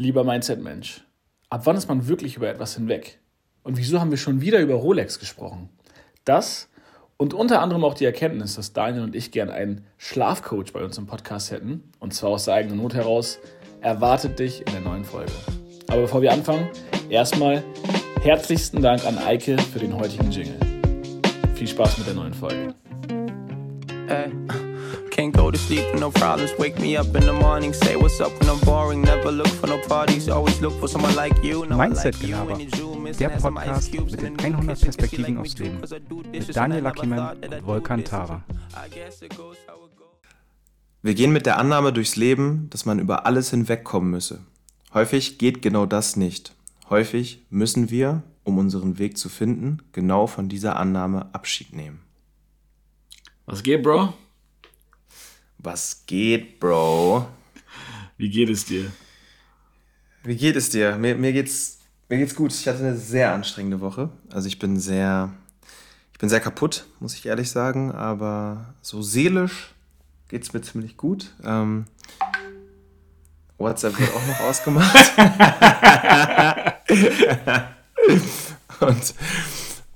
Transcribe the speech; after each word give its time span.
Lieber 0.00 0.22
Mindset-Mensch, 0.22 1.04
ab 1.50 1.62
wann 1.64 1.76
ist 1.76 1.88
man 1.88 2.06
wirklich 2.06 2.36
über 2.36 2.48
etwas 2.48 2.76
hinweg? 2.76 3.18
Und 3.64 3.78
wieso 3.78 4.00
haben 4.00 4.12
wir 4.12 4.16
schon 4.16 4.40
wieder 4.40 4.60
über 4.60 4.74
Rolex 4.74 5.18
gesprochen? 5.18 5.70
Das 6.24 6.68
und 7.16 7.34
unter 7.34 7.60
anderem 7.60 7.82
auch 7.82 7.94
die 7.94 8.04
Erkenntnis, 8.04 8.54
dass 8.54 8.72
Daniel 8.72 9.02
und 9.02 9.16
ich 9.16 9.32
gern 9.32 9.50
einen 9.50 9.84
Schlafcoach 9.96 10.72
bei 10.72 10.84
uns 10.84 10.98
im 10.98 11.06
Podcast 11.06 11.50
hätten, 11.50 11.90
und 11.98 12.14
zwar 12.14 12.30
aus 12.30 12.44
der 12.44 12.54
eigenen 12.54 12.80
Not 12.80 12.94
heraus, 12.94 13.40
erwartet 13.80 14.38
dich 14.38 14.60
in 14.60 14.72
der 14.72 14.82
neuen 14.82 15.04
Folge. 15.04 15.32
Aber 15.88 16.02
bevor 16.02 16.22
wir 16.22 16.30
anfangen, 16.30 16.68
erstmal 17.08 17.64
herzlichsten 18.22 18.80
Dank 18.80 19.04
an 19.04 19.18
Eike 19.18 19.58
für 19.58 19.80
den 19.80 19.98
heutigen 19.98 20.30
Jingle. 20.30 20.60
Viel 21.56 21.66
Spaß 21.66 21.98
mit 21.98 22.06
der 22.06 22.14
neuen 22.14 22.34
Folge. 22.34 22.72
Hey. 24.06 24.30
Can't 25.10 25.32
go 25.32 25.50
to 25.50 25.58
sleep 25.58 25.84
with 25.92 26.00
no 26.00 26.10
problems. 26.10 26.52
Wake 26.58 26.78
me 26.78 26.96
up 26.96 27.14
in 27.14 27.24
the 27.26 27.32
morning, 27.32 27.72
say 27.72 27.96
what's 27.96 28.20
up 28.20 28.32
when 28.40 28.48
I'm 28.48 28.60
boring. 28.60 29.02
Never 29.02 29.32
look 29.32 29.48
for 29.48 29.66
no 29.66 29.78
parties, 29.88 30.28
always 30.28 30.60
look 30.60 30.78
for 30.78 30.88
someone 30.88 31.14
like 31.16 31.34
you. 31.42 31.64
Mindset 31.66 32.18
Gelaber, 32.20 32.58
der 33.18 33.28
Podcast 33.30 33.92
mit 33.92 34.20
den 34.20 34.38
100 34.38 34.80
Perspektiven 34.80 35.38
aufs 35.38 35.58
Leben. 35.58 35.80
Mit 36.30 36.56
Daniel 36.56 36.82
Luckyman 36.82 37.36
und 37.38 37.66
Volkan 37.66 38.04
Tara. 38.04 38.44
Wir 41.02 41.14
gehen 41.14 41.32
mit 41.32 41.46
der 41.46 41.58
Annahme 41.58 41.92
durchs 41.92 42.16
Leben, 42.16 42.68
dass 42.70 42.84
man 42.84 42.98
über 42.98 43.24
alles 43.24 43.50
hinwegkommen 43.50 44.10
müsse. 44.10 44.40
Häufig 44.94 45.38
geht 45.38 45.62
genau 45.62 45.86
das 45.86 46.16
nicht. 46.16 46.54
Häufig 46.90 47.44
müssen 47.50 47.90
wir, 47.90 48.22
um 48.44 48.58
unseren 48.58 48.98
Weg 48.98 49.18
zu 49.18 49.28
finden, 49.28 49.78
genau 49.92 50.26
von 50.26 50.48
dieser 50.48 50.76
Annahme 50.76 51.32
Abschied 51.32 51.74
nehmen. 51.74 52.00
Was 53.46 53.62
geht, 53.62 53.82
Bro? 53.82 54.12
Was 55.58 56.04
geht, 56.06 56.60
Bro? 56.60 57.26
Wie 58.16 58.30
geht 58.30 58.48
es 58.48 58.64
dir? 58.64 58.92
Wie 60.22 60.36
geht 60.36 60.54
es 60.54 60.70
dir? 60.70 60.96
Mir, 60.96 61.16
mir, 61.16 61.32
geht's, 61.32 61.80
mir 62.08 62.18
geht's 62.18 62.36
gut. 62.36 62.52
Ich 62.52 62.68
hatte 62.68 62.78
eine 62.78 62.96
sehr 62.96 63.32
anstrengende 63.32 63.80
Woche. 63.80 64.10
Also 64.30 64.46
ich 64.46 64.60
bin 64.60 64.78
sehr, 64.78 65.32
ich 66.12 66.20
bin 66.20 66.28
sehr 66.28 66.38
kaputt, 66.38 66.86
muss 67.00 67.14
ich 67.14 67.26
ehrlich 67.26 67.50
sagen. 67.50 67.90
Aber 67.90 68.72
so 68.82 69.02
seelisch 69.02 69.74
geht 70.28 70.44
es 70.44 70.52
mir 70.52 70.60
ziemlich 70.60 70.96
gut. 70.96 71.34
Ähm, 71.44 71.86
WhatsApp 73.58 73.98
wird 73.98 74.14
auch 74.14 74.26
noch 74.28 74.38
ausgemacht. 74.40 74.96
und 78.80 79.14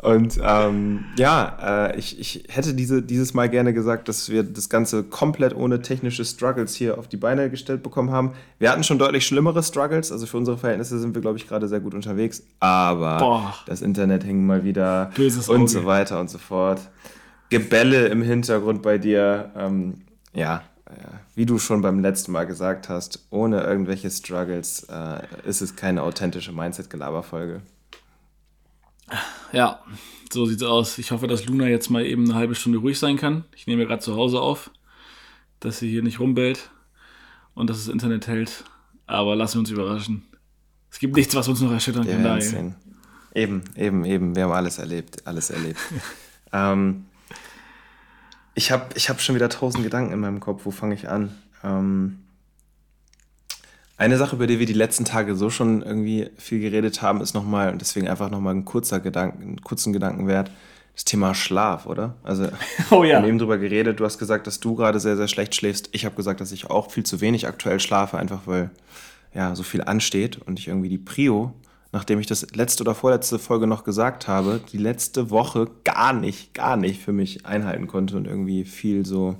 und 0.03 0.37
ähm, 0.43 1.05
ja, 1.17 1.87
äh, 1.91 1.97
ich, 1.97 2.19
ich 2.19 2.45
hätte 2.49 2.75
diese, 2.75 3.03
dieses 3.03 3.35
Mal 3.35 3.49
gerne 3.49 3.73
gesagt, 3.73 4.09
dass 4.09 4.29
wir 4.29 4.43
das 4.43 4.69
Ganze 4.69 5.05
komplett 5.05 5.55
ohne 5.55 5.81
technische 5.81 6.25
Struggles 6.25 6.75
hier 6.75 6.99
auf 6.99 7.07
die 7.07 7.17
Beine 7.17 7.49
gestellt 7.51 7.85
bekommen 7.85 8.11
haben. 8.11 8.33
Wir 8.59 8.73
hatten 8.73 8.83
schon 8.83 8.99
deutlich 8.99 9.25
schlimmere 9.25 9.63
Struggles, 9.63 10.11
also 10.11 10.27
für 10.27 10.39
unsere 10.39 10.59
Verhältnisse 10.59 10.99
sind 10.99 11.15
wir, 11.15 11.23
glaube 11.23 11.39
ich, 11.39 11.47
gerade 11.47 11.69
sehr 11.69 11.79
gut 11.79 11.95
unterwegs. 11.95 12.43
Aber 12.59 13.19
Boah. 13.19 13.55
das 13.67 13.81
Internet 13.81 14.25
hing 14.25 14.45
mal 14.45 14.65
wieder 14.65 15.13
Böses 15.15 15.49
und 15.49 15.61
Auge. 15.61 15.71
so 15.71 15.85
weiter 15.85 16.19
und 16.19 16.29
so 16.29 16.39
fort. 16.39 16.81
Gebälle 17.49 18.09
im 18.09 18.23
Hintergrund 18.23 18.83
bei 18.83 18.99
dir. 18.99 19.53
Ähm, 19.57 20.03
ja, 20.35 20.65
äh, 20.87 20.95
wie 21.37 21.47
du 21.47 21.61
schon 21.61 21.81
beim 21.81 22.01
letzten 22.01 22.33
Mal 22.33 22.47
gesagt 22.47 22.89
hast, 22.89 23.25
ohne 23.31 23.63
irgendwelche 23.63 24.11
Struggles 24.11 24.85
äh, 24.91 25.23
ist 25.49 25.63
es 25.63 25.77
keine 25.77 26.03
authentische 26.03 26.51
Mindset-Gelaber-Folge. 26.51 27.63
Ja, 29.53 29.81
so 30.33 30.47
sieht's 30.47 30.63
aus. 30.63 30.99
Ich 30.99 31.11
hoffe, 31.11 31.27
dass 31.27 31.47
Luna 31.47 31.67
jetzt 31.67 31.91
mal 31.91 32.05
eben 32.05 32.25
eine 32.25 32.35
halbe 32.35 32.55
Stunde 32.55 32.79
ruhig 32.79 32.99
sein 32.99 33.17
kann. 33.17 33.45
Ich 33.55 33.67
nehme 33.67 33.87
gerade 33.87 34.03
zu 34.03 34.17
Hause 34.17 34.41
auf, 34.41 34.71
dass 35.61 35.79
sie 35.79 35.91
hier 35.91 36.03
nicht 36.03 36.21
rumbellt 36.21 36.71
und 37.55 37.69
dass 37.69 37.79
das 37.79 37.93
Internet 37.93 38.27
hält. 38.27 38.65
Aber 39.07 39.37
lassen 39.37 39.57
wir 39.57 39.61
uns 39.61 39.71
überraschen. 39.71 40.23
Es 40.91 40.99
gibt 40.99 41.17
nichts, 41.17 41.35
was 41.35 41.49
uns 41.49 41.61
noch 41.61 41.73
erschüttern 41.73 42.07
kann. 42.07 42.23
Daher. 42.23 42.75
Eben, 43.35 43.65
eben, 43.77 44.05
eben. 44.05 44.37
Wir 44.37 44.45
haben 44.45 44.53
alles 44.53 44.79
erlebt, 44.79 45.27
alles 45.27 45.51
erlebt. 45.51 45.79
ähm, 46.53 47.07
ich 48.55 48.71
habe 48.71 48.87
ich 48.95 49.09
hab 49.09 49.21
schon 49.21 49.35
wieder 49.35 49.49
tausend 49.49 49.85
Gedanken 49.85 50.13
in 50.13 50.21
meinem 50.21 50.41
Kopf. 50.41 50.65
Wo 50.65 50.71
fange 50.71 50.95
ich 50.95 51.09
an? 51.09 51.35
Ähm, 51.65 52.19
eine 54.03 54.17
Sache, 54.17 54.35
über 54.35 54.49
die 54.49 54.59
wir 54.59 54.67
die 54.67 54.73
letzten 54.73 55.05
Tage 55.05 55.37
so 55.37 55.49
schon 55.49 55.81
irgendwie 55.83 56.29
viel 56.37 56.59
geredet 56.59 57.03
haben, 57.03 57.21
ist 57.21 57.35
nochmal, 57.35 57.71
und 57.71 57.81
deswegen 57.81 58.09
einfach 58.09 58.31
nochmal 58.31 58.55
ein 58.55 58.65
kurzer 58.65 58.99
Gedanken, 58.99 59.43
einen 59.43 59.61
kurzen 59.63 59.93
Gedanken 59.93 60.27
wert, 60.27 60.51
das 60.95 61.05
Thema 61.05 61.35
Schlaf, 61.35 61.87
oder? 61.87 62.17
Also, 62.25 62.49
oh, 62.91 63.05
ja. 63.05 63.11
wir 63.11 63.17
haben 63.19 63.29
eben 63.29 63.39
drüber 63.39 63.59
geredet, 63.59 64.01
du 64.01 64.05
hast 64.05 64.19
gesagt, 64.19 64.49
dass 64.49 64.59
du 64.59 64.75
gerade 64.75 64.99
sehr, 64.99 65.17
sehr 65.17 65.29
schlecht 65.29 65.55
schläfst. 65.55 65.89
Ich 65.93 66.05
habe 66.05 66.17
gesagt, 66.17 66.41
dass 66.41 66.51
ich 66.51 66.69
auch 66.69 66.91
viel 66.91 67.05
zu 67.05 67.21
wenig 67.21 67.47
aktuell 67.47 67.79
schlafe, 67.79 68.19
einfach 68.19 68.41
weil 68.47 68.71
ja 69.35 69.55
so 69.55 69.63
viel 69.63 69.83
ansteht 69.83 70.37
und 70.37 70.59
ich 70.59 70.67
irgendwie 70.67 70.89
die 70.89 70.99
Prio, 70.99 71.55
nachdem 71.93 72.19
ich 72.19 72.27
das 72.27 72.55
letzte 72.55 72.83
oder 72.83 72.97
vorletzte 72.97 73.39
Folge 73.39 73.69
noch 73.69 73.85
gesagt 73.85 74.27
habe, 74.27 74.61
die 74.73 74.79
letzte 74.79 75.31
Woche 75.31 75.71
gar 75.85 76.13
nicht, 76.13 76.55
gar 76.55 76.77
nicht 76.77 77.01
für 77.01 77.13
mich 77.13 77.47
einhalten 77.47 77.87
konnte 77.87 78.17
und 78.17 78.27
irgendwie 78.27 78.65
viel 78.65 79.07
so, 79.07 79.37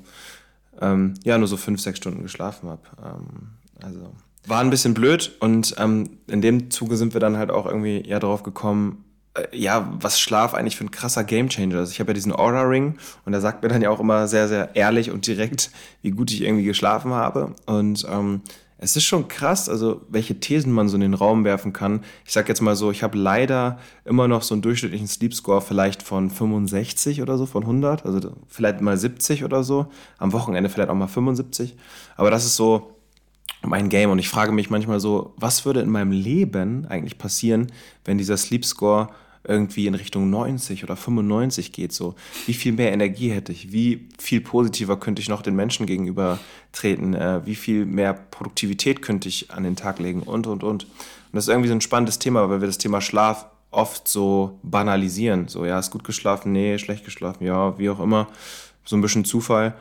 ähm, 0.81 1.15
ja, 1.25 1.37
nur 1.37 1.49
so 1.49 1.57
fünf, 1.57 1.81
sechs 1.81 1.99
Stunden 1.99 2.23
geschlafen 2.23 2.69
habe. 2.69 2.83
Ähm, 3.05 3.49
also 3.83 4.13
war 4.47 4.61
ein 4.61 4.71
bisschen 4.71 4.95
blöd 4.95 5.37
und 5.41 5.75
ähm, 5.79 6.19
in 6.27 6.43
dem 6.43 6.71
Zuge 6.71 6.97
sind 6.97 7.15
wir 7.15 7.21
dann 7.21 7.37
halt 7.37 7.51
auch 7.51 7.67
irgendwie 7.67 8.03
ja 8.07 8.19
drauf 8.19 8.43
gekommen, 8.43 9.05
äh, 9.35 9.57
ja, 9.57 9.93
was 10.01 10.21
Schlaf 10.21 10.55
eigentlich 10.55 10.77
für 10.77 10.85
ein 10.85 10.91
krasser 10.91 11.25
Gamechanger 11.25 11.81
ist. 11.81 11.93
Ich 11.93 12.01
habe 12.01 12.11
ja 12.11 12.15
diesen 12.15 12.33
Aura-Ring 12.33 12.97
und 13.25 13.33
er 13.33 13.41
sagt 13.41 13.63
mir 13.63 13.69
dann 13.69 13.83
ja 13.83 13.91
auch 13.91 14.01
immer 14.01 14.29
sehr, 14.29 14.49
sehr 14.49 14.75
ehrlich 14.75 15.11
und 15.11 15.27
direkt, 15.27 15.71
wie 16.03 16.11
gut 16.11 16.31
ich 16.33 16.43
irgendwie 16.43 16.65
geschlafen 16.65 17.13
habe. 17.13 17.55
Und 17.67 18.05
ähm, 18.11 18.43
es 18.79 18.97
ist 18.97 19.05
schon 19.05 19.29
krass, 19.29 19.69
also 19.69 20.03
welche 20.09 20.41
Thesen 20.41 20.73
man 20.73 20.89
so 20.89 20.97
in 20.97 21.03
den 21.03 21.15
Raum 21.15 21.45
werfen 21.45 21.73
kann. 21.73 22.03
Ich 22.27 22.33
sag 22.33 22.49
jetzt 22.49 22.61
mal 22.61 22.75
so, 22.75 22.91
ich 22.91 23.05
habe 23.05 23.17
leider 23.17 23.79
immer 24.05 24.27
noch 24.27 24.43
so 24.43 24.55
einen 24.55 24.63
durchschnittlichen 24.63 25.07
Sleep 25.07 25.35
Score 25.35 25.61
vielleicht 25.61 26.03
von 26.03 26.31
65 26.31 27.23
oder 27.23 27.39
so, 27.39 27.47
von 27.47 27.63
100, 27.63 28.05
also 28.05 28.33
vielleicht 28.49 28.81
mal 28.81 28.97
70 28.97 29.45
oder 29.45 29.63
so. 29.63 29.87
Am 30.19 30.33
Wochenende 30.33 30.69
vielleicht 30.69 30.91
auch 30.91 30.97
mal 30.97 31.07
75. 31.07 31.77
Aber 32.17 32.33
das 32.33 32.45
ist 32.45 32.57
so 32.57 33.02
mein 33.63 33.89
Game. 33.89 34.11
Und 34.11 34.19
ich 34.19 34.29
frage 34.29 34.53
mich 34.53 34.71
manchmal 34.71 35.01
so, 35.01 35.35
was 35.37 35.65
würde 35.65 35.81
in 35.81 35.91
meinem 35.91 36.13
Leben 36.13 36.87
eigentlich 36.87 37.19
passieren, 37.19 37.71
wenn 38.05 38.19
dieser 38.19 38.37
Sleep 38.37 38.65
Score 38.65 39.09
irgendwie 39.45 39.87
in 39.87 39.95
Richtung 39.95 40.31
90 40.31 40.85
oder 40.85 40.97
95 40.97 41.73
geht, 41.73 41.93
so. 41.93 42.15
Wie 42.47 42.55
viel 42.55 42.73
mehr 42.73 42.93
Energie 42.93 43.31
hätte 43.31 43.51
ich? 43.51 43.73
Wie 43.73 44.09
viel 44.19 44.41
positiver 44.41 44.97
könnte 44.99 45.21
ich 45.21 45.29
noch 45.29 45.43
den 45.43 45.57
Menschen 45.57 45.87
gegenüber 45.87 46.39
treten? 46.71 47.15
Äh, 47.15 47.45
wie 47.45 47.57
viel 47.57 47.85
mehr 47.85 48.15
Produktivität 48.15 49.03
könnte 49.03 49.29
ich 49.29 49.51
an 49.51 49.65
den 49.65 49.77
Tag 49.77 49.99
legen? 49.99 50.23
Und, 50.23 50.47
und, 50.47 50.63
und. 50.63 50.85
Und 50.85 50.87
das 51.33 51.45
ist 51.45 51.49
irgendwie 51.49 51.69
so 51.69 51.75
ein 51.75 51.81
spannendes 51.81 52.19
Thema, 52.19 52.49
weil 52.51 52.61
wir 52.61 52.69
das 52.69 52.79
Thema 52.79 53.01
Schlaf 53.01 53.47
oft 53.71 54.07
so 54.07 54.59
banalisieren. 54.63 55.49
So, 55.49 55.65
ja, 55.65 55.79
ist 55.79 55.91
gut 55.91 56.05
geschlafen? 56.05 56.53
Nee, 56.53 56.79
schlecht 56.79 57.05
geschlafen? 57.05 57.45
Ja, 57.45 57.79
wie 57.79 57.91
auch 57.91 58.01
immer. 58.01 58.29
So 58.85 58.97
ein 58.97 59.01
bisschen 59.01 59.25
Zufall. 59.25 59.75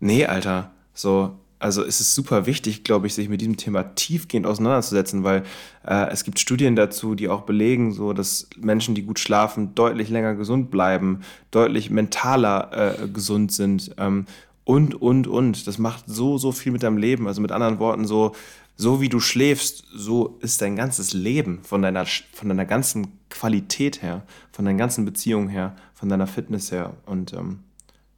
Nee, 0.00 0.26
Alter. 0.26 0.70
So, 0.94 1.38
also 1.62 1.84
es 1.84 2.00
ist 2.00 2.14
super 2.14 2.46
wichtig, 2.46 2.82
glaube 2.82 3.06
ich, 3.06 3.14
sich 3.14 3.28
mit 3.28 3.40
diesem 3.40 3.56
Thema 3.56 3.94
tiefgehend 3.94 4.46
auseinanderzusetzen, 4.46 5.22
weil 5.22 5.44
äh, 5.86 6.10
es 6.10 6.24
gibt 6.24 6.40
Studien 6.40 6.74
dazu, 6.74 7.14
die 7.14 7.28
auch 7.28 7.42
belegen, 7.42 7.92
so 7.92 8.12
dass 8.12 8.48
Menschen, 8.56 8.96
die 8.96 9.02
gut 9.02 9.20
schlafen, 9.20 9.74
deutlich 9.76 10.08
länger 10.08 10.34
gesund 10.34 10.70
bleiben, 10.72 11.20
deutlich 11.52 11.88
mentaler 11.88 13.02
äh, 13.04 13.08
gesund 13.08 13.52
sind 13.52 13.94
ähm, 13.98 14.26
und 14.64 15.00
und 15.00 15.28
und. 15.28 15.66
Das 15.68 15.78
macht 15.78 16.04
so 16.08 16.36
so 16.36 16.50
viel 16.50 16.72
mit 16.72 16.82
deinem 16.82 16.96
Leben. 16.98 17.28
Also 17.28 17.40
mit 17.40 17.52
anderen 17.52 17.78
Worten 17.78 18.06
so 18.06 18.34
so 18.76 19.00
wie 19.00 19.08
du 19.08 19.20
schläfst, 19.20 19.84
so 19.94 20.38
ist 20.40 20.62
dein 20.62 20.74
ganzes 20.74 21.12
Leben 21.12 21.60
von 21.62 21.82
deiner 21.82 22.06
von 22.32 22.48
deiner 22.48 22.64
ganzen 22.64 23.06
Qualität 23.30 24.02
her, 24.02 24.22
von 24.50 24.64
deinen 24.64 24.78
ganzen 24.78 25.04
Beziehungen 25.04 25.48
her, 25.48 25.76
von 25.94 26.08
deiner 26.08 26.26
Fitness 26.26 26.72
her 26.72 26.94
und 27.06 27.32
ähm, 27.34 27.60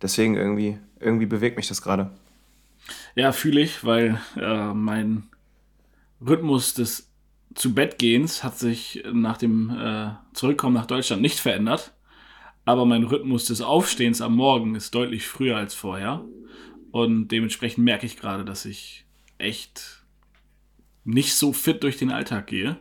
deswegen 0.00 0.34
irgendwie 0.34 0.78
irgendwie 0.98 1.26
bewegt 1.26 1.58
mich 1.58 1.68
das 1.68 1.82
gerade. 1.82 2.10
Ja, 3.14 3.32
fühle 3.32 3.60
ich, 3.60 3.84
weil 3.84 4.20
äh, 4.36 4.74
mein 4.74 5.24
Rhythmus 6.20 6.74
des 6.74 7.10
zu 7.54 7.72
Bettgehens 7.72 8.42
hat 8.42 8.58
sich 8.58 9.04
nach 9.12 9.36
dem 9.36 9.70
äh, 9.70 10.10
Zurückkommen 10.32 10.74
nach 10.74 10.86
Deutschland 10.86 11.22
nicht 11.22 11.38
verändert. 11.38 11.94
Aber 12.64 12.86
mein 12.86 13.04
Rhythmus 13.04 13.44
des 13.44 13.60
Aufstehens 13.60 14.20
am 14.20 14.34
Morgen 14.34 14.74
ist 14.74 14.94
deutlich 14.94 15.26
früher 15.26 15.56
als 15.56 15.74
vorher. 15.74 16.24
Und 16.90 17.28
dementsprechend 17.28 17.84
merke 17.84 18.06
ich 18.06 18.16
gerade, 18.16 18.44
dass 18.44 18.64
ich 18.64 19.04
echt 19.38 20.04
nicht 21.04 21.34
so 21.34 21.52
fit 21.52 21.82
durch 21.82 21.96
den 21.96 22.10
Alltag 22.10 22.46
gehe. 22.46 22.76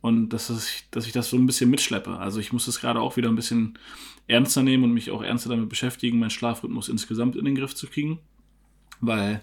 Und 0.00 0.30
dass, 0.30 0.50
ich, 0.50 0.90
dass 0.90 1.06
ich 1.06 1.12
das 1.12 1.30
so 1.30 1.36
ein 1.36 1.46
bisschen 1.46 1.70
mitschleppe. 1.70 2.18
Also 2.18 2.40
ich 2.40 2.52
muss 2.52 2.66
das 2.66 2.80
gerade 2.80 3.00
auch 3.00 3.16
wieder 3.16 3.28
ein 3.28 3.36
bisschen 3.36 3.78
ernster 4.26 4.62
nehmen 4.62 4.84
und 4.84 4.92
mich 4.92 5.10
auch 5.10 5.22
ernster 5.22 5.50
damit 5.50 5.68
beschäftigen, 5.68 6.18
meinen 6.18 6.30
Schlafrhythmus 6.30 6.88
insgesamt 6.88 7.36
in 7.36 7.44
den 7.44 7.54
Griff 7.54 7.74
zu 7.74 7.86
kriegen 7.86 8.18
weil 9.02 9.42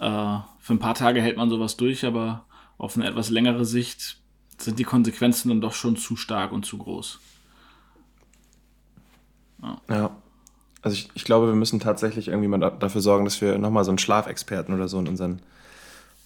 äh, 0.00 0.38
für 0.60 0.72
ein 0.72 0.78
paar 0.78 0.94
Tage 0.94 1.20
hält 1.20 1.36
man 1.36 1.50
sowas 1.50 1.76
durch, 1.76 2.06
aber 2.06 2.46
auf 2.78 2.96
eine 2.96 3.06
etwas 3.06 3.28
längere 3.28 3.66
Sicht 3.66 4.16
sind 4.56 4.78
die 4.78 4.84
Konsequenzen 4.84 5.50
dann 5.50 5.60
doch 5.60 5.74
schon 5.74 5.96
zu 5.96 6.16
stark 6.16 6.52
und 6.52 6.64
zu 6.64 6.78
groß. 6.78 7.20
Ja. 9.62 9.80
ja. 9.90 10.10
Also 10.80 10.96
ich, 10.96 11.10
ich 11.14 11.24
glaube, 11.24 11.48
wir 11.48 11.54
müssen 11.54 11.80
tatsächlich 11.80 12.28
irgendwie 12.28 12.48
mal 12.48 12.58
dafür 12.58 13.00
sorgen, 13.00 13.24
dass 13.24 13.40
wir 13.40 13.58
nochmal 13.58 13.84
so 13.84 13.90
einen 13.90 13.98
Schlafexperten 13.98 14.74
oder 14.74 14.88
so 14.88 14.98
in 14.98 15.08
unseren 15.08 15.40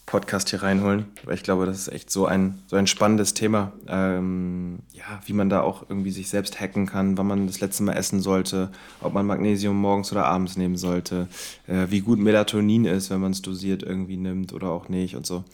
Podcast 0.08 0.48
hier 0.48 0.62
reinholen, 0.62 1.04
weil 1.24 1.34
ich 1.34 1.42
glaube, 1.42 1.66
das 1.66 1.76
ist 1.76 1.88
echt 1.88 2.10
so 2.10 2.24
ein, 2.24 2.62
so 2.66 2.76
ein 2.76 2.86
spannendes 2.86 3.34
Thema. 3.34 3.72
Ähm, 3.86 4.78
ja, 4.92 5.20
wie 5.26 5.34
man 5.34 5.50
da 5.50 5.60
auch 5.60 5.82
irgendwie 5.86 6.10
sich 6.10 6.30
selbst 6.30 6.58
hacken 6.58 6.86
kann, 6.86 7.18
wann 7.18 7.26
man 7.26 7.46
das 7.46 7.60
letzte 7.60 7.82
Mal 7.82 7.92
essen 7.92 8.22
sollte, 8.22 8.70
ob 9.02 9.12
man 9.12 9.26
Magnesium 9.26 9.78
morgens 9.78 10.10
oder 10.10 10.24
abends 10.24 10.56
nehmen 10.56 10.78
sollte, 10.78 11.28
äh, 11.66 11.88
wie 11.90 12.00
gut 12.00 12.18
Melatonin 12.18 12.86
ist, 12.86 13.10
wenn 13.10 13.20
man 13.20 13.32
es 13.32 13.42
dosiert 13.42 13.82
irgendwie 13.82 14.16
nimmt 14.16 14.54
oder 14.54 14.70
auch 14.70 14.88
nicht 14.88 15.14
und 15.14 15.26
so. 15.26 15.44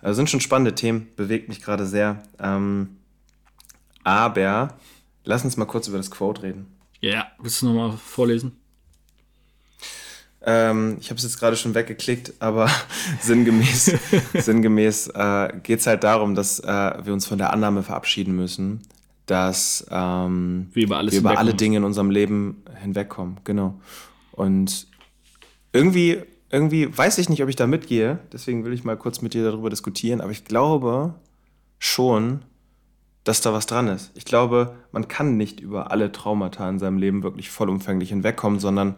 Also 0.00 0.14
sind 0.14 0.30
schon 0.30 0.40
spannende 0.40 0.76
Themen, 0.76 1.08
bewegt 1.16 1.48
mich 1.48 1.60
gerade 1.60 1.84
sehr. 1.84 2.22
Ähm, 2.38 2.98
aber 4.04 4.78
lass 5.24 5.44
uns 5.44 5.56
mal 5.56 5.64
kurz 5.64 5.88
über 5.88 5.96
das 5.96 6.12
Quote 6.12 6.44
reden. 6.44 6.66
Ja, 7.00 7.26
willst 7.40 7.62
du 7.62 7.66
nochmal 7.66 7.98
vorlesen? 7.98 8.52
Ähm, 10.46 10.98
ich 11.00 11.10
habe 11.10 11.16
es 11.16 11.24
jetzt 11.24 11.38
gerade 11.38 11.56
schon 11.56 11.74
weggeklickt, 11.74 12.34
aber 12.38 12.68
sinngemäß, 13.20 13.96
sinngemäß 14.34 15.08
äh, 15.08 15.48
geht 15.62 15.80
es 15.80 15.86
halt 15.86 16.04
darum, 16.04 16.34
dass 16.34 16.60
äh, 16.60 16.66
wir 17.04 17.12
uns 17.12 17.26
von 17.26 17.38
der 17.38 17.52
Annahme 17.52 17.82
verabschieden 17.82 18.36
müssen, 18.36 18.82
dass 19.26 19.86
ähm, 19.90 20.68
wir 20.72 20.84
über, 20.84 21.02
wir 21.02 21.18
über 21.18 21.38
alle 21.38 21.54
Dinge 21.54 21.78
in 21.78 21.84
unserem 21.84 22.10
Leben 22.10 22.62
hinwegkommen. 22.82 23.38
Genau. 23.44 23.80
Und 24.32 24.86
irgendwie, 25.72 26.22
irgendwie 26.50 26.96
weiß 26.96 27.18
ich 27.18 27.28
nicht, 27.30 27.42
ob 27.42 27.48
ich 27.48 27.56
da 27.56 27.66
mitgehe, 27.66 28.18
deswegen 28.32 28.64
will 28.64 28.72
ich 28.74 28.84
mal 28.84 28.96
kurz 28.96 29.22
mit 29.22 29.32
dir 29.32 29.44
darüber 29.44 29.70
diskutieren, 29.70 30.20
aber 30.20 30.30
ich 30.30 30.44
glaube 30.44 31.14
schon, 31.78 32.42
dass 33.24 33.40
da 33.40 33.54
was 33.54 33.64
dran 33.64 33.88
ist. 33.88 34.12
Ich 34.14 34.26
glaube, 34.26 34.76
man 34.92 35.08
kann 35.08 35.38
nicht 35.38 35.60
über 35.60 35.90
alle 35.90 36.12
Traumata 36.12 36.68
in 36.68 36.78
seinem 36.78 36.98
Leben 36.98 37.22
wirklich 37.22 37.48
vollumfänglich 37.50 38.10
hinwegkommen, 38.10 38.60
sondern 38.60 38.96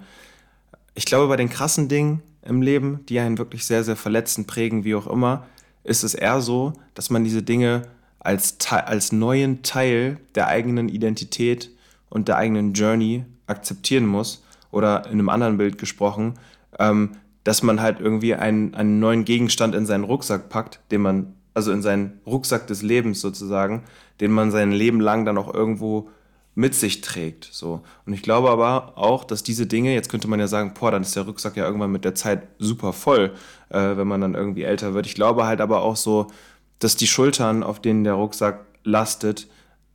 ich 0.96 1.04
glaube, 1.04 1.28
bei 1.28 1.36
den 1.36 1.50
krassen 1.50 1.88
Dingen 1.88 2.22
im 2.42 2.62
Leben, 2.62 3.04
die 3.06 3.20
einen 3.20 3.38
wirklich 3.38 3.66
sehr, 3.66 3.84
sehr 3.84 3.96
verletzen, 3.96 4.46
prägen, 4.46 4.84
wie 4.84 4.94
auch 4.94 5.06
immer, 5.06 5.46
ist 5.84 6.02
es 6.02 6.14
eher 6.14 6.40
so, 6.40 6.72
dass 6.94 7.10
man 7.10 7.22
diese 7.22 7.42
Dinge 7.42 7.82
als, 8.18 8.56
als 8.70 9.12
neuen 9.12 9.62
Teil 9.62 10.18
der 10.34 10.48
eigenen 10.48 10.88
Identität 10.88 11.70
und 12.08 12.28
der 12.28 12.38
eigenen 12.38 12.72
Journey 12.72 13.24
akzeptieren 13.46 14.06
muss. 14.06 14.42
Oder 14.72 15.06
in 15.06 15.12
einem 15.12 15.28
anderen 15.28 15.58
Bild 15.58 15.78
gesprochen, 15.78 16.34
ähm, 16.78 17.12
dass 17.44 17.62
man 17.62 17.80
halt 17.80 18.00
irgendwie 18.00 18.34
einen, 18.34 18.74
einen 18.74 18.98
neuen 18.98 19.24
Gegenstand 19.24 19.74
in 19.74 19.86
seinen 19.86 20.04
Rucksack 20.04 20.48
packt, 20.48 20.80
den 20.90 21.02
man, 21.02 21.34
also 21.54 21.72
in 21.72 21.82
seinen 21.82 22.20
Rucksack 22.26 22.66
des 22.66 22.82
Lebens 22.82 23.20
sozusagen, 23.20 23.84
den 24.20 24.32
man 24.32 24.50
sein 24.50 24.72
Leben 24.72 25.00
lang 25.00 25.24
dann 25.24 25.38
auch 25.38 25.52
irgendwo 25.52 26.08
mit 26.56 26.74
sich 26.74 27.02
trägt. 27.02 27.48
So. 27.52 27.82
Und 28.06 28.14
ich 28.14 28.22
glaube 28.22 28.50
aber 28.50 28.96
auch, 28.96 29.24
dass 29.24 29.42
diese 29.42 29.66
Dinge, 29.66 29.92
jetzt 29.92 30.08
könnte 30.08 30.26
man 30.26 30.40
ja 30.40 30.48
sagen, 30.48 30.72
boah, 30.74 30.90
dann 30.90 31.02
ist 31.02 31.14
der 31.14 31.24
Rucksack 31.24 31.56
ja 31.56 31.66
irgendwann 31.66 31.92
mit 31.92 32.04
der 32.04 32.14
Zeit 32.14 32.48
super 32.58 32.94
voll, 32.94 33.34
äh, 33.68 33.96
wenn 33.96 34.08
man 34.08 34.22
dann 34.22 34.34
irgendwie 34.34 34.62
älter 34.62 34.94
wird. 34.94 35.06
Ich 35.06 35.14
glaube 35.14 35.44
halt 35.44 35.60
aber 35.60 35.82
auch 35.82 35.96
so, 35.96 36.28
dass 36.78 36.96
die 36.96 37.06
Schultern, 37.06 37.62
auf 37.62 37.80
denen 37.80 38.04
der 38.04 38.14
Rucksack 38.14 38.64
lastet, 38.84 39.48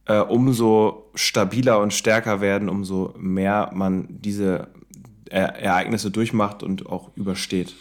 äh, 0.05 0.19
umso 0.19 1.09
stabiler 1.15 1.79
und 1.79 1.93
stärker 1.93 2.41
werden, 2.41 2.69
umso 2.69 3.15
mehr 3.17 3.71
man 3.73 4.07
diese 4.09 4.67
er 5.29 5.55
Ereignisse 5.55 6.11
durchmacht 6.11 6.61
und 6.61 6.85
auch 6.85 7.15
übersteht. 7.15 7.73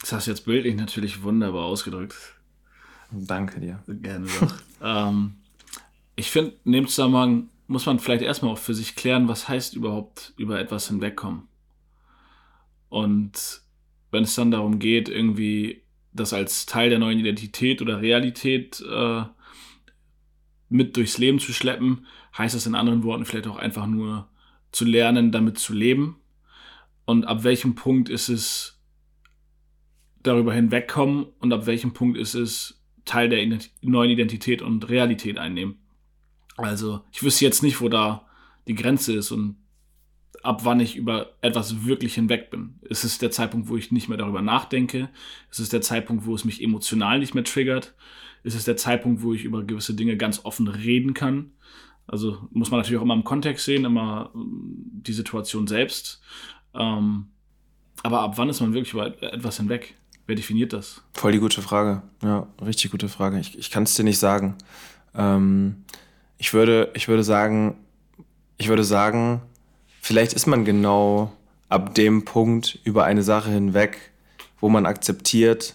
Das 0.00 0.12
hast 0.12 0.26
du 0.26 0.32
jetzt 0.32 0.44
bildlich 0.44 0.76
natürlich 0.76 1.22
wunderbar 1.22 1.64
ausgedrückt. 1.64 2.16
Danke 3.10 3.60
dir. 3.60 3.82
Gerne 3.86 4.26
doch. 4.40 4.54
ähm, 4.82 5.34
ich 6.16 6.30
finde, 6.30 6.54
in 6.64 6.72
dem 6.72 6.88
Zusammenhang 6.88 7.48
muss 7.68 7.86
man 7.86 7.98
vielleicht 7.98 8.22
erstmal 8.22 8.52
auch 8.52 8.58
für 8.58 8.74
sich 8.74 8.96
klären, 8.96 9.28
was 9.28 9.48
heißt 9.48 9.76
überhaupt 9.76 10.32
über 10.36 10.58
etwas 10.58 10.88
hinwegkommen. 10.88 11.42
Und 12.88 13.60
wenn 14.10 14.24
es 14.24 14.34
dann 14.34 14.50
darum 14.50 14.78
geht, 14.78 15.08
irgendwie 15.10 15.82
das 16.12 16.32
als 16.32 16.64
Teil 16.64 16.88
der 16.88 16.98
neuen 16.98 17.18
Identität 17.18 17.82
oder 17.82 18.00
Realität 18.00 18.82
äh, 18.90 19.22
mit 20.70 20.96
durchs 20.96 21.18
Leben 21.18 21.38
zu 21.38 21.52
schleppen, 21.52 22.06
heißt 22.36 22.54
das 22.54 22.66
in 22.66 22.74
anderen 22.74 23.04
Worten 23.04 23.26
vielleicht 23.26 23.46
auch 23.46 23.58
einfach 23.58 23.86
nur 23.86 24.28
zu 24.72 24.86
lernen, 24.86 25.30
damit 25.30 25.58
zu 25.58 25.74
leben. 25.74 26.16
Und 27.04 27.26
ab 27.26 27.44
welchem 27.44 27.74
Punkt 27.74 28.08
ist 28.08 28.30
es 28.30 28.80
darüber 30.22 30.54
hinwegkommen 30.54 31.26
und 31.38 31.52
ab 31.52 31.66
welchem 31.66 31.92
Punkt 31.92 32.16
ist 32.16 32.34
es 32.34 32.82
Teil 33.04 33.28
der 33.28 33.58
neuen 33.82 34.10
Identität 34.10 34.62
und 34.62 34.88
Realität 34.88 35.38
einnehmen. 35.38 35.78
Also 36.58 37.00
ich 37.12 37.22
wüsste 37.22 37.44
jetzt 37.44 37.62
nicht, 37.62 37.80
wo 37.80 37.88
da 37.88 38.26
die 38.66 38.74
Grenze 38.74 39.14
ist 39.14 39.30
und 39.30 39.56
ab 40.42 40.64
wann 40.64 40.80
ich 40.80 40.96
über 40.96 41.34
etwas 41.40 41.84
wirklich 41.84 42.14
hinweg 42.14 42.50
bin. 42.50 42.78
Ist 42.82 43.04
es 43.04 43.18
der 43.18 43.30
Zeitpunkt, 43.30 43.68
wo 43.68 43.76
ich 43.76 43.92
nicht 43.92 44.08
mehr 44.08 44.18
darüber 44.18 44.42
nachdenke? 44.42 45.08
Ist 45.50 45.60
es 45.60 45.68
der 45.68 45.80
Zeitpunkt, 45.80 46.26
wo 46.26 46.34
es 46.34 46.44
mich 46.44 46.62
emotional 46.62 47.18
nicht 47.18 47.34
mehr 47.34 47.44
triggert? 47.44 47.94
Ist 48.42 48.54
es 48.54 48.64
der 48.64 48.76
Zeitpunkt, 48.76 49.22
wo 49.22 49.34
ich 49.34 49.44
über 49.44 49.64
gewisse 49.64 49.94
Dinge 49.94 50.16
ganz 50.16 50.44
offen 50.44 50.68
reden 50.68 51.14
kann? 51.14 51.52
Also 52.06 52.48
muss 52.50 52.70
man 52.70 52.80
natürlich 52.80 52.98
auch 52.98 53.04
immer 53.04 53.14
im 53.14 53.24
Kontext 53.24 53.64
sehen, 53.64 53.84
immer 53.84 54.30
ähm, 54.34 54.84
die 54.84 55.12
Situation 55.12 55.66
selbst. 55.66 56.22
Ähm, 56.74 57.26
aber 58.02 58.20
ab 58.20 58.38
wann 58.38 58.48
ist 58.48 58.60
man 58.60 58.72
wirklich 58.72 58.94
über 58.94 59.22
etwas 59.22 59.58
hinweg? 59.58 59.94
Wer 60.26 60.36
definiert 60.36 60.72
das? 60.72 61.02
Voll 61.14 61.32
die 61.32 61.38
gute 61.38 61.62
Frage. 61.62 62.02
Ja, 62.22 62.46
richtig 62.64 62.90
gute 62.90 63.08
Frage. 63.08 63.38
Ich, 63.40 63.58
ich 63.58 63.70
kann 63.70 63.82
es 63.82 63.94
dir 63.94 64.04
nicht 64.04 64.18
sagen. 64.18 64.56
Ähm, 65.14 65.84
ich 66.38 66.54
würde, 66.54 66.90
ich 66.94 67.08
würde 67.08 67.24
sagen, 67.24 67.76
ich 68.56 68.68
würde 68.68 68.84
sagen, 68.84 69.42
vielleicht 70.00 70.32
ist 70.32 70.46
man 70.46 70.64
genau 70.64 71.32
ab 71.68 71.94
dem 71.94 72.24
Punkt 72.24 72.78
über 72.84 73.04
eine 73.04 73.22
Sache 73.22 73.50
hinweg, 73.50 73.98
wo 74.60 74.68
man 74.68 74.86
akzeptiert, 74.86 75.74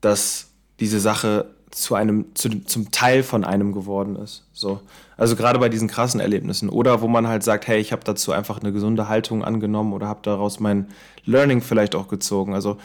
dass 0.00 0.50
diese 0.78 1.00
Sache 1.00 1.46
zu 1.70 1.94
einem, 1.94 2.34
zu, 2.34 2.48
zum 2.64 2.90
Teil 2.90 3.22
von 3.22 3.44
einem 3.44 3.72
geworden 3.72 4.16
ist. 4.16 4.46
So. 4.52 4.80
Also 5.16 5.36
gerade 5.36 5.58
bei 5.58 5.68
diesen 5.68 5.88
krassen 5.88 6.20
Erlebnissen. 6.20 6.68
Oder 6.68 7.00
wo 7.00 7.08
man 7.08 7.26
halt 7.26 7.42
sagt, 7.42 7.66
hey, 7.66 7.80
ich 7.80 7.92
habe 7.92 8.04
dazu 8.04 8.32
einfach 8.32 8.60
eine 8.60 8.72
gesunde 8.72 9.08
Haltung 9.08 9.44
angenommen 9.44 9.92
oder 9.92 10.06
habe 10.06 10.20
daraus 10.22 10.60
mein 10.60 10.88
Learning 11.24 11.60
vielleicht 11.60 11.94
auch 11.94 12.08
gezogen. 12.08 12.54
Also 12.54 12.78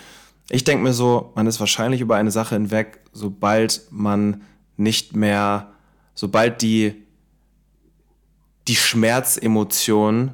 ich 0.50 0.64
denke 0.64 0.84
mir 0.84 0.94
so, 0.94 1.32
man 1.36 1.48
ist 1.48 1.60
wahrscheinlich 1.60 2.02
über 2.02 2.16
eine 2.16 2.32
Sache 2.32 2.56
hinweg, 2.56 3.00
sobald 3.14 3.84
man 3.92 4.42
nicht 4.78 5.16
mehr 5.16 5.71
sobald 6.14 6.62
die, 6.62 7.04
die 8.68 8.76
Schmerzemotion 8.76 10.32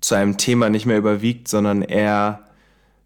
zu 0.00 0.14
einem 0.14 0.36
Thema 0.36 0.70
nicht 0.70 0.86
mehr 0.86 0.98
überwiegt, 0.98 1.48
sondern 1.48 1.82
eher 1.82 2.44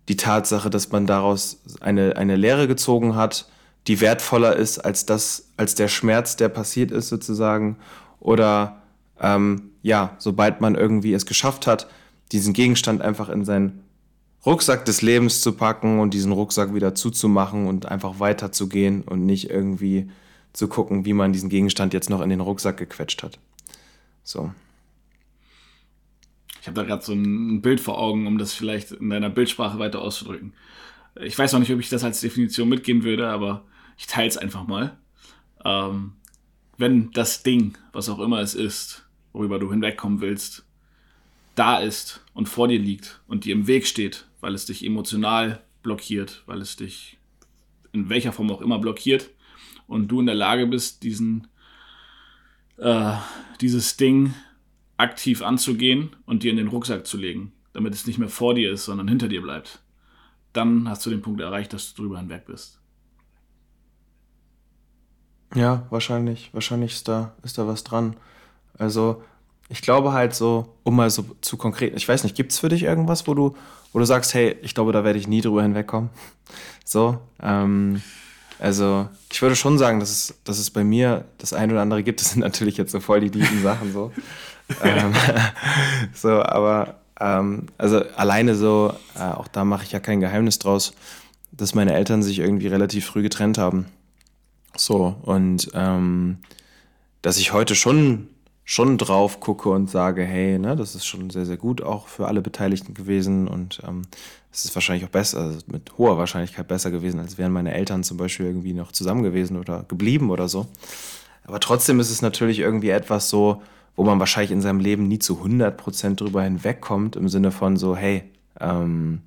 die 0.09 0.17
Tatsache, 0.17 0.71
dass 0.71 0.91
man 0.91 1.06
daraus 1.06 1.62
eine, 1.81 2.17
eine 2.17 2.37
Lehre 2.37 2.67
gezogen 2.67 3.15
hat, 3.15 3.49
die 3.87 4.00
wertvoller 4.00 4.56
ist 4.56 4.79
als 4.79 5.06
das, 5.06 5.50
als 5.57 5.75
der 5.75 5.88
Schmerz, 5.88 6.37
der 6.37 6.49
passiert 6.49 6.90
ist, 6.90 7.09
sozusagen. 7.09 7.76
Oder 8.21 8.83
ähm, 9.21 9.71
ja, 9.83 10.17
sobald 10.19 10.61
man 10.61 10.75
irgendwie 10.75 11.12
es 11.12 11.26
geschafft 11.26 11.67
hat, 11.67 11.88
diesen 12.33 12.52
Gegenstand 12.52 13.00
einfach 13.00 13.28
in 13.28 13.45
seinen 13.45 13.85
Rucksack 14.45 14.85
des 14.85 15.02
Lebens 15.02 15.40
zu 15.40 15.52
packen 15.52 16.00
und 16.00 16.14
diesen 16.14 16.33
Rucksack 16.33 16.75
wieder 16.75 16.95
zuzumachen 16.95 17.67
und 17.67 17.87
einfach 17.87 18.21
weiterzugehen 18.21 19.02
und 19.02 19.26
nicht 19.26 19.50
irgendwie 19.50 20.11
zu 20.52 20.69
gucken, 20.69 21.05
wie 21.05 21.12
man 21.12 21.33
diesen 21.33 21.49
Gegenstand 21.49 21.93
jetzt 21.95 22.11
noch 22.11 22.21
in 22.21 22.31
den 22.31 22.40
Rucksack 22.40 22.76
gequetscht 22.76 23.23
hat. 23.23 23.38
So. 24.23 24.52
Ich 26.61 26.67
habe 26.67 26.75
da 26.75 26.83
gerade 26.83 27.05
so 27.05 27.12
ein 27.12 27.62
Bild 27.62 27.81
vor 27.81 27.99
Augen, 27.99 28.26
um 28.26 28.38
das 28.38 28.52
vielleicht 28.52 28.93
in 28.93 29.11
deiner 29.11 29.31
Bildsprache 29.31 29.78
weiter 29.78 30.00
auszudrücken. 30.02 30.52
Ich 31.21 31.38
weiß 31.38 31.52
noch 31.52 31.61
nicht, 31.61 31.73
ob 31.73 31.81
ich 31.81 31.88
das 31.88 32.05
als 32.05 32.21
Definition 32.21 32.69
mitgehen 32.69 33.05
würde, 33.05 33.28
aber 33.28 33.64
ich 33.97 34.07
teile 34.07 34.28
es 34.28 34.37
einfach 34.37 34.67
mal. 34.67 34.97
Ähm, 35.64 36.12
wenn 36.76 37.11
das 37.12 37.43
Ding, 37.43 37.76
was 37.93 38.09
auch 38.09 38.21
immer 38.21 38.40
es 38.40 38.55
ist, 38.55 39.05
worüber 39.33 39.59
du 39.59 39.71
hinwegkommen 39.71 40.21
willst, 40.21 40.64
da 41.55 41.78
ist 41.78 42.25
und 42.35 42.49
vor 42.49 42.69
dir 42.69 42.78
liegt 42.78 43.21
und 43.26 43.45
dir 43.45 43.52
im 43.52 43.67
Weg 43.67 43.87
steht, 43.87 44.26
weil 44.40 44.55
es 44.55 44.67
dich 44.67 44.85
emotional 44.85 45.62
blockiert, 45.83 46.43
weil 46.47 46.61
es 46.61 46.76
dich 46.76 47.19
in 47.93 48.09
welcher 48.09 48.33
Form 48.33 48.50
auch 48.50 48.61
immer 48.61 48.78
blockiert, 48.78 49.31
und 49.88 50.07
du 50.09 50.21
in 50.21 50.26
der 50.26 50.37
Lage 50.37 50.68
bist, 50.68 51.02
diesen, 51.02 51.49
äh, 52.76 53.14
dieses 53.61 53.97
Ding 53.97 54.35
aktiv 54.97 55.42
anzugehen 55.42 56.14
und 56.26 56.45
dir 56.45 56.52
in 56.52 56.57
den 56.57 56.68
Rucksack 56.68 57.07
zu 57.07 57.16
legen, 57.16 57.52
damit 57.73 57.95
es 57.95 58.07
nicht 58.07 58.18
mehr 58.18 58.28
vor 58.28 58.54
dir 58.54 58.71
ist, 58.71 58.85
sondern 58.85 59.09
hinter 59.09 59.28
dir 59.28 59.42
bleibt, 59.42 59.80
dann 60.52 60.88
hast 60.88 61.04
du 61.04 61.11
den 61.11 61.23
Punkt 61.23 61.40
erreicht, 61.40 61.73
dass 61.73 61.95
du 61.95 62.02
drüber 62.02 62.18
hinweg 62.18 62.47
bist. 62.47 62.80
Ja, 65.54 65.87
wahrscheinlich, 65.90 66.50
wahrscheinlich 66.52 66.92
ist 66.92 67.09
da, 67.09 67.35
ist 67.42 67.57
da 67.59 67.66
was 67.66 67.83
dran. 67.83 68.16
Also, 68.76 69.23
ich 69.71 69.83
glaube 69.83 70.12
halt 70.12 70.35
so, 70.35 70.75
um 70.83 70.97
mal 70.97 71.11
so 71.11 71.25
zu 71.40 71.57
konkret, 71.57 71.97
ich 71.97 72.09
weiß 72.09 72.25
nicht, 72.25 72.37
gibt 72.37 72.52
es 72.52 72.59
für 72.59 72.68
dich 72.68 72.83
irgendwas, 72.83 73.26
wo 73.26 73.35
du, 73.35 73.57
wo 73.92 73.99
du 73.99 74.04
sagst, 74.04 74.35
hey, 74.35 74.57
ich 74.62 74.75
glaube, 74.75 74.92
da 74.92 75.04
werde 75.04 75.18
ich 75.18 75.28
nie 75.28 75.40
drüber 75.40 75.62
hinwegkommen? 75.62 76.11
So, 76.85 77.18
ähm, 77.42 78.00
also 78.59 79.09
ich 79.31 79.41
würde 79.41 79.57
schon 79.57 79.79
sagen, 79.79 80.00
dass 80.00 80.11
es, 80.11 80.35
dass 80.45 80.59
es 80.59 80.71
bei 80.71 80.85
mir 80.85 81.25
das 81.38 81.53
eine 81.53 81.73
oder 81.73 81.83
andere 81.83 82.03
gibt. 82.03 82.21
Das 82.21 82.31
sind 82.31 82.41
natürlich 82.41 82.77
jetzt 82.77 82.93
so 82.93 83.00
voll 83.00 83.21
die 83.21 83.29
lieben 83.29 83.62
Sachen 83.62 83.93
so. 83.93 84.12
ähm, 84.83 85.15
so, 86.15 86.43
aber 86.43 86.97
ähm, 87.21 87.67
also 87.79 88.03
alleine 88.17 88.55
so, 88.55 88.93
äh, 89.17 89.23
auch 89.23 89.49
da 89.49 89.65
mache 89.65 89.85
ich 89.85 89.93
ja 89.93 90.00
kein 90.00 90.21
Geheimnis 90.21 90.59
draus. 90.59 90.93
dass 91.53 91.75
meine 91.75 91.95
Eltern 91.95 92.23
sich 92.23 92.38
irgendwie 92.38 92.69
relativ 92.69 93.07
früh 93.07 93.23
getrennt 93.23 93.59
haben. 93.59 93.87
So, 94.77 95.17
und 95.23 95.71
ähm, 95.75 96.38
dass 97.23 97.38
ich 97.38 97.53
heute 97.53 97.75
schon, 97.75 98.29
schon 98.71 98.99
drauf 98.99 99.41
gucke 99.41 99.71
und 99.71 99.89
sage, 99.89 100.23
hey, 100.23 100.59
ne, 100.59 100.77
das 100.77 100.95
ist 100.95 101.07
schon 101.07 101.31
sehr, 101.31 101.47
sehr 101.47 101.57
gut 101.57 101.81
auch 101.81 102.07
für 102.07 102.29
alle 102.29 102.43
Beteiligten 102.43 102.93
gewesen 102.93 103.49
und 103.49 103.81
ähm, 103.89 104.03
es 104.53 104.67
ist 104.67 104.75
wahrscheinlich 104.77 105.07
auch 105.07 105.11
besser, 105.11 105.41
also 105.41 105.61
mit 105.69 105.97
hoher 105.97 106.19
Wahrscheinlichkeit 106.19 106.69
besser 106.69 106.91
gewesen, 106.91 107.19
als 107.19 107.39
wären 107.39 107.51
meine 107.51 107.73
Eltern 107.73 108.05
zum 108.05 108.19
Beispiel 108.19 108.45
irgendwie 108.45 108.75
noch 108.75 108.93
zusammen 108.93 109.23
gewesen 109.23 109.57
oder 109.57 109.87
geblieben 109.89 110.31
oder 110.31 110.51
so. 110.51 110.67
Aber 111.45 111.61
trotzdem 111.61 111.99
ist 111.99 112.11
es 112.11 112.21
natürlich 112.21 112.59
irgendwie 112.59 112.91
etwas 112.91 113.31
so, 113.31 113.63
wo 113.97 114.05
man 114.05 114.19
wahrscheinlich 114.19 114.51
in 114.51 114.61
seinem 114.61 114.81
Leben 114.81 115.09
nie 115.09 115.19
zu 115.19 115.43
100% 115.43 116.17
drüber 116.17 116.43
hinwegkommt, 116.43 117.17
im 117.17 117.31
Sinne 117.31 117.53
von 117.53 117.79
so, 117.79 117.97
hey, 117.97 118.25
ähm, 118.61 119.23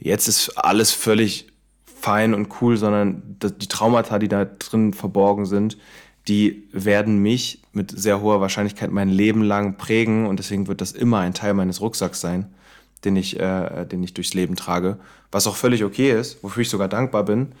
jetzt 0.00 0.26
ist 0.26 0.58
alles 0.58 0.90
völlig 0.90 1.46
fein 1.84 2.34
und 2.34 2.48
cool, 2.60 2.76
sondern 2.76 3.36
die 3.40 3.68
Traumata, 3.68 4.18
die 4.18 4.28
da 4.28 4.44
drin 4.44 4.92
verborgen 4.92 5.46
sind, 5.46 5.78
die 6.26 6.64
werden 6.72 7.18
mich 7.18 7.59
mit 7.72 7.90
sehr 7.90 8.20
hoher 8.20 8.40
Wahrscheinlichkeit 8.40 8.90
mein 8.90 9.08
Leben 9.08 9.42
lang 9.42 9.76
prägen 9.76 10.26
und 10.26 10.38
deswegen 10.38 10.66
wird 10.66 10.80
das 10.80 10.92
immer 10.92 11.18
ein 11.18 11.34
Teil 11.34 11.54
meines 11.54 11.80
Rucksacks 11.80 12.20
sein, 12.20 12.46
den 13.04 13.16
ich, 13.16 13.38
äh, 13.38 13.84
den 13.86 14.02
ich 14.02 14.14
durchs 14.14 14.34
Leben 14.34 14.56
trage, 14.56 14.98
was 15.30 15.46
auch 15.46 15.56
völlig 15.56 15.84
okay 15.84 16.12
ist, 16.12 16.42
wofür 16.42 16.62
ich 16.62 16.70
sogar 16.70 16.88
dankbar 16.88 17.24
bin. 17.24 17.52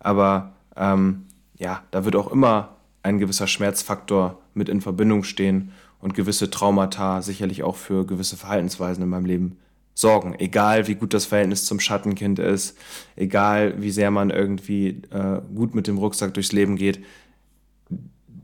Aber 0.00 0.52
ähm, 0.76 1.26
ja, 1.58 1.82
da 1.90 2.04
wird 2.04 2.16
auch 2.16 2.30
immer 2.32 2.76
ein 3.02 3.18
gewisser 3.18 3.46
Schmerzfaktor 3.46 4.38
mit 4.54 4.68
in 4.68 4.80
Verbindung 4.80 5.24
stehen 5.24 5.72
und 6.00 6.14
gewisse 6.14 6.50
Traumata 6.50 7.22
sicherlich 7.22 7.62
auch 7.62 7.76
für 7.76 8.06
gewisse 8.06 8.36
Verhaltensweisen 8.36 9.02
in 9.02 9.08
meinem 9.08 9.26
Leben 9.26 9.58
sorgen. 9.94 10.34
Egal 10.38 10.86
wie 10.86 10.94
gut 10.94 11.12
das 11.12 11.26
Verhältnis 11.26 11.64
zum 11.64 11.80
Schattenkind 11.80 12.38
ist, 12.38 12.78
egal 13.16 13.74
wie 13.82 13.90
sehr 13.90 14.10
man 14.10 14.30
irgendwie 14.30 15.02
äh, 15.10 15.40
gut 15.54 15.74
mit 15.74 15.88
dem 15.88 15.98
Rucksack 15.98 16.34
durchs 16.34 16.52
Leben 16.52 16.76
geht, 16.76 17.00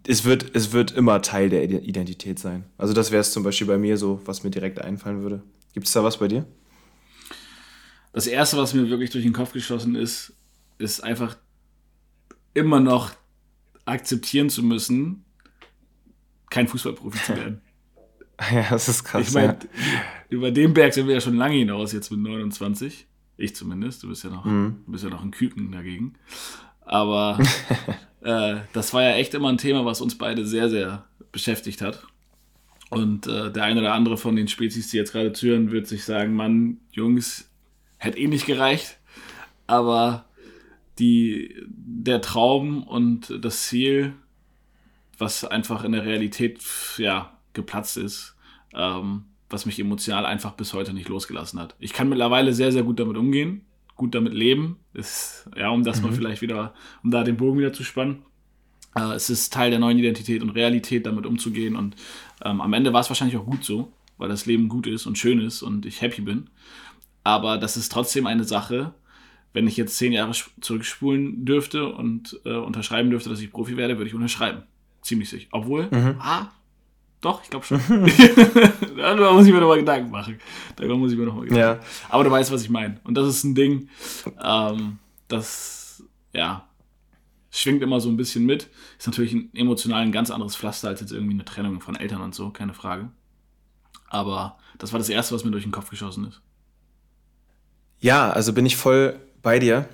es 0.07 0.25
wird, 0.25 0.55
es 0.55 0.73
wird 0.73 0.93
immer 0.93 1.23
Teil 1.23 1.49
der 1.49 1.65
Identität 1.65 2.39
sein. 2.39 2.65
Also 2.77 2.93
das 2.93 3.11
wäre 3.11 3.21
es 3.21 3.33
zum 3.33 3.43
Beispiel 3.43 3.67
bei 3.67 3.79
mir 3.79 3.97
so, 3.97 4.21
was 4.25 4.45
mir 4.45 4.51
direkt 4.51 4.81
einfallen 4.81 5.23
würde. 5.23 5.43
Gibt 5.73 5.87
es 5.87 5.93
da 5.93 6.05
was 6.05 6.19
bei 6.19 6.29
dir? 6.29 6.47
Das 8.13 8.27
Erste, 8.27 8.57
was 8.57 8.75
mir 8.75 8.89
wirklich 8.91 9.11
durch 9.11 9.25
den 9.25 9.33
Kopf 9.33 9.53
geschossen 9.53 9.97
ist, 9.97 10.35
ist 10.79 11.03
einfach 11.03 11.37
immer 12.53 12.81
noch 12.81 13.13
akzeptieren 13.85 14.51
zu 14.51 14.63
müssen, 14.63 15.25
kein 16.51 16.69
Fußballprofi 16.69 17.19
zu 17.19 17.37
werden. 17.37 17.61
ja, 18.53 18.69
das 18.71 18.89
ist 18.89 19.05
krass. 19.05 19.29
Ich 19.29 19.35
meine, 19.35 19.55
ja. 19.55 20.03
über 20.29 20.51
den 20.51 20.75
Berg 20.75 20.95
sind 20.95 21.09
wir 21.09 21.15
ja 21.15 21.21
schon 21.21 21.37
lange 21.37 21.57
hinaus, 21.57 21.93
jetzt 21.93 22.11
mit 22.11 22.21
29. 22.21 23.07
Ich 23.37 23.57
zumindest. 23.57 24.03
Du 24.03 24.09
bist 24.09 24.23
ja 24.23 24.31
noch, 24.31 24.45
mhm. 24.45 24.83
du 24.87 24.93
bist 24.93 25.05
ja 25.05 25.11
noch 25.11 25.23
ein 25.23 25.33
Küken 25.33 25.73
dagegen. 25.73 26.15
Aber 26.81 27.39
äh, 28.25 28.57
das 28.73 28.93
war 28.93 29.03
ja 29.03 29.15
echt 29.15 29.35
immer 29.35 29.51
ein 29.51 29.59
Thema, 29.59 29.85
was 29.85 30.01
uns 30.01 30.17
beide 30.19 30.47
sehr, 30.47 30.69
sehr 30.69 31.05
beschäftigt 31.31 31.83
hat. 31.83 32.03
Und 32.91 33.27
äh, 33.27 33.51
der 33.53 33.65
eine 33.65 33.81
oder 33.81 33.93
andere 33.93 34.17
von 34.17 34.37
den 34.37 34.49
Spezies, 34.49 34.91
die 34.91 34.97
jetzt 34.97 35.13
gerade 35.13 35.33
zuhören, 35.33 35.71
wird 35.71 35.87
sich 35.87 36.05
sagen, 36.05 36.35
Mann, 36.35 36.79
Jungs, 36.93 37.51
hätte 37.99 38.19
eh 38.19 38.29
nicht 38.29 38.47
gereicht. 38.47 38.99
Aber 39.67 40.27
die, 40.99 41.55
der 41.67 42.21
Traum 42.21 42.83
und 42.83 43.33
das 43.45 43.65
Ziel, 43.65 44.15
was 45.19 45.45
einfach 45.45 45.85
in 45.85 45.93
der 45.93 46.05
Realität 46.05 46.61
ja, 46.99 47.37
geplatzt 47.53 47.97
ist, 47.97 48.37
ähm, 48.75 49.25
was 49.51 49.67
mich 49.67 49.79
emotional 49.79 50.25
einfach 50.27 50.53
bis 50.53 50.73
heute 50.73 50.93
nicht 50.93 51.09
losgelassen 51.09 51.61
hat. 51.61 51.75
Ich 51.79 51.93
kann 51.93 52.09
mittlerweile 52.09 52.53
sehr, 52.53 52.73
sehr 52.73 52.83
gut 52.83 53.01
damit 53.01 53.17
umgehen, 53.17 53.63
gut 53.97 54.15
damit 54.15 54.35
leben. 54.35 54.77
Ist, 54.93 55.49
ja, 55.57 55.71
um 55.71 55.85
das 55.85 56.01
mhm. 56.01 56.09
mal 56.09 56.13
vielleicht 56.15 56.43
wieder, 56.43 56.75
um 57.03 57.11
da 57.11 57.25
den 57.25 57.37
Bogen 57.37 57.59
wieder 57.59 57.73
zu 57.73 57.85
spannen. 57.85 58.23
Äh, 58.95 59.15
es 59.15 59.31
ist 59.31 59.53
Teil 59.53 59.71
der 59.71 59.79
neuen 59.79 59.99
Identität 59.99 60.43
und 60.43 60.51
Realität, 60.51 61.07
damit 61.07 61.27
umzugehen. 61.27 61.77
Und 61.77 61.97
ähm, 62.45 62.61
am 62.61 62.73
Ende 62.73 62.93
war 62.93 63.01
es 63.01 63.11
wahrscheinlich 63.11 63.37
auch 63.37 63.47
gut 63.47 63.65
so, 63.65 63.93
weil 64.19 64.29
das 64.29 64.47
Leben 64.47 64.69
gut 64.69 64.87
ist 64.87 65.07
und 65.07 65.19
schön 65.19 65.41
ist 65.41 65.63
und 65.63 65.87
ich 65.87 66.01
happy 66.01 66.23
bin. 66.23 66.49
Aber 67.23 67.59
das 67.59 67.77
ist 67.77 67.91
trotzdem 67.91 68.27
eine 68.27 68.45
Sache, 68.45 68.95
wenn 69.53 69.67
ich 69.67 69.77
jetzt 69.77 69.97
zehn 69.97 70.13
Jahre 70.13 70.33
zurückspulen 70.61 71.45
dürfte 71.45 71.87
und 71.89 72.39
äh, 72.45 72.55
unterschreiben 72.55 73.11
dürfte, 73.11 73.31
dass 73.31 73.41
ich 73.41 73.51
Profi 73.51 73.77
werde, 73.77 73.97
würde 73.97 74.09
ich 74.09 74.15
unterschreiben. 74.15 74.65
Ziemlich 75.01 75.31
sicher. 75.31 75.49
Obwohl, 75.53 75.89
mhm. 75.91 76.17
ah, 76.19 76.49
doch, 77.25 77.43
ich 77.43 77.51
glaube 77.51 77.65
schon. 77.65 77.79
da 78.97 79.33
muss 79.33 79.47
ich 79.47 79.53
mir 79.53 79.61
nochmal 79.61 79.79
Gedanken 79.79 80.11
machen. 80.11 80.39
Darüber 80.77 80.97
muss 80.97 81.13
ich 81.13 81.19
mir 81.19 81.25
nochmal 81.25 81.45
Gedanken 81.47 81.79
machen. 81.79 81.81
Ja. 81.81 82.09
Aber 82.09 82.25
du 82.25 82.31
weißt, 82.31 82.53
was 82.53 82.63
ich 82.63 82.71
meine. 82.71 83.01
Und 83.05 83.15
das 83.15 83.29
ist 83.29 83.45
ein 83.45 83.55
Ding, 83.55 83.89
ähm, 84.43 84.99
das, 85.29 86.03
ja, 86.33 86.69
schwingt 87.51 87.83
immer 87.83 88.01
so 88.01 88.09
ein 88.09 88.17
bisschen 88.17 88.45
mit. 88.45 88.69
Ist 88.99 89.07
natürlich 89.07 89.33
ein 89.33 89.51
emotional 89.55 90.03
ein 90.03 90.13
ganz 90.13 90.31
anderes 90.31 90.57
Pflaster 90.57 90.89
als 90.89 91.01
jetzt 91.01 91.13
irgendwie 91.13 91.35
eine 91.35 91.45
Trennung 91.45 91.81
von 91.81 91.97
Eltern 91.97 92.21
und 92.21 92.35
so, 92.35 92.51
keine 92.51 92.75
Frage. 92.75 93.11
Aber 94.09 94.59
das 94.79 94.93
war 94.93 94.99
das 94.99 95.09
Erste, 95.09 95.35
was 95.35 95.45
mir 95.45 95.51
durch 95.51 95.65
den 95.65 95.73
Kopf 95.73 95.91
geschossen 95.91 96.27
ist. 96.27 96.41
Ja, 98.01 98.31
also 98.31 98.53
bin 98.53 98.67
ich 98.67 98.77
voll 98.77 99.19
bei 99.43 99.59
dir. 99.59 99.89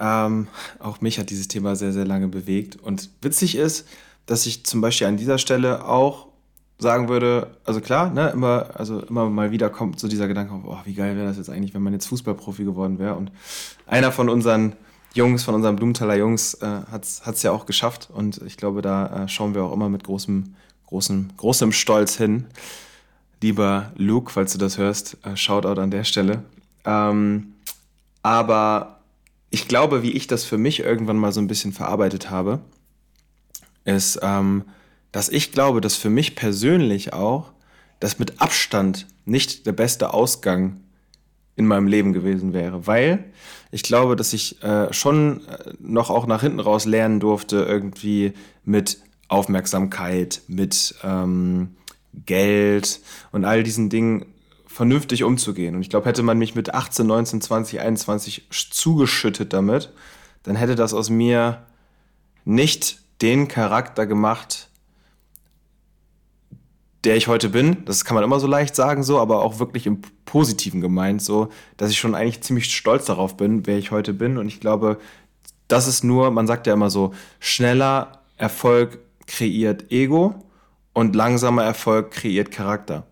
Ähm, 0.00 0.48
auch 0.80 1.00
mich 1.00 1.18
hat 1.18 1.30
dieses 1.30 1.46
Thema 1.46 1.76
sehr, 1.76 1.92
sehr 1.92 2.04
lange 2.04 2.28
bewegt. 2.28 2.76
Und 2.76 3.10
witzig 3.20 3.54
ist, 3.54 3.86
dass 4.26 4.46
ich 4.46 4.64
zum 4.64 4.80
Beispiel 4.80 5.06
an 5.06 5.16
dieser 5.16 5.38
Stelle 5.38 5.84
auch 5.84 6.28
sagen 6.78 7.08
würde, 7.08 7.56
also 7.64 7.80
klar, 7.80 8.10
ne, 8.10 8.30
immer, 8.30 8.70
also 8.74 9.00
immer 9.00 9.30
mal 9.30 9.50
wieder 9.50 9.70
kommt 9.70 10.00
so 10.00 10.08
dieser 10.08 10.28
Gedanke, 10.28 10.54
oh, 10.64 10.78
wie 10.84 10.94
geil 10.94 11.16
wäre 11.16 11.26
das 11.26 11.36
jetzt 11.36 11.50
eigentlich, 11.50 11.74
wenn 11.74 11.82
man 11.82 11.92
jetzt 11.92 12.06
Fußballprofi 12.06 12.64
geworden 12.64 12.98
wäre. 12.98 13.14
Und 13.14 13.30
einer 13.86 14.12
von 14.12 14.28
unseren 14.28 14.74
Jungs, 15.14 15.44
von 15.44 15.54
unseren 15.54 15.76
Blumenthaler 15.76 16.16
Jungs, 16.16 16.54
äh, 16.54 16.66
hat 16.90 17.04
es 17.04 17.42
ja 17.42 17.52
auch 17.52 17.66
geschafft. 17.66 18.08
Und 18.12 18.42
ich 18.42 18.56
glaube, 18.56 18.82
da 18.82 19.24
äh, 19.24 19.28
schauen 19.28 19.54
wir 19.54 19.62
auch 19.62 19.72
immer 19.72 19.88
mit 19.88 20.04
großem, 20.04 20.54
großem, 20.86 21.30
großem 21.36 21.72
Stolz 21.72 22.16
hin. 22.16 22.46
Lieber 23.40 23.92
Luke, 23.96 24.32
falls 24.32 24.52
du 24.52 24.58
das 24.58 24.78
hörst, 24.78 25.18
äh, 25.24 25.36
Shoutout 25.36 25.80
an 25.80 25.90
der 25.90 26.04
Stelle. 26.04 26.42
Ähm, 26.84 27.54
aber 28.22 29.00
ich 29.50 29.68
glaube, 29.68 30.02
wie 30.02 30.12
ich 30.12 30.26
das 30.26 30.44
für 30.44 30.58
mich 30.58 30.80
irgendwann 30.80 31.18
mal 31.18 31.32
so 31.32 31.40
ein 31.40 31.46
bisschen 31.46 31.72
verarbeitet 31.72 32.30
habe, 32.30 32.60
ist, 33.84 34.18
ähm, 34.22 34.64
dass 35.14 35.28
ich 35.28 35.52
glaube, 35.52 35.80
dass 35.80 35.94
für 35.94 36.10
mich 36.10 36.34
persönlich 36.34 37.12
auch 37.12 37.52
das 38.00 38.18
mit 38.18 38.40
Abstand 38.40 39.06
nicht 39.24 39.64
der 39.64 39.70
beste 39.70 40.12
Ausgang 40.12 40.80
in 41.54 41.66
meinem 41.66 41.86
Leben 41.86 42.12
gewesen 42.12 42.52
wäre, 42.52 42.88
weil 42.88 43.26
ich 43.70 43.84
glaube, 43.84 44.16
dass 44.16 44.32
ich 44.32 44.60
äh, 44.64 44.92
schon 44.92 45.46
äh, 45.46 45.72
noch 45.78 46.10
auch 46.10 46.26
nach 46.26 46.40
hinten 46.40 46.58
raus 46.58 46.84
lernen 46.84 47.20
durfte, 47.20 47.58
irgendwie 47.58 48.32
mit 48.64 48.98
Aufmerksamkeit, 49.28 50.42
mit 50.48 50.96
ähm, 51.04 51.76
Geld 52.26 52.98
und 53.30 53.44
all 53.44 53.62
diesen 53.62 53.90
Dingen 53.90 54.26
vernünftig 54.66 55.22
umzugehen. 55.22 55.76
Und 55.76 55.82
ich 55.82 55.90
glaube, 55.90 56.08
hätte 56.08 56.24
man 56.24 56.38
mich 56.38 56.56
mit 56.56 56.74
18, 56.74 57.06
19, 57.06 57.40
20, 57.40 57.80
21 57.80 58.48
zugeschüttet 58.50 59.52
damit, 59.52 59.92
dann 60.42 60.56
hätte 60.56 60.74
das 60.74 60.92
aus 60.92 61.08
mir 61.08 61.62
nicht 62.44 62.98
den 63.22 63.46
Charakter 63.46 64.06
gemacht, 64.06 64.70
der 67.04 67.16
ich 67.16 67.28
heute 67.28 67.50
bin. 67.50 67.84
Das 67.84 68.04
kann 68.04 68.14
man 68.14 68.24
immer 68.24 68.40
so 68.40 68.46
leicht 68.46 68.74
sagen, 68.74 69.02
so, 69.02 69.18
aber 69.18 69.42
auch 69.42 69.58
wirklich 69.58 69.86
im 69.86 70.00
Positiven 70.24 70.80
gemeint, 70.80 71.22
so, 71.22 71.48
dass 71.76 71.90
ich 71.90 71.98
schon 71.98 72.14
eigentlich 72.14 72.42
ziemlich 72.42 72.74
stolz 72.74 73.04
darauf 73.06 73.36
bin, 73.36 73.66
wer 73.66 73.78
ich 73.78 73.90
heute 73.90 74.14
bin. 74.14 74.38
Und 74.38 74.48
ich 74.48 74.60
glaube, 74.60 74.98
das 75.68 75.86
ist 75.86 76.04
nur, 76.04 76.30
man 76.30 76.46
sagt 76.46 76.66
ja 76.66 76.72
immer 76.72 76.90
so, 76.90 77.12
schneller 77.40 78.20
Erfolg 78.36 78.98
kreiert 79.26 79.90
Ego 79.90 80.34
und 80.92 81.14
langsamer 81.14 81.64
Erfolg 81.64 82.10
kreiert 82.10 82.50
Charakter. 82.50 83.06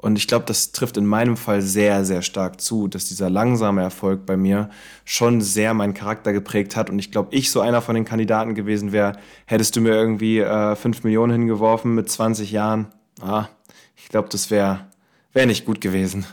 Und 0.00 0.16
ich 0.16 0.28
glaube, 0.28 0.44
das 0.46 0.70
trifft 0.70 0.96
in 0.96 1.06
meinem 1.06 1.36
Fall 1.36 1.60
sehr, 1.60 2.04
sehr 2.04 2.22
stark 2.22 2.60
zu, 2.60 2.86
dass 2.86 3.06
dieser 3.06 3.28
langsame 3.30 3.82
Erfolg 3.82 4.26
bei 4.26 4.36
mir 4.36 4.70
schon 5.04 5.40
sehr 5.40 5.74
meinen 5.74 5.92
Charakter 5.92 6.32
geprägt 6.32 6.76
hat. 6.76 6.88
Und 6.88 7.00
ich 7.00 7.10
glaube, 7.10 7.34
ich 7.34 7.50
so 7.50 7.60
einer 7.60 7.82
von 7.82 7.96
den 7.96 8.04
Kandidaten 8.04 8.54
gewesen 8.54 8.92
wäre, 8.92 9.18
hättest 9.46 9.74
du 9.74 9.80
mir 9.80 9.94
irgendwie 9.94 10.38
äh, 10.38 10.76
5 10.76 11.02
Millionen 11.02 11.32
hingeworfen 11.32 11.96
mit 11.96 12.08
20 12.08 12.52
Jahren. 12.52 12.86
Ah, 13.20 13.48
ich 13.96 14.08
glaube, 14.08 14.28
das 14.30 14.50
wäre 14.50 14.86
wär 15.32 15.46
nicht 15.46 15.64
gut 15.64 15.80
gewesen. 15.80 16.24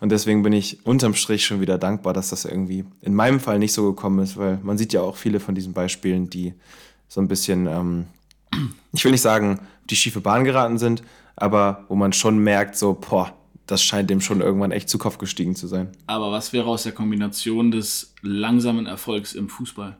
Und 0.00 0.10
deswegen 0.10 0.42
bin 0.42 0.52
ich 0.52 0.86
unterm 0.86 1.14
Strich 1.14 1.44
schon 1.44 1.60
wieder 1.60 1.78
dankbar, 1.78 2.12
dass 2.12 2.30
das 2.30 2.44
irgendwie 2.44 2.84
in 3.00 3.14
meinem 3.14 3.40
Fall 3.40 3.58
nicht 3.58 3.72
so 3.72 3.92
gekommen 3.92 4.20
ist, 4.20 4.36
weil 4.36 4.58
man 4.62 4.78
sieht 4.78 4.92
ja 4.92 5.02
auch 5.02 5.16
viele 5.16 5.40
von 5.40 5.54
diesen 5.54 5.72
Beispielen, 5.72 6.30
die 6.30 6.54
so 7.08 7.20
ein 7.20 7.28
bisschen, 7.28 7.66
ähm, 7.66 8.06
ich 8.92 9.04
will 9.04 9.12
nicht 9.12 9.20
sagen, 9.20 9.60
die 9.90 9.96
schiefe 9.96 10.20
Bahn 10.20 10.44
geraten 10.44 10.78
sind, 10.78 11.02
aber 11.36 11.84
wo 11.88 11.94
man 11.94 12.12
schon 12.12 12.38
merkt, 12.38 12.76
so, 12.76 12.94
boah, 12.94 13.32
das 13.66 13.82
scheint 13.82 14.10
dem 14.10 14.20
schon 14.20 14.40
irgendwann 14.40 14.72
echt 14.72 14.88
zu 14.88 14.98
Kopf 14.98 15.18
gestiegen 15.18 15.56
zu 15.56 15.66
sein. 15.66 15.88
Aber 16.06 16.30
was 16.30 16.52
wäre 16.52 16.66
aus 16.66 16.82
der 16.82 16.92
Kombination 16.92 17.70
des 17.70 18.14
langsamen 18.22 18.86
Erfolgs 18.86 19.34
im 19.34 19.48
Fußball? 19.48 19.96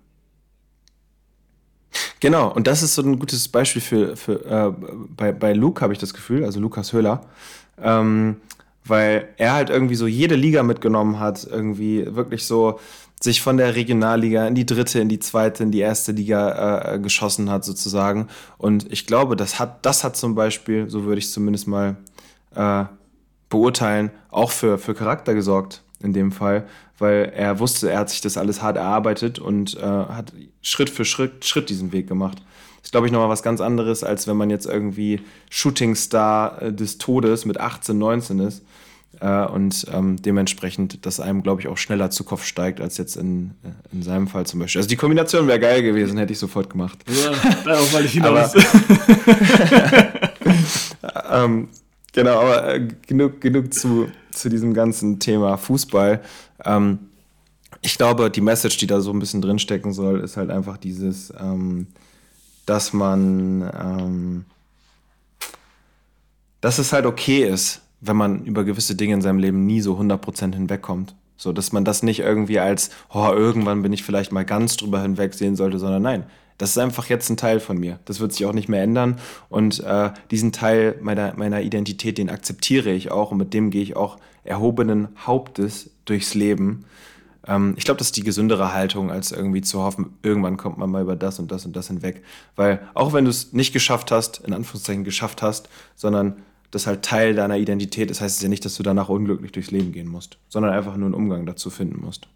Genau, 2.21 2.53
und 2.53 2.67
das 2.67 2.83
ist 2.83 2.95
so 2.95 3.03
ein 3.03 3.19
gutes 3.19 3.49
Beispiel 3.49 3.83
für, 3.83 4.17
für 4.17 4.45
äh, 4.47 4.73
bei, 5.17 5.33
bei 5.33 5.53
Luke 5.53 5.81
habe 5.81 5.93
ich 5.93 5.99
das 5.99 6.15
Gefühl, 6.15 6.45
also 6.45 6.61
Lukas 6.61 6.93
Höhler, 6.93 7.21
ähm, 7.81 8.37
weil 8.85 9.29
er 9.37 9.55
halt 9.55 9.71
irgendwie 9.71 9.95
so 9.95 10.07
jede 10.07 10.35
Liga 10.35 10.63
mitgenommen 10.63 11.19
hat, 11.19 11.45
irgendwie 11.45 12.07
wirklich 12.15 12.47
so 12.47 12.79
sich 13.21 13.41
von 13.41 13.57
der 13.57 13.75
Regionalliga 13.75 14.47
in 14.47 14.55
die 14.55 14.67
dritte, 14.67 15.01
in 15.01 15.09
die 15.09 15.19
zweite, 15.19 15.63
in 15.63 15.71
die 15.71 15.81
erste 15.81 16.13
Liga 16.13 16.95
äh, 16.95 16.99
geschossen 16.99 17.51
hat 17.51 17.65
sozusagen. 17.65 18.29
Und 18.59 18.93
ich 18.93 19.07
glaube, 19.07 19.35
das 19.35 19.59
hat, 19.59 19.85
das 19.87 20.05
hat 20.05 20.17
zum 20.17 20.35
Beispiel, 20.35 20.91
so 20.91 21.05
würde 21.05 21.19
ich 21.19 21.31
zumindest 21.31 21.67
mal 21.67 21.97
äh, 22.55 22.85
beurteilen, 23.49 24.11
auch 24.31 24.51
für, 24.51 24.79
für 24.79 24.95
Charakter 24.95 25.35
gesorgt 25.35 25.83
in 26.05 26.13
dem 26.13 26.33
Fall, 26.33 26.67
weil 26.99 27.33
er 27.35 27.59
wusste, 27.59 27.91
er 27.91 28.01
hat 28.01 28.11
sich 28.11 28.21
das 28.21 28.37
alles 28.37 28.63
hart 28.63 28.77
erarbeitet 28.77 29.39
und 29.39 29.77
äh, 29.77 29.83
hat 29.83 30.33
Schritt 30.63 30.91
für 30.91 31.05
Schritt, 31.05 31.45
Schritt 31.45 31.71
diesen 31.71 31.93
Weg 31.93 32.07
gemacht. 32.07 32.39
Das 32.39 32.89
ist, 32.89 32.93
glaube 32.93 33.07
ich, 33.07 33.13
nochmal 33.13 33.31
was 33.31 33.43
ganz 33.43 33.61
anderes, 33.61 34.05
als 34.05 34.29
wenn 34.29 34.37
man 34.37 34.51
jetzt 34.51 34.67
irgendwie 34.67 35.23
Shootingstar 35.51 36.63
äh, 36.63 36.73
des 36.73 36.99
Todes 36.99 37.47
mit 37.47 37.59
18, 37.59 37.97
19 37.97 38.39
ist. 38.41 38.63
Äh, 39.21 39.47
und 39.47 39.87
ähm, 39.93 40.21
dementsprechend, 40.21 41.07
dass 41.07 41.21
einem, 41.21 41.43
glaube 41.43 41.61
ich, 41.61 41.69
auch 41.69 41.79
schneller 41.79 42.11
zu 42.11 42.25
Kopf 42.25 42.45
steigt, 42.45 42.81
als 42.81 42.99
jetzt 42.99 43.17
in, 43.17 43.53
in 43.93 44.03
seinem 44.03 44.29
Fall 44.29 44.47
zum 44.47 44.61
Beispiel. 44.61 44.81
Also 44.81 44.89
die 44.89 44.97
Kombination 44.97 45.47
wäre 45.47 45.61
geil 45.61 45.83
gewesen, 45.83 46.19
hätte 46.19 46.33
ich 46.33 46.39
sofort 46.39 46.71
gemacht. 46.71 46.99
Ja, 47.07 47.33
darauf 47.65 47.93
wollte 47.93 48.07
ich 48.07 48.13
hinaus. 48.13 48.55
ähm, 51.31 51.69
genau, 52.13 52.41
aber 52.41 52.75
äh, 52.75 52.89
genug, 53.07 53.41
genug 53.41 53.73
zu, 53.73 54.09
zu 54.35 54.49
diesem 54.49 54.75
ganzen 54.75 55.19
Thema 55.19 55.57
Fußball. 55.57 56.23
Ähm, 56.65 56.99
ich 57.83 57.99
glaube, 57.99 58.31
die 58.31 58.41
Message, 58.41 58.79
die 58.79 58.87
da 58.87 59.01
so 59.01 59.13
ein 59.13 59.19
bisschen 59.19 59.43
drinstecken 59.43 59.93
soll, 59.93 60.21
ist 60.21 60.37
halt 60.37 60.51
einfach 60.51 60.77
dieses, 60.77 61.33
ähm, 61.39 61.87
dass 62.67 62.93
man, 62.93 63.71
ähm, 63.79 64.45
dass 66.61 66.79
es 66.79 66.93
halt 66.93 67.05
okay 67.07 67.45
ist, 67.45 67.83
wenn 68.01 68.17
man 68.17 68.45
über 68.45 68.65
gewisse 68.65 68.95
Dinge 68.95 69.15
in 69.15 69.23
seinem 69.23 69.39
Leben 69.39 69.67
nie 69.67 69.81
so 69.81 69.99
100% 69.99 70.55
hinwegkommt. 70.55 71.15
So, 71.37 71.53
dass 71.53 71.73
man 71.73 71.85
das 71.85 72.03
nicht 72.03 72.21
irgendwie 72.21 72.61
als, 72.61 72.91
oh, 73.13 73.29
irgendwann 73.33 73.83
bin 73.83 73.93
ich 73.93 74.05
vielleicht 74.05 74.33
mal 74.33 74.45
ganz 74.45 74.77
drüber 74.77 75.03
hinweg 75.03 75.35
sehen 75.35 75.57
sollte, 75.57 75.79
sondern 75.79 76.03
nein, 76.03 76.25
das 76.59 76.71
ist 76.71 76.79
einfach 76.79 77.09
jetzt 77.09 77.29
ein 77.31 77.37
Teil 77.37 77.61
von 77.61 77.79
mir. 77.79 77.99
Das 78.05 78.21
wird 78.21 78.33
sich 78.33 78.47
auch 78.47 78.53
nicht 78.53 78.69
mehr 78.69 78.83
ändern. 78.83 79.19
Und 79.49 79.81
äh, 79.81 80.11
diesen 80.31 80.53
Teil 80.53 80.97
meiner, 81.01 81.35
meiner 81.37 81.63
Identität, 81.63 82.19
den 82.19 82.31
akzeptiere 82.31 82.91
ich 82.91 83.11
auch 83.11 83.33
und 83.33 83.39
mit 83.39 83.55
dem 83.55 83.71
gehe 83.71 83.83
ich 83.83 83.97
auch 83.97 84.19
erhobenen 84.45 85.09
Hauptes 85.27 85.91
durchs 86.05 86.35
Leben. 86.35 86.85
Ähm, 87.47 87.75
ich 87.77 87.85
glaube, 87.85 87.99
das 87.99 88.09
ist 88.09 88.17
die 88.17 88.23
gesündere 88.23 88.73
Haltung, 88.73 89.11
als 89.11 89.33
irgendwie 89.33 89.63
zu 89.63 89.83
hoffen, 89.83 90.17
irgendwann 90.23 90.57
kommt 90.57 90.79
man 90.79 90.91
mal 90.91 91.03
über 91.03 91.17
das 91.17 91.39
und 91.39 91.51
das 91.51 91.67
und 91.67 91.75
das 91.75 91.89
hinweg. 91.89 92.23
Weil 92.57 92.87
auch 92.95 93.13
wenn 93.13 93.25
du 93.25 93.31
es 93.31 93.53
nicht 93.53 93.73
geschafft 93.73 94.11
hast, 94.11 94.39
in 94.47 94.53
Anführungszeichen 94.53 95.05
geschafft 95.05 95.43
hast, 95.43 95.69
sondern 95.97 96.37
das 96.71 96.87
halt 96.87 97.05
Teil 97.05 97.35
deiner 97.35 97.57
Identität 97.57 98.11
ist, 98.11 98.21
heißt 98.21 98.37
es 98.37 98.43
ja 98.43 98.49
nicht, 98.49 98.65
dass 98.65 98.75
du 98.75 98.83
danach 98.83 99.09
unglücklich 99.09 99.53
durchs 99.53 99.71
Leben 99.71 99.93
gehen 99.93 100.09
musst, 100.09 100.39
sondern 100.49 100.73
einfach 100.73 100.97
nur 100.97 101.07
einen 101.07 101.15
Umgang 101.15 101.47
dazu 101.47 101.71
finden 101.71 102.01
musst. 102.01 102.29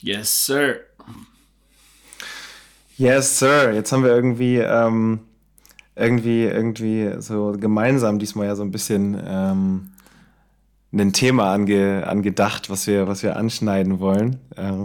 Yes, 0.00 0.46
sir. 0.46 0.80
Yes, 3.00 3.38
sir. 3.38 3.72
Jetzt 3.72 3.92
haben 3.92 4.04
wir 4.04 4.10
irgendwie, 4.10 4.58
ähm, 4.58 5.20
irgendwie, 5.96 6.42
irgendwie 6.42 7.14
so 7.20 7.56
gemeinsam 7.58 8.18
diesmal 8.18 8.48
ja 8.48 8.54
so 8.54 8.62
ein 8.62 8.70
bisschen 8.70 9.18
ähm, 9.26 9.88
ein 10.92 11.14
Thema 11.14 11.50
ange, 11.50 12.06
angedacht, 12.06 12.68
was 12.68 12.86
wir, 12.86 13.08
was 13.08 13.22
wir 13.22 13.36
anschneiden 13.36 14.00
wollen. 14.00 14.38
Äh, 14.54 14.84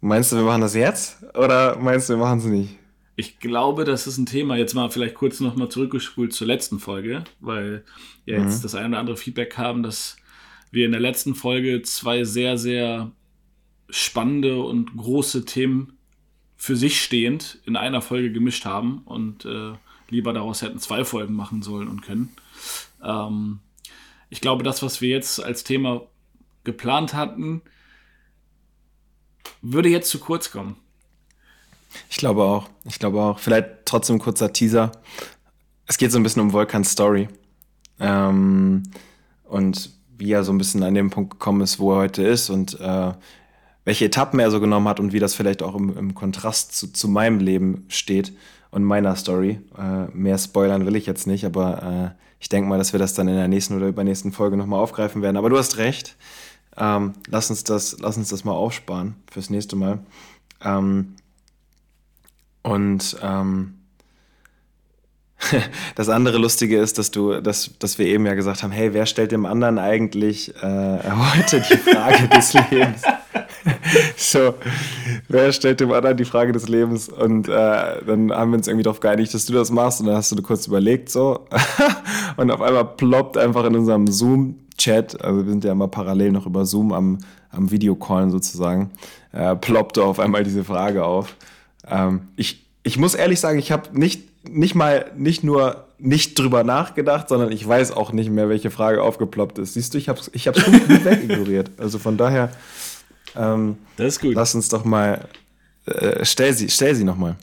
meinst 0.00 0.32
du, 0.32 0.36
wir 0.36 0.44
machen 0.44 0.62
das 0.62 0.74
jetzt 0.74 1.22
oder 1.34 1.76
meinst 1.76 2.08
du, 2.08 2.14
wir 2.14 2.20
machen 2.20 2.38
es 2.38 2.46
nicht? 2.46 2.78
Ich 3.16 3.38
glaube, 3.38 3.84
das 3.84 4.06
ist 4.06 4.16
ein 4.16 4.24
Thema. 4.24 4.56
Jetzt 4.56 4.72
mal 4.72 4.88
vielleicht 4.88 5.14
kurz 5.14 5.40
nochmal 5.40 5.68
zurückgespult 5.68 6.32
zur 6.32 6.46
letzten 6.46 6.78
Folge, 6.78 7.24
weil 7.40 7.84
ja 8.24 8.38
jetzt 8.38 8.60
mhm. 8.60 8.62
das 8.62 8.74
eine 8.74 8.88
oder 8.88 8.98
andere 8.98 9.18
Feedback 9.18 9.58
haben, 9.58 9.82
dass 9.82 10.16
wir 10.70 10.86
in 10.86 10.92
der 10.92 11.02
letzten 11.02 11.34
Folge 11.34 11.82
zwei 11.82 12.24
sehr, 12.24 12.56
sehr 12.56 13.10
spannende 13.90 14.62
und 14.62 14.96
große 14.96 15.44
Themen 15.44 15.98
für 16.60 16.76
sich 16.76 17.02
stehend 17.02 17.58
in 17.64 17.74
einer 17.74 18.02
Folge 18.02 18.30
gemischt 18.30 18.66
haben 18.66 19.00
und 19.06 19.46
äh, 19.46 19.72
lieber 20.10 20.34
daraus 20.34 20.60
hätten 20.60 20.78
zwei 20.78 21.06
Folgen 21.06 21.32
machen 21.32 21.62
sollen 21.62 21.88
und 21.88 22.02
können. 22.02 22.36
Ähm, 23.02 23.60
ich 24.28 24.42
glaube, 24.42 24.62
das, 24.62 24.82
was 24.82 25.00
wir 25.00 25.08
jetzt 25.08 25.42
als 25.42 25.64
Thema 25.64 26.02
geplant 26.62 27.14
hatten, 27.14 27.62
würde 29.62 29.88
jetzt 29.88 30.10
zu 30.10 30.18
kurz 30.18 30.50
kommen. 30.50 30.76
Ich 32.10 32.18
glaube 32.18 32.42
auch. 32.42 32.68
Ich 32.84 32.98
glaube 32.98 33.22
auch. 33.22 33.38
Vielleicht 33.38 33.86
trotzdem 33.86 34.18
kurzer 34.18 34.52
Teaser. 34.52 34.92
Es 35.86 35.96
geht 35.96 36.12
so 36.12 36.18
ein 36.18 36.22
bisschen 36.22 36.42
um 36.42 36.50
Volkans 36.50 36.90
Story. 36.90 37.28
Ähm, 37.98 38.82
und 39.44 39.92
wie 40.18 40.30
er 40.30 40.44
so 40.44 40.52
ein 40.52 40.58
bisschen 40.58 40.82
an 40.82 40.92
dem 40.92 41.08
Punkt 41.08 41.32
gekommen 41.32 41.62
ist, 41.62 41.78
wo 41.78 41.94
er 41.94 42.00
heute 42.00 42.22
ist 42.22 42.50
und 42.50 42.78
äh, 42.78 43.14
welche 43.84 44.04
Etappen 44.06 44.40
er 44.40 44.50
so 44.50 44.60
genommen 44.60 44.88
hat 44.88 45.00
und 45.00 45.12
wie 45.12 45.18
das 45.18 45.34
vielleicht 45.34 45.62
auch 45.62 45.74
im, 45.74 45.96
im 45.96 46.14
Kontrast 46.14 46.76
zu, 46.76 46.92
zu, 46.92 47.08
meinem 47.08 47.38
Leben 47.38 47.86
steht 47.88 48.32
und 48.70 48.84
meiner 48.84 49.16
Story. 49.16 49.60
Äh, 49.78 50.06
mehr 50.12 50.38
spoilern 50.38 50.86
will 50.86 50.96
ich 50.96 51.06
jetzt 51.06 51.26
nicht, 51.26 51.44
aber 51.44 52.14
äh, 52.16 52.20
ich 52.40 52.48
denke 52.48 52.68
mal, 52.68 52.78
dass 52.78 52.92
wir 52.92 53.00
das 53.00 53.14
dann 53.14 53.28
in 53.28 53.36
der 53.36 53.48
nächsten 53.48 53.76
oder 53.76 53.88
übernächsten 53.88 54.32
Folge 54.32 54.56
nochmal 54.56 54.80
aufgreifen 54.80 55.22
werden. 55.22 55.36
Aber 55.36 55.50
du 55.50 55.58
hast 55.58 55.76
recht. 55.76 56.16
Ähm, 56.76 57.14
lass, 57.28 57.50
uns 57.50 57.64
das, 57.64 57.98
lass 58.00 58.16
uns 58.16 58.28
das 58.28 58.44
mal 58.44 58.52
aufsparen 58.52 59.16
fürs 59.30 59.50
nächste 59.50 59.76
Mal. 59.76 59.98
Ähm, 60.62 61.16
und 62.62 63.16
ähm, 63.22 63.79
das 65.94 66.08
andere 66.08 66.38
Lustige 66.38 66.78
ist, 66.78 66.98
dass 66.98 67.10
du, 67.10 67.40
dass, 67.40 67.70
dass 67.78 67.98
wir 67.98 68.06
eben 68.06 68.26
ja 68.26 68.34
gesagt 68.34 68.62
haben, 68.62 68.70
hey, 68.70 68.92
wer 68.92 69.06
stellt 69.06 69.32
dem 69.32 69.46
anderen 69.46 69.78
eigentlich 69.78 70.54
äh, 70.62 70.98
heute 71.10 71.60
die 71.60 71.76
Frage 71.90 72.28
des 72.28 72.52
Lebens? 72.54 73.02
so, 74.16 74.54
wer 75.28 75.52
stellt 75.52 75.80
dem 75.80 75.92
anderen 75.92 76.16
die 76.16 76.24
Frage 76.24 76.52
des 76.52 76.68
Lebens? 76.68 77.08
Und 77.08 77.48
äh, 77.48 77.52
dann 77.52 78.32
haben 78.32 78.50
wir 78.50 78.58
uns 78.58 78.68
irgendwie 78.68 78.84
darauf 78.84 79.00
geeinigt, 79.00 79.34
dass 79.34 79.46
du 79.46 79.52
das 79.52 79.70
machst. 79.70 80.00
Und 80.00 80.06
dann 80.06 80.16
hast 80.16 80.32
du 80.32 80.42
kurz 80.42 80.66
überlegt 80.66 81.10
so. 81.10 81.46
und 82.36 82.50
auf 82.50 82.60
einmal 82.60 82.84
ploppt 82.84 83.38
einfach 83.38 83.64
in 83.64 83.76
unserem 83.76 84.06
Zoom-Chat, 84.06 85.22
also 85.22 85.44
wir 85.44 85.50
sind 85.50 85.64
ja 85.64 85.72
immer 85.72 85.88
parallel 85.88 86.32
noch 86.32 86.46
über 86.46 86.66
Zoom 86.66 86.92
am, 86.92 87.18
am 87.50 87.70
Videocallen 87.70 88.30
sozusagen, 88.30 88.90
äh, 89.32 89.56
ploppte 89.56 90.02
auf 90.02 90.20
einmal 90.20 90.44
diese 90.44 90.64
Frage 90.64 91.04
auf. 91.04 91.34
Ähm, 91.88 92.28
ich, 92.36 92.64
ich 92.82 92.98
muss 92.98 93.14
ehrlich 93.14 93.40
sagen, 93.40 93.58
ich 93.58 93.72
habe 93.72 93.98
nicht, 93.98 94.29
nicht 94.42 94.74
mal, 94.74 95.10
nicht 95.16 95.44
nur 95.44 95.86
nicht 95.98 96.38
drüber 96.38 96.64
nachgedacht, 96.64 97.28
sondern 97.28 97.52
ich 97.52 97.66
weiß 97.66 97.92
auch 97.92 98.12
nicht 98.12 98.30
mehr, 98.30 98.48
welche 98.48 98.70
Frage 98.70 99.02
aufgeploppt 99.02 99.58
ist. 99.58 99.74
Siehst 99.74 99.92
du, 99.94 99.98
ich 99.98 100.08
habe 100.08 100.18
es 100.18 100.30
ich 100.32 100.48
hab's 100.48 100.64
gut 100.64 100.88
wegignoriert. 101.04 101.70
Also 101.78 101.98
von 101.98 102.16
daher, 102.16 102.50
ähm, 103.36 103.76
das 103.96 104.14
ist 104.14 104.20
gut. 104.20 104.34
Lass 104.34 104.54
uns 104.54 104.68
doch 104.68 104.84
mal, 104.84 105.28
äh, 105.86 106.24
stell 106.24 106.54
sie, 106.54 106.70
stell 106.70 106.94
sie 106.94 107.04
nochmal. 107.04 107.36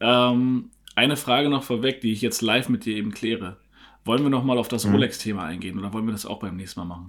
Ähm, 0.00 0.70
eine 0.94 1.16
Frage 1.16 1.48
noch 1.48 1.62
vorweg, 1.62 2.00
die 2.00 2.12
ich 2.12 2.20
jetzt 2.20 2.42
live 2.42 2.68
mit 2.68 2.84
dir 2.84 2.96
eben 2.96 3.12
kläre. 3.12 3.56
Wollen 4.04 4.22
wir 4.22 4.30
nochmal 4.30 4.58
auf 4.58 4.68
das 4.68 4.84
mhm. 4.84 4.92
Rolex-Thema 4.92 5.44
eingehen 5.44 5.78
oder 5.78 5.92
wollen 5.92 6.06
wir 6.06 6.12
das 6.12 6.26
auch 6.26 6.38
beim 6.38 6.56
nächsten 6.56 6.80
Mal 6.80 6.86
machen? 6.86 7.08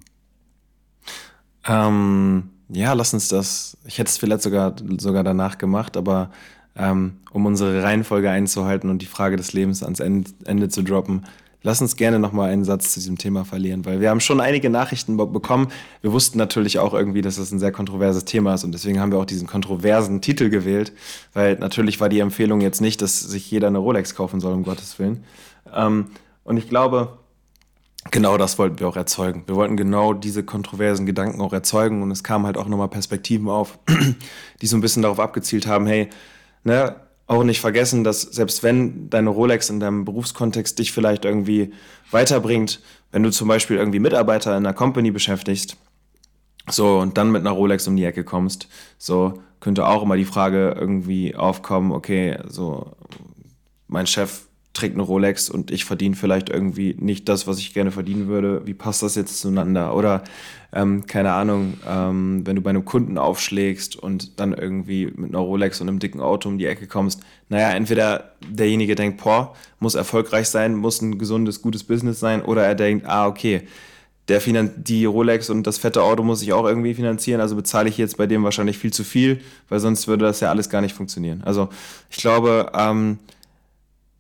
Ähm, 1.66 2.50
ja, 2.70 2.94
lass 2.94 3.13
uns 3.13 3.28
das. 3.28 3.78
Ich 3.86 3.98
hätte 4.00 4.10
es 4.10 4.18
vielleicht 4.18 4.42
sogar, 4.42 4.76
sogar 4.98 5.24
danach 5.24 5.58
gemacht, 5.58 5.98
aber 5.98 6.32
ähm, 6.78 7.18
um 7.32 7.46
unsere 7.46 7.84
Reihenfolge 7.84 8.30
einzuhalten 8.30 8.90
und 8.90 9.02
die 9.02 9.08
Frage 9.08 9.36
des 9.36 9.54
Lebens 9.54 9.84
ans 9.84 10.00
Ende, 10.00 10.30
Ende 10.46 10.70
zu 10.70 10.84
droppen, 10.84 11.26
lass 11.63 11.82
uns 11.82 11.96
gerne 11.96 12.20
nochmal 12.20 12.50
einen 12.50 12.63
Satz 12.63 12.94
zu 12.94 13.00
diesem 13.00 13.18
Thema 13.18 13.44
verlieren, 13.44 13.86
weil 13.86 14.00
wir 14.00 14.10
haben 14.10 14.20
schon 14.20 14.40
einige 14.40 14.70
Nachrichten 14.70 15.18
bekommen. 15.18 15.68
Wir 16.02 16.12
wussten 16.12 16.38
natürlich 16.38 16.80
auch 16.80 16.94
irgendwie, 16.94 17.22
dass 17.22 17.38
das 17.38 17.52
ein 17.52 17.60
sehr 17.60 17.72
kontroverses 17.72 18.26
Thema 18.26 18.54
ist 18.54 18.63
und 18.63 18.72
deswegen 18.72 19.00
haben 19.00 19.12
wir 19.12 19.20
auch 19.20 19.26
diesen 19.26 19.48
kontroversen 19.48 20.22
Titel 20.22 20.50
gewählt, 20.50 20.94
weil 21.34 21.56
natürlich 21.56 22.00
war 22.00 22.10
die 22.10 22.20
Empfehlung 22.20 22.62
jetzt 22.62 22.82
nicht, 22.82 23.02
dass 23.02 23.20
sich 23.20 23.50
jeder 23.50 23.68
eine 23.68 23.80
Rolex 23.80 24.16
kaufen 24.16 24.40
soll, 24.40 24.54
um 24.54 24.63
Gottes 24.63 25.00
Willen. 25.00 25.24
Ähm, 25.74 26.08
und 26.44 26.58
ich 26.58 26.70
glaube, 26.70 27.18
genau 28.12 28.38
das 28.38 28.58
wollten 28.58 28.80
wir 28.80 28.88
auch 28.88 28.96
erzeugen. 28.96 29.44
Wir 29.48 29.56
wollten 29.56 29.76
genau 29.76 30.13
diese 30.13 30.44
kontroversen 30.44 31.06
Gedanken 31.06 31.42
auch 31.42 31.54
erzeugen 31.54 32.02
und 32.02 32.12
es 32.12 32.24
kamen 32.24 32.46
halt 32.46 32.58
auch 32.58 32.68
nochmal 32.68 32.88
Perspektiven 32.88 33.50
auf, 33.50 33.80
die 34.62 34.68
so 34.68 34.78
ein 34.78 34.82
bisschen 34.82 35.02
darauf 35.02 35.20
abgezielt 35.20 35.68
haben, 35.68 35.88
hey, 35.88 36.10
ne, 36.63 36.96
auch 37.28 37.43
nicht 37.43 37.60
vergessen, 37.60 38.04
dass 38.04 38.22
selbst 38.22 38.63
wenn 38.63 39.10
deine 39.10 39.30
Rolex 39.30 39.70
in 39.70 39.80
deinem 39.80 40.06
Berufskontext 40.06 40.80
dich 40.80 40.91
vielleicht 40.91 41.26
irgendwie 41.26 41.74
weiterbringt, 42.12 42.82
wenn 43.12 43.24
du 43.24 43.32
zum 43.32 43.48
Beispiel 43.48 43.78
irgendwie 43.78 44.00
Mitarbeiter 44.00 44.52
in 44.52 44.65
einer 44.65 44.74
Company 44.74 45.12
beschäftigst, 45.12 45.76
so 46.70 47.00
und 47.00 47.17
dann 47.17 47.32
mit 47.32 47.41
einer 47.41 47.52
Rolex 47.52 47.88
um 47.88 47.96
die 47.96 48.06
Ecke 48.06 48.24
kommst, 48.24 48.67
so 48.98 49.41
könnte 49.60 49.88
auch 49.88 50.04
immer 50.04 50.15
die 50.15 50.26
Frage 50.26 50.76
irgendwie 50.78 51.36
aufkommen, 51.36 51.91
okay, 51.91 52.38
so 52.48 52.96
mein 53.88 54.08
Chef 54.08 54.46
trägt 54.78 54.94
eine 54.94 55.04
Rolex 55.04 55.50
und 55.50 55.72
ich 55.72 55.86
verdiene 55.86 56.16
vielleicht 56.16 56.50
irgendwie 56.50 56.96
nicht 57.00 57.28
das, 57.28 57.48
was 57.48 57.58
ich 57.58 57.74
gerne 57.74 57.92
verdienen 57.92 58.28
würde. 58.28 58.62
Wie 58.66 58.76
passt 58.76 59.02
das 59.02 59.16
jetzt 59.16 59.40
zueinander? 59.40 59.96
Oder 59.96 60.24
ähm, 60.72 61.08
keine 61.08 61.34
Ahnung, 61.34 61.74
ähm, 61.88 62.46
wenn 62.46 62.56
du 62.56 62.62
bei 62.62 62.70
einem 62.70 62.86
Kunden 62.86 63.18
aufschlägst 63.18 63.96
und 63.96 64.40
dann 64.40 64.54
irgendwie 64.54 65.08
mit 65.08 65.32
einer 65.32 65.40
Rolex 65.40 65.82
und 65.82 65.90
einem 65.90 66.00
dicken 66.00 66.22
Auto 66.22 66.48
um 66.48 66.60
die 66.60 66.68
Ecke 66.68 66.86
kommst, 66.86 67.22
naja, 67.50 67.72
entweder 67.72 68.34
derjenige 68.48 68.94
denkt, 68.94 69.24
boah, 69.24 69.56
muss 69.80 69.96
erfolgreich 69.96 70.48
sein, 70.48 70.76
muss 70.76 71.02
ein 71.02 71.18
gesundes, 71.18 71.62
gutes 71.62 71.84
Business 71.84 72.20
sein, 72.20 72.44
oder 72.44 72.63
er 72.63 72.76
denkt, 72.76 73.08
ah, 73.08 73.28
okay, 73.28 73.63
der 74.28 74.42
Finan 74.42 74.72
die 74.78 75.06
Rolex 75.06 75.50
und 75.50 75.66
das 75.66 75.78
fette 75.78 76.04
Auto 76.04 76.22
muss 76.22 76.42
ich 76.42 76.54
auch 76.54 76.66
irgendwie 76.66 76.94
finanzieren, 76.94 77.42
also 77.42 77.56
bezahle 77.56 77.90
ich 77.90 77.98
jetzt 77.98 78.18
bei 78.18 78.28
dem 78.28 78.44
wahrscheinlich 78.44 78.78
viel 78.78 78.92
zu 78.92 79.04
viel, 79.04 79.40
weil 79.70 79.80
sonst 79.80 80.08
würde 80.08 80.26
das 80.26 80.42
ja 80.42 80.50
alles 80.50 80.70
gar 80.70 80.82
nicht 80.82 80.94
funktionieren. 80.94 81.42
Also 81.46 81.70
ich 82.10 82.18
glaube, 82.18 82.72
ähm, 82.76 83.20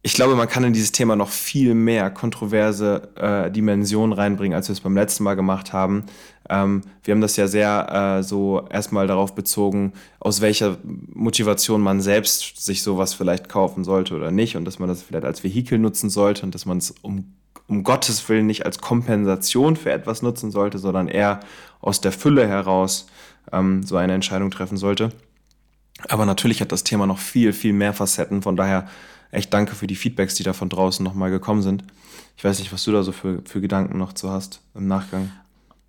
ich 0.07 0.13
glaube, 0.13 0.35
man 0.35 0.47
kann 0.47 0.63
in 0.63 0.71
dieses 0.71 0.93
Thema 0.93 1.17
noch 1.17 1.27
viel 1.27 1.73
mehr 1.73 2.09
kontroverse 2.09 3.09
äh, 3.17 3.51
Dimensionen 3.51 4.13
reinbringen, 4.13 4.55
als 4.55 4.69
wir 4.69 4.71
es 4.71 4.79
beim 4.79 4.95
letzten 4.95 5.25
Mal 5.25 5.35
gemacht 5.35 5.73
haben. 5.73 6.05
Ähm, 6.49 6.83
wir 7.03 7.13
haben 7.13 7.19
das 7.19 7.35
ja 7.35 7.47
sehr 7.47 8.19
äh, 8.19 8.23
so 8.23 8.65
erstmal 8.69 9.07
darauf 9.07 9.35
bezogen, 9.35 9.91
aus 10.21 10.39
welcher 10.39 10.77
Motivation 11.13 11.81
man 11.81 11.99
selbst 11.99 12.63
sich 12.63 12.83
sowas 12.83 13.15
vielleicht 13.15 13.49
kaufen 13.49 13.83
sollte 13.83 14.15
oder 14.15 14.31
nicht 14.31 14.55
und 14.55 14.63
dass 14.63 14.79
man 14.79 14.87
das 14.87 15.01
vielleicht 15.01 15.25
als 15.25 15.43
Vehikel 15.43 15.77
nutzen 15.77 16.09
sollte 16.09 16.43
und 16.43 16.55
dass 16.55 16.65
man 16.65 16.77
es 16.77 16.91
um 17.01 17.33
um 17.69 17.83
Gottes 17.83 18.29
Willen 18.29 18.47
nicht 18.47 18.65
als 18.65 18.79
Kompensation 18.79 19.75
für 19.75 19.91
etwas 19.91 20.21
nutzen 20.21 20.51
sollte, 20.51 20.77
sondern 20.77 21.09
eher 21.09 21.41
aus 21.81 21.99
der 21.99 22.13
Fülle 22.13 22.47
heraus 22.47 23.07
ähm, 23.51 23.83
so 23.83 23.97
eine 23.97 24.13
Entscheidung 24.13 24.51
treffen 24.51 24.77
sollte. 24.77 25.09
Aber 26.07 26.25
natürlich 26.25 26.61
hat 26.61 26.71
das 26.71 26.85
Thema 26.85 27.05
noch 27.05 27.19
viel, 27.19 27.51
viel 27.51 27.73
mehr 27.73 27.91
Facetten. 27.91 28.41
Von 28.41 28.55
daher 28.55 28.87
echt 29.31 29.53
danke 29.53 29.75
für 29.75 29.87
die 29.87 29.95
Feedbacks, 29.95 30.35
die 30.35 30.43
da 30.43 30.53
von 30.53 30.69
draußen 30.69 31.03
nochmal 31.03 31.31
gekommen 31.31 31.61
sind. 31.61 31.83
Ich 32.35 32.43
weiß 32.43 32.59
nicht, 32.59 32.71
was 32.71 32.83
du 32.83 32.91
da 32.91 33.03
so 33.03 33.11
für, 33.11 33.41
für 33.45 33.61
Gedanken 33.61 33.97
noch 33.97 34.13
zu 34.13 34.29
hast 34.29 34.61
im 34.75 34.87
Nachgang. 34.87 35.31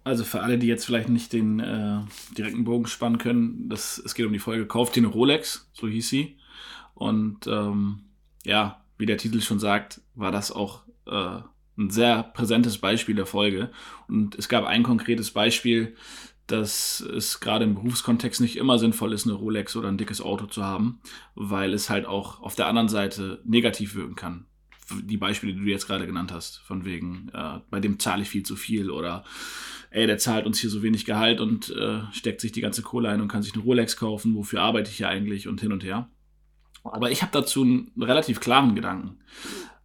Also 0.05 0.25
für 0.25 0.41
alle, 0.41 0.57
die 0.57 0.67
jetzt 0.67 0.87
vielleicht 0.87 1.11
nicht 1.11 1.35
den 1.35 1.61
äh, 1.61 2.01
direkten 2.37 2.65
Bogen 2.65 2.87
spannen 2.87 3.19
können, 3.19 3.69
das, 3.69 3.99
es 3.99 4.15
geht 4.15 4.25
um 4.25 4.33
die 4.33 4.39
Folge 4.39 4.67
Kauft 4.67 4.97
eine 4.97 5.07
Rolex, 5.07 5.69
so 5.75 5.87
hieß 5.87 6.09
sie. 6.09 6.39
Und 6.95 7.47
ähm, 7.47 8.01
ja, 8.45 8.81
wie 8.97 9.07
der 9.07 9.19
Titel 9.19 9.41
schon 9.41 9.61
sagt, 9.61 10.01
war 10.15 10.33
das 10.33 10.51
auch 10.51 10.83
äh, 11.07 11.41
ein 11.77 11.91
sehr 11.91 12.23
präsentes 12.23 12.79
Beispiel 12.79 13.15
der 13.15 13.27
Folge. 13.27 13.71
Und 14.09 14.35
es 14.35 14.49
gab 14.49 14.65
ein 14.65 14.83
konkretes 14.83 15.31
Beispiel, 15.31 15.95
dass 16.49 17.01
es 17.01 17.41
gerade 17.41 17.65
im 17.65 17.75
Berufskontext 17.75 18.41
nicht 18.41 18.57
immer 18.57 18.79
sinnvoll 18.79 19.13
ist, 19.13 19.27
eine 19.27 19.35
Rolex 19.35 19.77
oder 19.77 19.89
ein 19.89 19.99
dickes 19.99 20.21
Auto 20.21 20.47
zu 20.47 20.65
haben, 20.65 21.01
weil 21.35 21.73
es 21.73 21.89
halt 21.91 22.07
auch 22.07 22.43
auf 22.43 22.55
der 22.55 22.67
anderen 22.67 22.89
Seite 22.89 23.41
negativ 23.45 23.95
wirken 23.95 24.17
kann. 24.17 24.47
Die 25.03 25.19
Beispiele, 25.19 25.53
die 25.53 25.61
du 25.61 25.67
jetzt 25.67 25.87
gerade 25.87 26.07
genannt 26.07 26.33
hast, 26.33 26.59
von 26.59 26.85
wegen, 26.85 27.31
äh, 27.35 27.61
bei 27.71 27.79
dem 27.79 27.99
zahle 27.99 28.23
ich 28.23 28.31
viel 28.31 28.43
zu 28.43 28.57
viel 28.57 28.91
oder 28.91 29.25
ey, 29.91 30.07
der 30.07 30.19
zahlt 30.19 30.47
uns 30.47 30.59
hier 30.59 30.71
so 30.71 30.83
wenig 30.83 31.05
Gehalt 31.05 31.41
und 31.41 31.71
äh, 31.71 32.01
steckt 32.13 32.41
sich 32.41 32.53
die 32.53 32.63
ganze 32.63 32.83
Kohle 32.83 33.11
ein 33.11 33.21
und 33.21 33.29
kann 33.29 33.43
sich 33.43 33.55
eine 33.55 33.63
Rolex 33.63 33.97
kaufen, 33.97 34.35
wofür 34.35 34.63
arbeite 34.63 34.91
ich 34.91 34.97
hier 34.97 35.09
eigentlich 35.09 35.49
und 35.49 35.61
hin 35.61 35.73
und 35.73 35.85
her. 35.85 36.09
Aber 36.85 37.11
ich 37.11 37.23
habe 37.23 37.33
dazu 37.33 37.63
einen 37.63 37.93
relativ 38.01 38.41
klaren 38.41 38.75
Gedanken. 38.75 39.19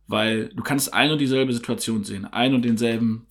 Weil 0.08 0.50
du 0.50 0.64
kannst 0.64 0.94
ein 0.94 1.12
und 1.12 1.20
dieselbe 1.20 1.54
Situation 1.54 2.04
sehen. 2.04 2.26
Ein 2.26 2.54
und 2.54 2.64
denselben, 2.64 3.28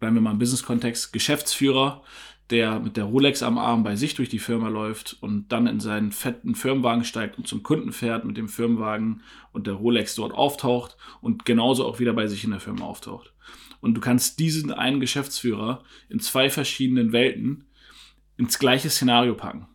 bleiben 0.00 0.16
wir 0.16 0.22
mal 0.22 0.32
im 0.32 0.38
Business-Kontext, 0.38 1.12
Geschäftsführer, 1.12 2.02
der 2.50 2.78
mit 2.78 2.96
der 2.96 3.04
Rolex 3.04 3.42
am 3.42 3.58
Arm 3.58 3.82
bei 3.82 3.96
sich 3.96 4.14
durch 4.14 4.28
die 4.28 4.38
Firma 4.38 4.68
läuft 4.68 5.16
und 5.20 5.48
dann 5.48 5.66
in 5.66 5.80
seinen 5.80 6.12
fetten 6.12 6.54
Firmenwagen 6.54 7.04
steigt 7.04 7.38
und 7.38 7.48
zum 7.48 7.62
Kunden 7.62 7.92
fährt 7.92 8.24
mit 8.24 8.36
dem 8.36 8.48
Firmenwagen 8.48 9.22
und 9.52 9.66
der 9.66 9.74
Rolex 9.74 10.14
dort 10.14 10.32
auftaucht 10.32 10.96
und 11.20 11.44
genauso 11.44 11.84
auch 11.84 11.98
wieder 11.98 12.12
bei 12.12 12.26
sich 12.28 12.44
in 12.44 12.50
der 12.50 12.60
Firma 12.60 12.84
auftaucht. 12.84 13.32
Und 13.80 13.94
du 13.94 14.00
kannst 14.00 14.38
diesen 14.38 14.72
einen 14.72 15.00
Geschäftsführer 15.00 15.82
in 16.08 16.20
zwei 16.20 16.48
verschiedenen 16.48 17.12
Welten 17.12 17.66
ins 18.36 18.58
gleiche 18.58 18.90
Szenario 18.90 19.34
packen. 19.34 19.66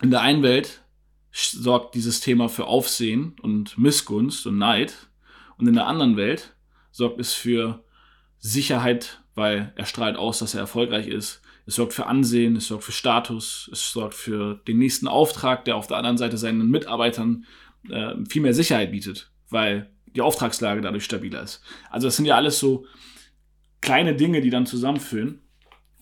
In 0.00 0.10
der 0.10 0.22
einen 0.22 0.42
Welt 0.42 0.84
sorgt 1.30 1.94
dieses 1.94 2.20
Thema 2.20 2.48
für 2.48 2.66
Aufsehen 2.66 3.36
und 3.42 3.76
Missgunst 3.78 4.46
und 4.46 4.58
Neid 4.58 5.10
und 5.56 5.66
in 5.66 5.74
der 5.74 5.86
anderen 5.86 6.16
Welt 6.16 6.54
sorgt 6.90 7.20
es 7.20 7.32
für 7.32 7.84
Sicherheit, 8.38 9.22
weil 9.34 9.72
er 9.76 9.86
strahlt 9.86 10.16
aus, 10.16 10.40
dass 10.40 10.54
er 10.54 10.60
erfolgreich 10.60 11.06
ist. 11.06 11.41
Es 11.66 11.76
sorgt 11.76 11.92
für 11.92 12.06
Ansehen, 12.06 12.56
es 12.56 12.66
sorgt 12.66 12.84
für 12.84 12.92
Status, 12.92 13.70
es 13.72 13.92
sorgt 13.92 14.14
für 14.14 14.60
den 14.66 14.78
nächsten 14.78 15.06
Auftrag, 15.06 15.64
der 15.64 15.76
auf 15.76 15.86
der 15.86 15.96
anderen 15.96 16.18
Seite 16.18 16.36
seinen 16.36 16.70
Mitarbeitern 16.70 17.44
äh, 17.88 18.14
viel 18.28 18.42
mehr 18.42 18.54
Sicherheit 18.54 18.90
bietet, 18.90 19.30
weil 19.48 19.90
die 20.14 20.20
Auftragslage 20.20 20.80
dadurch 20.80 21.04
stabiler 21.04 21.42
ist. 21.42 21.62
Also 21.90 22.08
das 22.08 22.16
sind 22.16 22.26
ja 22.26 22.36
alles 22.36 22.58
so 22.58 22.86
kleine 23.80 24.14
Dinge, 24.14 24.40
die 24.40 24.50
dann 24.50 24.66
zusammenführen. 24.66 25.40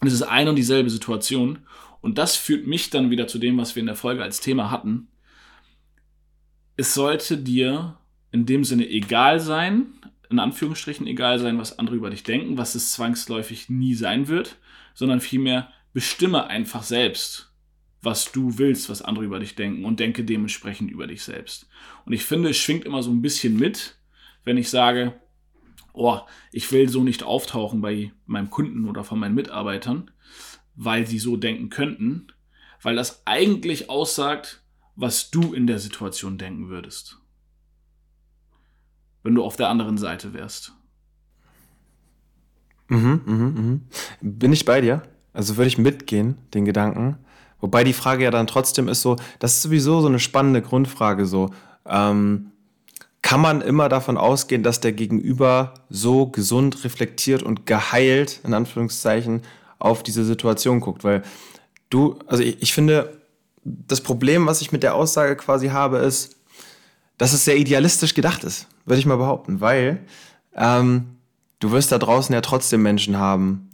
Und 0.00 0.06
es 0.08 0.14
ist 0.14 0.22
eine 0.22 0.50
und 0.50 0.56
dieselbe 0.56 0.90
Situation. 0.90 1.60
Und 2.00 2.18
das 2.18 2.36
führt 2.36 2.66
mich 2.66 2.90
dann 2.90 3.10
wieder 3.10 3.26
zu 3.26 3.38
dem, 3.38 3.58
was 3.58 3.74
wir 3.74 3.80
in 3.80 3.86
der 3.86 3.96
Folge 3.96 4.22
als 4.22 4.40
Thema 4.40 4.70
hatten. 4.70 5.08
Es 6.76 6.94
sollte 6.94 7.36
dir 7.36 7.98
in 8.32 8.46
dem 8.46 8.64
Sinne 8.64 8.88
egal 8.88 9.40
sein, 9.40 9.86
in 10.30 10.38
Anführungsstrichen 10.38 11.06
egal 11.06 11.38
sein, 11.38 11.58
was 11.58 11.78
andere 11.78 11.96
über 11.96 12.08
dich 12.08 12.22
denken, 12.22 12.56
was 12.56 12.74
es 12.74 12.92
zwangsläufig 12.92 13.68
nie 13.68 13.94
sein 13.94 14.28
wird, 14.28 14.56
sondern 15.00 15.22
vielmehr 15.22 15.72
bestimme 15.94 16.48
einfach 16.48 16.82
selbst, 16.82 17.54
was 18.02 18.32
du 18.32 18.58
willst, 18.58 18.90
was 18.90 19.00
andere 19.00 19.24
über 19.24 19.40
dich 19.40 19.54
denken 19.54 19.86
und 19.86 19.98
denke 19.98 20.24
dementsprechend 20.24 20.90
über 20.90 21.06
dich 21.06 21.22
selbst. 21.22 21.70
Und 22.04 22.12
ich 22.12 22.22
finde, 22.22 22.50
es 22.50 22.58
schwingt 22.58 22.84
immer 22.84 23.02
so 23.02 23.10
ein 23.10 23.22
bisschen 23.22 23.58
mit, 23.58 23.96
wenn 24.44 24.58
ich 24.58 24.68
sage, 24.68 25.18
oh, 25.94 26.20
ich 26.52 26.70
will 26.70 26.90
so 26.90 27.02
nicht 27.02 27.22
auftauchen 27.22 27.80
bei 27.80 28.12
meinem 28.26 28.50
Kunden 28.50 28.86
oder 28.86 29.02
von 29.02 29.18
meinen 29.18 29.34
Mitarbeitern, 29.34 30.10
weil 30.74 31.06
sie 31.06 31.18
so 31.18 31.38
denken 31.38 31.70
könnten, 31.70 32.26
weil 32.82 32.94
das 32.94 33.26
eigentlich 33.26 33.88
aussagt, 33.88 34.62
was 34.96 35.30
du 35.30 35.54
in 35.54 35.66
der 35.66 35.78
Situation 35.78 36.36
denken 36.36 36.68
würdest 36.68 37.20
wenn 39.22 39.34
du 39.34 39.44
auf 39.44 39.56
der 39.56 39.68
anderen 39.68 39.98
Seite 39.98 40.32
wärst. 40.32 40.72
Mhm, 42.90 43.20
mhm, 43.24 43.34
mhm. 43.34 43.80
Bin 44.20 44.52
ich 44.52 44.64
bei 44.64 44.80
dir? 44.80 45.02
Also 45.32 45.56
würde 45.56 45.68
ich 45.68 45.78
mitgehen, 45.78 46.36
den 46.54 46.64
Gedanken. 46.64 47.16
Wobei 47.60 47.84
die 47.84 47.92
Frage 47.92 48.24
ja 48.24 48.30
dann 48.30 48.46
trotzdem 48.46 48.88
ist 48.88 49.02
so, 49.02 49.16
das 49.38 49.54
ist 49.54 49.62
sowieso 49.62 50.00
so 50.00 50.08
eine 50.08 50.18
spannende 50.18 50.60
Grundfrage 50.60 51.26
so. 51.26 51.50
Ähm, 51.86 52.50
kann 53.22 53.40
man 53.40 53.60
immer 53.60 53.88
davon 53.88 54.16
ausgehen, 54.16 54.62
dass 54.62 54.80
der 54.80 54.92
Gegenüber 54.92 55.74
so 55.88 56.26
gesund, 56.26 56.84
reflektiert 56.84 57.42
und 57.42 57.64
geheilt, 57.66 58.40
in 58.44 58.54
Anführungszeichen, 58.54 59.42
auf 59.78 60.02
diese 60.02 60.24
Situation 60.24 60.80
guckt? 60.80 61.04
Weil 61.04 61.22
du, 61.90 62.18
also 62.26 62.42
ich, 62.42 62.60
ich 62.60 62.72
finde, 62.72 63.20
das 63.62 64.00
Problem, 64.00 64.46
was 64.46 64.62
ich 64.62 64.72
mit 64.72 64.82
der 64.82 64.94
Aussage 64.94 65.36
quasi 65.36 65.68
habe, 65.68 65.98
ist, 65.98 66.36
dass 67.18 67.34
es 67.34 67.44
sehr 67.44 67.56
idealistisch 67.56 68.14
gedacht 68.14 68.42
ist, 68.42 68.66
würde 68.84 68.98
ich 68.98 69.06
mal 69.06 69.16
behaupten, 69.16 69.60
weil 69.60 70.00
ähm, 70.56 71.19
du 71.60 71.70
wirst 71.70 71.92
da 71.92 71.98
draußen 71.98 72.34
ja 72.34 72.40
trotzdem 72.40 72.82
Menschen 72.82 73.18
haben, 73.18 73.70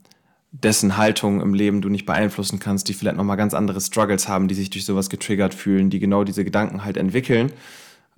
dessen 0.51 0.97
Haltung 0.97 1.41
im 1.41 1.53
Leben 1.53 1.81
du 1.81 1.89
nicht 1.89 2.05
beeinflussen 2.05 2.59
kannst, 2.59 2.87
die 2.87 2.93
vielleicht 2.93 3.17
nochmal 3.17 3.37
ganz 3.37 3.53
andere 3.53 3.81
Struggles 3.81 4.27
haben, 4.27 4.47
die 4.47 4.55
sich 4.55 4.69
durch 4.69 4.85
sowas 4.85 5.09
getriggert 5.09 5.53
fühlen, 5.53 5.89
die 5.89 5.99
genau 5.99 6.23
diese 6.23 6.45
Gedanken 6.45 6.85
halt 6.85 6.97
entwickeln. 6.97 7.51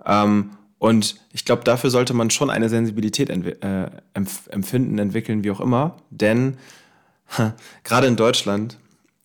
Ähm, 0.04 0.50
und 0.78 1.16
ich 1.32 1.44
glaube, 1.44 1.64
dafür 1.64 1.90
sollte 1.90 2.14
man 2.14 2.30
schon 2.30 2.48
eine 2.48 2.68
Sensibilität 2.68 3.28
äh, 3.28 3.90
empfinden, 4.14 4.98
entwickeln, 4.98 5.44
wie 5.44 5.50
auch 5.50 5.60
immer. 5.60 5.96
Denn 6.10 6.56
gerade 7.84 8.06
in 8.06 8.16
Deutschland 8.16 8.78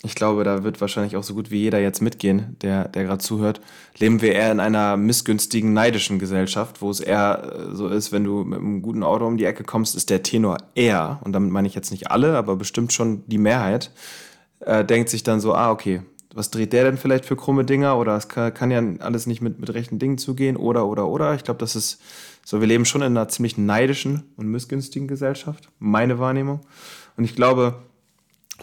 ich 0.05 0.15
glaube, 0.15 0.43
da 0.43 0.63
wird 0.63 0.79
wahrscheinlich 0.81 1.17
auch 1.17 1.23
so 1.23 1.33
gut 1.33 1.51
wie 1.51 1.57
jeder 1.57 1.79
jetzt 1.79 2.01
mitgehen, 2.01 2.55
der, 2.61 2.87
der 2.87 3.03
gerade 3.03 3.17
zuhört. 3.17 3.59
Leben 3.97 4.21
wir 4.21 4.33
eher 4.33 4.51
in 4.51 4.59
einer 4.59 4.97
missgünstigen, 4.97 5.73
neidischen 5.73 6.19
Gesellschaft, 6.19 6.81
wo 6.81 6.89
es 6.89 6.99
eher 6.99 7.69
äh, 7.71 7.75
so 7.75 7.87
ist, 7.87 8.11
wenn 8.11 8.23
du 8.23 8.43
mit 8.43 8.59
einem 8.59 8.81
guten 8.81 9.03
Auto 9.03 9.25
um 9.25 9.37
die 9.37 9.45
Ecke 9.45 9.63
kommst, 9.63 9.95
ist 9.95 10.09
der 10.09 10.23
Tenor 10.23 10.57
eher, 10.75 11.19
und 11.23 11.33
damit 11.33 11.51
meine 11.51 11.67
ich 11.67 11.75
jetzt 11.75 11.91
nicht 11.91 12.11
alle, 12.11 12.37
aber 12.37 12.55
bestimmt 12.55 12.93
schon 12.93 13.23
die 13.27 13.39
Mehrheit, 13.39 13.91
äh, 14.59 14.85
denkt 14.85 15.09
sich 15.09 15.23
dann 15.23 15.41
so, 15.41 15.53
ah, 15.53 15.71
okay, 15.71 16.01
was 16.33 16.51
dreht 16.51 16.73
der 16.73 16.83
denn 16.83 16.97
vielleicht 16.97 17.25
für 17.25 17.37
krumme 17.37 17.65
Dinger? 17.65 17.97
Oder 17.97 18.15
es 18.17 18.27
kann, 18.27 18.53
kann 18.53 18.69
ja 18.69 18.83
alles 18.99 19.25
nicht 19.25 19.41
mit, 19.41 19.59
mit 19.59 19.73
rechten 19.73 19.99
Dingen 19.99 20.17
zugehen, 20.17 20.55
oder, 20.57 20.85
oder, 20.85 21.07
oder. 21.07 21.33
Ich 21.33 21.43
glaube, 21.43 21.59
das 21.59 21.75
ist 21.75 22.01
so, 22.45 22.59
wir 22.59 22.67
leben 22.67 22.85
schon 22.85 23.01
in 23.01 23.17
einer 23.17 23.27
ziemlich 23.27 23.57
neidischen 23.57 24.23
und 24.37 24.47
missgünstigen 24.47 25.07
Gesellschaft, 25.07 25.69
meine 25.79 26.19
Wahrnehmung. 26.19 26.59
Und 27.17 27.23
ich 27.23 27.35
glaube, 27.35 27.81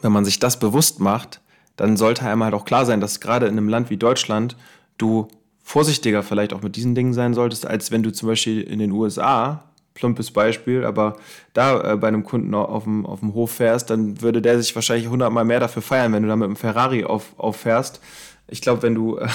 wenn 0.00 0.12
man 0.12 0.24
sich 0.24 0.38
das 0.38 0.58
bewusst 0.58 1.00
macht, 1.00 1.40
dann 1.76 1.96
sollte 1.96 2.24
einem 2.24 2.44
halt 2.44 2.54
auch 2.54 2.64
klar 2.64 2.86
sein, 2.86 3.00
dass 3.00 3.20
gerade 3.20 3.46
in 3.46 3.52
einem 3.52 3.68
Land 3.68 3.90
wie 3.90 3.96
Deutschland 3.96 4.56
du 4.98 5.28
vorsichtiger 5.62 6.22
vielleicht 6.22 6.52
auch 6.52 6.62
mit 6.62 6.76
diesen 6.76 6.94
Dingen 6.94 7.14
sein 7.14 7.34
solltest, 7.34 7.66
als 7.66 7.90
wenn 7.90 8.02
du 8.02 8.12
zum 8.12 8.28
Beispiel 8.28 8.60
in 8.60 8.78
den 8.78 8.92
USA, 8.92 9.64
plumpes 9.94 10.30
Beispiel, 10.30 10.84
aber 10.84 11.16
da 11.52 11.92
äh, 11.92 11.96
bei 11.96 12.08
einem 12.08 12.24
Kunden 12.24 12.54
auf 12.54 12.84
dem, 12.84 13.06
auf 13.06 13.20
dem 13.20 13.34
Hof 13.34 13.52
fährst, 13.52 13.90
dann 13.90 14.20
würde 14.20 14.42
der 14.42 14.60
sich 14.60 14.74
wahrscheinlich 14.74 15.08
hundertmal 15.08 15.44
mehr 15.44 15.60
dafür 15.60 15.82
feiern, 15.82 16.12
wenn 16.12 16.22
du 16.22 16.28
da 16.28 16.36
mit 16.36 16.46
einem 16.46 16.56
Ferrari 16.56 17.04
auf, 17.04 17.38
auffährst. 17.38 18.00
Ich 18.48 18.60
glaube, 18.60 18.82
wenn 18.82 18.94
du 18.94 19.18
äh, 19.18 19.28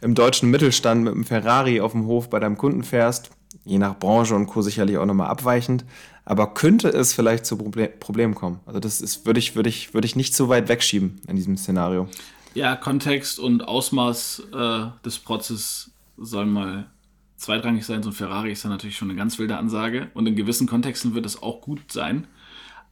im 0.00 0.14
deutschen 0.14 0.50
Mittelstand 0.50 1.04
mit 1.04 1.14
einem 1.14 1.24
Ferrari 1.24 1.80
auf 1.80 1.92
dem 1.92 2.06
Hof 2.06 2.28
bei 2.28 2.40
deinem 2.40 2.56
Kunden 2.56 2.82
fährst, 2.82 3.30
je 3.64 3.78
nach 3.78 3.98
Branche 3.98 4.34
und 4.34 4.46
Co. 4.46 4.62
sicherlich 4.62 4.98
auch 4.98 5.06
nochmal 5.06 5.28
abweichend. 5.28 5.84
Aber 6.30 6.54
könnte 6.54 6.86
es 6.90 7.12
vielleicht 7.12 7.44
zu 7.44 7.58
Proble 7.58 7.88
Problemen 7.88 8.36
kommen? 8.36 8.60
Also 8.64 8.78
das 8.78 9.00
ist, 9.00 9.26
würde 9.26 9.40
ich, 9.40 9.56
würde 9.56 9.68
ich, 9.68 9.94
würde 9.94 10.06
ich 10.06 10.14
nicht 10.14 10.32
so 10.32 10.48
weit 10.48 10.68
wegschieben 10.68 11.20
in 11.26 11.34
diesem 11.34 11.56
Szenario. 11.56 12.08
Ja, 12.54 12.76
Kontext 12.76 13.40
und 13.40 13.66
Ausmaß 13.66 14.44
äh, 14.54 14.86
des 15.04 15.18
Protzes 15.18 15.90
sollen 16.16 16.50
mal 16.50 16.88
zweitrangig 17.34 17.84
sein. 17.84 18.04
So 18.04 18.10
ein 18.10 18.12
Ferrari 18.12 18.52
ist 18.52 18.62
ja 18.62 18.70
natürlich 18.70 18.96
schon 18.96 19.10
eine 19.10 19.18
ganz 19.18 19.40
wilde 19.40 19.56
Ansage. 19.56 20.12
Und 20.14 20.28
in 20.28 20.36
gewissen 20.36 20.68
Kontexten 20.68 21.16
wird 21.16 21.26
es 21.26 21.42
auch 21.42 21.60
gut 21.62 21.90
sein. 21.90 22.28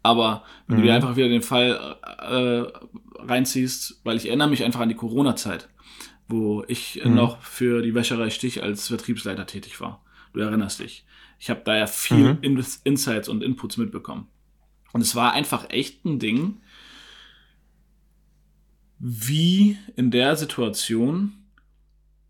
Aber 0.03 0.43
wenn 0.67 0.79
mhm. 0.79 0.81
du 0.81 0.87
dir 0.89 0.93
mhm. 0.95 0.97
einfach 0.97 1.17
wieder 1.17 1.29
den 1.29 1.43
Fall 1.43 1.97
äh, 2.21 3.23
reinziehst, 3.23 4.01
weil 4.03 4.17
ich 4.17 4.27
erinnere 4.27 4.49
mich 4.49 4.65
einfach 4.65 4.81
an 4.81 4.89
die 4.89 4.97
Corona-Zeit, 4.97 5.69
wo 6.27 6.65
ich 6.67 7.01
mhm. 7.05 7.15
noch 7.15 7.41
für 7.43 7.83
die 7.83 7.95
Wäscherei 7.95 8.31
Stich 8.31 8.65
als 8.65 8.89
Vertriebsleiter 8.89 9.47
tätig 9.47 9.81
war. 9.81 10.03
Du 10.33 10.41
erinnerst 10.41 10.81
dich. 10.81 11.05
Ich 11.39 11.51
habe 11.51 11.63
da 11.65 11.77
ja 11.77 11.87
viel 11.87 12.35
mhm. 12.35 12.65
Insights 12.85 13.29
und 13.29 13.43
Inputs 13.43 13.77
mitbekommen. 13.77 14.27
Und 14.93 15.01
es 15.01 15.15
war 15.15 15.33
einfach 15.33 15.71
echt 15.71 16.05
ein 16.05 16.19
Ding, 16.19 16.61
wie 18.99 19.77
in 19.97 20.11
der 20.11 20.37
Situation 20.37 21.33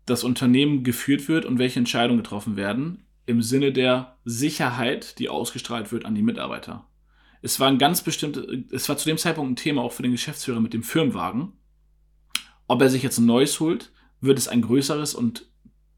das 0.05 0.23
Unternehmen 0.23 0.83
geführt 0.83 1.27
wird 1.27 1.45
und 1.45 1.59
welche 1.59 1.79
Entscheidungen 1.79 2.21
getroffen 2.21 2.55
werden 2.55 3.03
im 3.25 3.41
Sinne 3.41 3.71
der 3.71 4.17
Sicherheit, 4.25 5.19
die 5.19 5.29
ausgestrahlt 5.29 5.91
wird 5.91 6.05
an 6.05 6.15
die 6.15 6.23
Mitarbeiter. 6.23 6.85
Es 7.41 7.59
war 7.59 7.67
ein 7.67 7.77
ganz 7.77 8.01
bestimmtes, 8.01 8.45
es 8.71 8.89
war 8.89 8.97
zu 8.97 9.07
dem 9.07 9.17
Zeitpunkt 9.17 9.51
ein 9.51 9.55
Thema 9.55 9.81
auch 9.81 9.93
für 9.93 10.03
den 10.03 10.11
Geschäftsführer 10.11 10.59
mit 10.59 10.73
dem 10.73 10.83
Firmenwagen. 10.83 11.53
Ob 12.67 12.81
er 12.81 12.89
sich 12.89 13.03
jetzt 13.03 13.19
ein 13.19 13.25
neues 13.25 13.59
holt, 13.59 13.91
wird 14.19 14.37
es 14.37 14.47
ein 14.47 14.61
größeres 14.61 15.15
und 15.15 15.47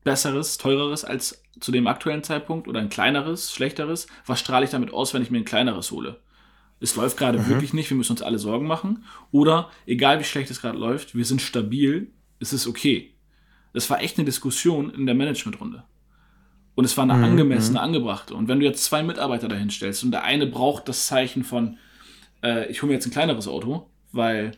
besseres, 0.04 0.58
teureres 0.58 1.04
als 1.04 1.41
zu 1.60 1.72
dem 1.72 1.88
aktuellen 1.88 2.24
Zeitpunkt 2.24 2.68
oder 2.68 2.80
ein 2.80 2.90
kleineres, 2.90 3.52
schlechteres? 3.52 4.08
Was 4.26 4.40
strahle 4.40 4.66
ich 4.66 4.72
damit 4.72 4.94
aus, 4.94 5.14
wenn 5.14 5.22
ich 5.22 5.32
mir 5.32 5.40
ein 5.40 5.46
kleineres 5.46 5.92
hole? 5.92 6.20
Es 6.80 6.96
läuft 6.96 7.18
gerade 7.18 7.38
mhm. 7.38 7.48
wirklich 7.48 7.74
nicht, 7.74 7.90
wir 7.90 7.98
müssen 7.98 8.14
uns 8.14 8.22
alle 8.22 8.40
Sorgen 8.40 8.66
machen. 8.66 9.04
Oder 9.32 9.70
egal 9.86 10.20
wie 10.20 10.24
schlecht 10.24 10.50
es 10.50 10.62
gerade 10.62 10.78
läuft, 10.78 11.16
wir 11.16 11.26
sind 11.26 11.42
stabil, 11.42 12.12
es 12.40 12.54
ist 12.54 12.68
okay. 12.68 13.14
Das 13.74 13.90
war 13.90 14.02
echt 14.02 14.18
eine 14.18 14.26
Diskussion 14.26 14.94
in 14.94 15.06
der 15.06 15.16
Managementrunde. 15.16 15.84
Und 16.74 16.86
es 16.86 16.98
war 16.98 17.04
eine 17.04 17.14
mhm. 17.14 17.24
angemessene, 17.24 17.80
mhm. 17.80 17.86
angebrachte. 17.86 18.34
Und 18.34 18.48
wenn 18.48 18.60
du 18.60 18.66
jetzt 18.66 18.84
zwei 18.84 19.04
Mitarbeiter 19.04 19.48
dahin 19.48 19.70
stellst 19.70 20.04
und 20.04 20.12
der 20.12 20.24
eine 20.24 20.48
braucht 20.48 20.90
das 20.90 21.06
Zeichen 21.06 21.44
von, 21.44 21.78
äh, 22.44 22.70
ich 22.72 22.82
hole 22.82 22.90
mir 22.90 22.96
jetzt 22.96 23.06
ein 23.06 23.12
kleineres 23.12 23.48
Auto, 23.48 23.90
weil 24.12 24.54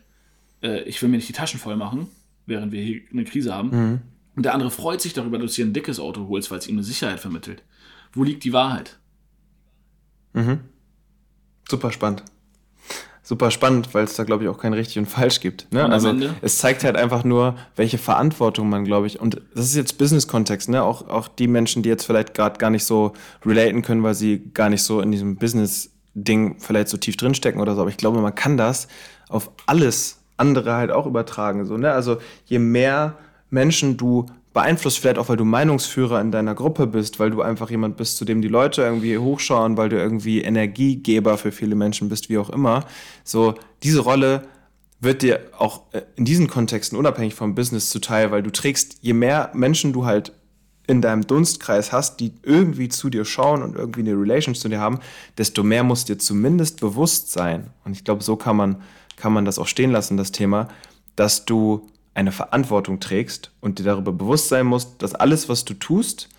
äh, 0.61 0.83
ich 0.83 1.01
will 1.01 1.09
mir 1.09 1.17
nicht 1.17 1.29
die 1.29 1.33
Taschen 1.33 1.59
voll 1.59 1.75
machen, 1.75 2.07
während 2.45 2.71
wir 2.71 2.81
hier 2.81 3.01
eine 3.11 3.25
Krise 3.25 3.53
haben. 3.53 3.69
Mhm. 3.69 4.01
Und 4.35 4.43
der 4.43 4.53
andere 4.53 4.71
freut 4.71 5.01
sich 5.01 5.13
darüber, 5.13 5.37
dass 5.37 5.53
du 5.53 5.61
dir 5.61 5.69
ein 5.69 5.73
dickes 5.73 5.99
Auto 5.99 6.27
holst, 6.27 6.49
weil 6.51 6.59
es 6.59 6.67
ihm 6.67 6.75
eine 6.75 6.83
Sicherheit 6.83 7.19
vermittelt. 7.19 7.63
Wo 8.13 8.23
liegt 8.23 8.43
die 8.43 8.53
Wahrheit? 8.53 8.97
Mhm. 10.33 10.61
Super 11.69 11.91
spannend 11.91 12.23
super 13.23 13.51
spannend, 13.51 13.93
weil 13.93 14.03
es 14.03 14.15
da, 14.15 14.25
glaube 14.25 14.43
ich, 14.43 14.49
auch 14.49 14.57
kein 14.57 14.73
richtig 14.73 14.99
und 14.99 15.05
falsch 15.05 15.39
gibt. 15.39 15.71
Ne? 15.71 15.89
Also 15.89 16.09
Ende? 16.09 16.35
es 16.41 16.57
zeigt 16.57 16.83
halt 16.83 16.97
einfach 16.97 17.23
nur, 17.23 17.55
welche 17.75 17.97
Verantwortung 17.97 18.69
man, 18.69 18.83
glaube 18.83 19.07
ich, 19.07 19.19
und 19.19 19.41
das 19.55 19.65
ist 19.65 19.75
jetzt 19.75 19.97
Business-Kontext, 19.97 20.69
ne? 20.69 20.83
Auch, 20.83 21.07
auch 21.07 21.29
die 21.29 21.47
Menschen, 21.47 21.83
die 21.83 21.89
jetzt 21.89 22.05
vielleicht 22.05 22.33
gerade 22.33 22.59
gar 22.59 22.69
nicht 22.69 22.83
so 22.83 23.13
relaten 23.45 23.81
können, 23.81 24.03
weil 24.03 24.13
sie 24.13 24.51
gar 24.53 24.69
nicht 24.69 24.83
so 24.83 24.99
in 24.99 25.11
diesem 25.11 25.37
Business-Ding 25.37 26.57
vielleicht 26.59 26.89
so 26.89 26.97
tief 26.97 27.15
drinstecken 27.15 27.61
oder 27.61 27.75
so. 27.75 27.81
Aber 27.81 27.89
ich 27.89 27.97
glaube, 27.97 28.19
man 28.19 28.35
kann 28.35 28.57
das 28.57 28.89
auf 29.29 29.49
alles 29.65 30.19
andere 30.35 30.73
halt 30.73 30.91
auch 30.91 31.05
übertragen. 31.05 31.65
So, 31.65 31.77
ne? 31.77 31.93
Also 31.93 32.17
je 32.45 32.59
mehr 32.59 33.17
Menschen 33.53 33.97
du 33.97 34.25
beeinflusst 34.53 34.99
vielleicht 34.99 35.17
auch, 35.17 35.29
weil 35.29 35.37
du 35.37 35.45
Meinungsführer 35.45 36.21
in 36.21 36.31
deiner 36.31 36.53
Gruppe 36.53 36.85
bist, 36.87 37.19
weil 37.19 37.31
du 37.31 37.41
einfach 37.41 37.69
jemand 37.69 37.97
bist, 37.97 38.17
zu 38.17 38.25
dem 38.25 38.41
die 38.41 38.47
Leute 38.47 38.83
irgendwie 38.83 39.17
hochschauen, 39.17 39.77
weil 39.77 39.89
du 39.89 39.97
irgendwie 39.97 40.41
Energiegeber 40.41 41.37
für 41.37 41.51
viele 41.51 41.75
Menschen 41.75 42.09
bist, 42.09 42.29
wie 42.29 42.37
auch 42.37 42.49
immer. 42.49 42.85
So, 43.23 43.55
diese 43.81 44.01
Rolle 44.01 44.47
wird 44.99 45.21
dir 45.21 45.39
auch 45.57 45.81
äh, 45.91 46.01
in 46.15 46.25
diesen 46.25 46.47
Kontexten 46.47 46.97
unabhängig 46.97 47.33
vom 47.33 47.55
Business 47.55 47.89
zuteil, 47.89 48.31
weil 48.31 48.43
du 48.43 48.51
trägst, 48.51 48.97
je 49.01 49.13
mehr 49.13 49.51
Menschen 49.53 49.91
du 49.91 50.05
halt 50.05 50.33
in 50.85 51.01
deinem 51.01 51.25
Dunstkreis 51.25 51.91
hast, 51.91 52.19
die 52.19 52.33
irgendwie 52.43 52.89
zu 52.89 53.09
dir 53.09 53.25
schauen 53.25 53.63
und 53.63 53.75
irgendwie 53.75 54.01
eine 54.01 54.13
Relation 54.13 54.53
zu 54.53 54.69
dir 54.69 54.79
haben, 54.79 54.99
desto 55.37 55.63
mehr 55.63 55.83
muss 55.83 56.05
dir 56.05 56.17
zumindest 56.19 56.79
bewusst 56.81 57.31
sein. 57.31 57.71
Und 57.85 57.93
ich 57.93 58.03
glaube, 58.03 58.23
so 58.23 58.35
kann 58.35 58.57
man, 58.57 58.81
kann 59.15 59.33
man 59.33 59.45
das 59.45 59.59
auch 59.59 59.67
stehen 59.67 59.91
lassen, 59.91 60.17
das 60.17 60.31
Thema, 60.31 60.67
dass 61.15 61.45
du 61.45 61.87
eine 62.13 62.31
Verantwortung 62.31 62.99
trägst 62.99 63.51
und 63.61 63.79
dir 63.79 63.83
darüber 63.83 64.11
bewusst 64.11 64.49
sein 64.49 64.65
musst, 64.65 65.01
dass 65.01 65.15
alles, 65.15 65.49
was 65.49 65.65
du 65.65 65.73
tust, 65.73 66.29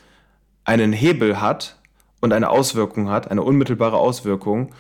einen 0.64 0.92
Hebel 0.92 1.40
hat 1.40 1.76
und 2.20 2.32
eine 2.32 2.50
Auswirkung 2.50 3.10
hat, 3.10 3.30
eine 3.30 3.42
unmittelbare 3.42 3.96
Auswirkung 3.96 4.70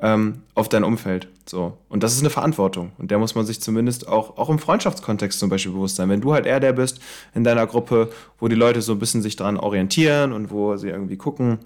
ähm, 0.00 0.42
auf 0.54 0.68
dein 0.68 0.84
Umfeld. 0.84 1.28
So. 1.46 1.76
Und 1.88 2.02
das 2.02 2.14
ist 2.14 2.20
eine 2.20 2.30
Verantwortung. 2.30 2.92
Und 2.98 3.10
der 3.10 3.18
muss 3.18 3.34
man 3.34 3.46
sich 3.46 3.60
zumindest 3.60 4.08
auch, 4.08 4.36
auch 4.36 4.50
im 4.50 4.58
Freundschaftskontext 4.58 5.38
zum 5.38 5.48
Beispiel 5.48 5.72
bewusst 5.72 5.96
sein. 5.96 6.08
Wenn 6.08 6.20
du 6.20 6.32
halt 6.32 6.46
eher 6.46 6.60
der 6.60 6.72
bist 6.72 7.00
in 7.34 7.44
deiner 7.44 7.66
Gruppe, 7.66 8.10
wo 8.38 8.48
die 8.48 8.56
Leute 8.56 8.82
so 8.82 8.92
ein 8.92 8.98
bisschen 8.98 9.22
sich 9.22 9.36
daran 9.36 9.56
orientieren 9.56 10.32
und 10.32 10.50
wo 10.50 10.76
sie 10.76 10.88
irgendwie 10.88 11.16
gucken, 11.16 11.58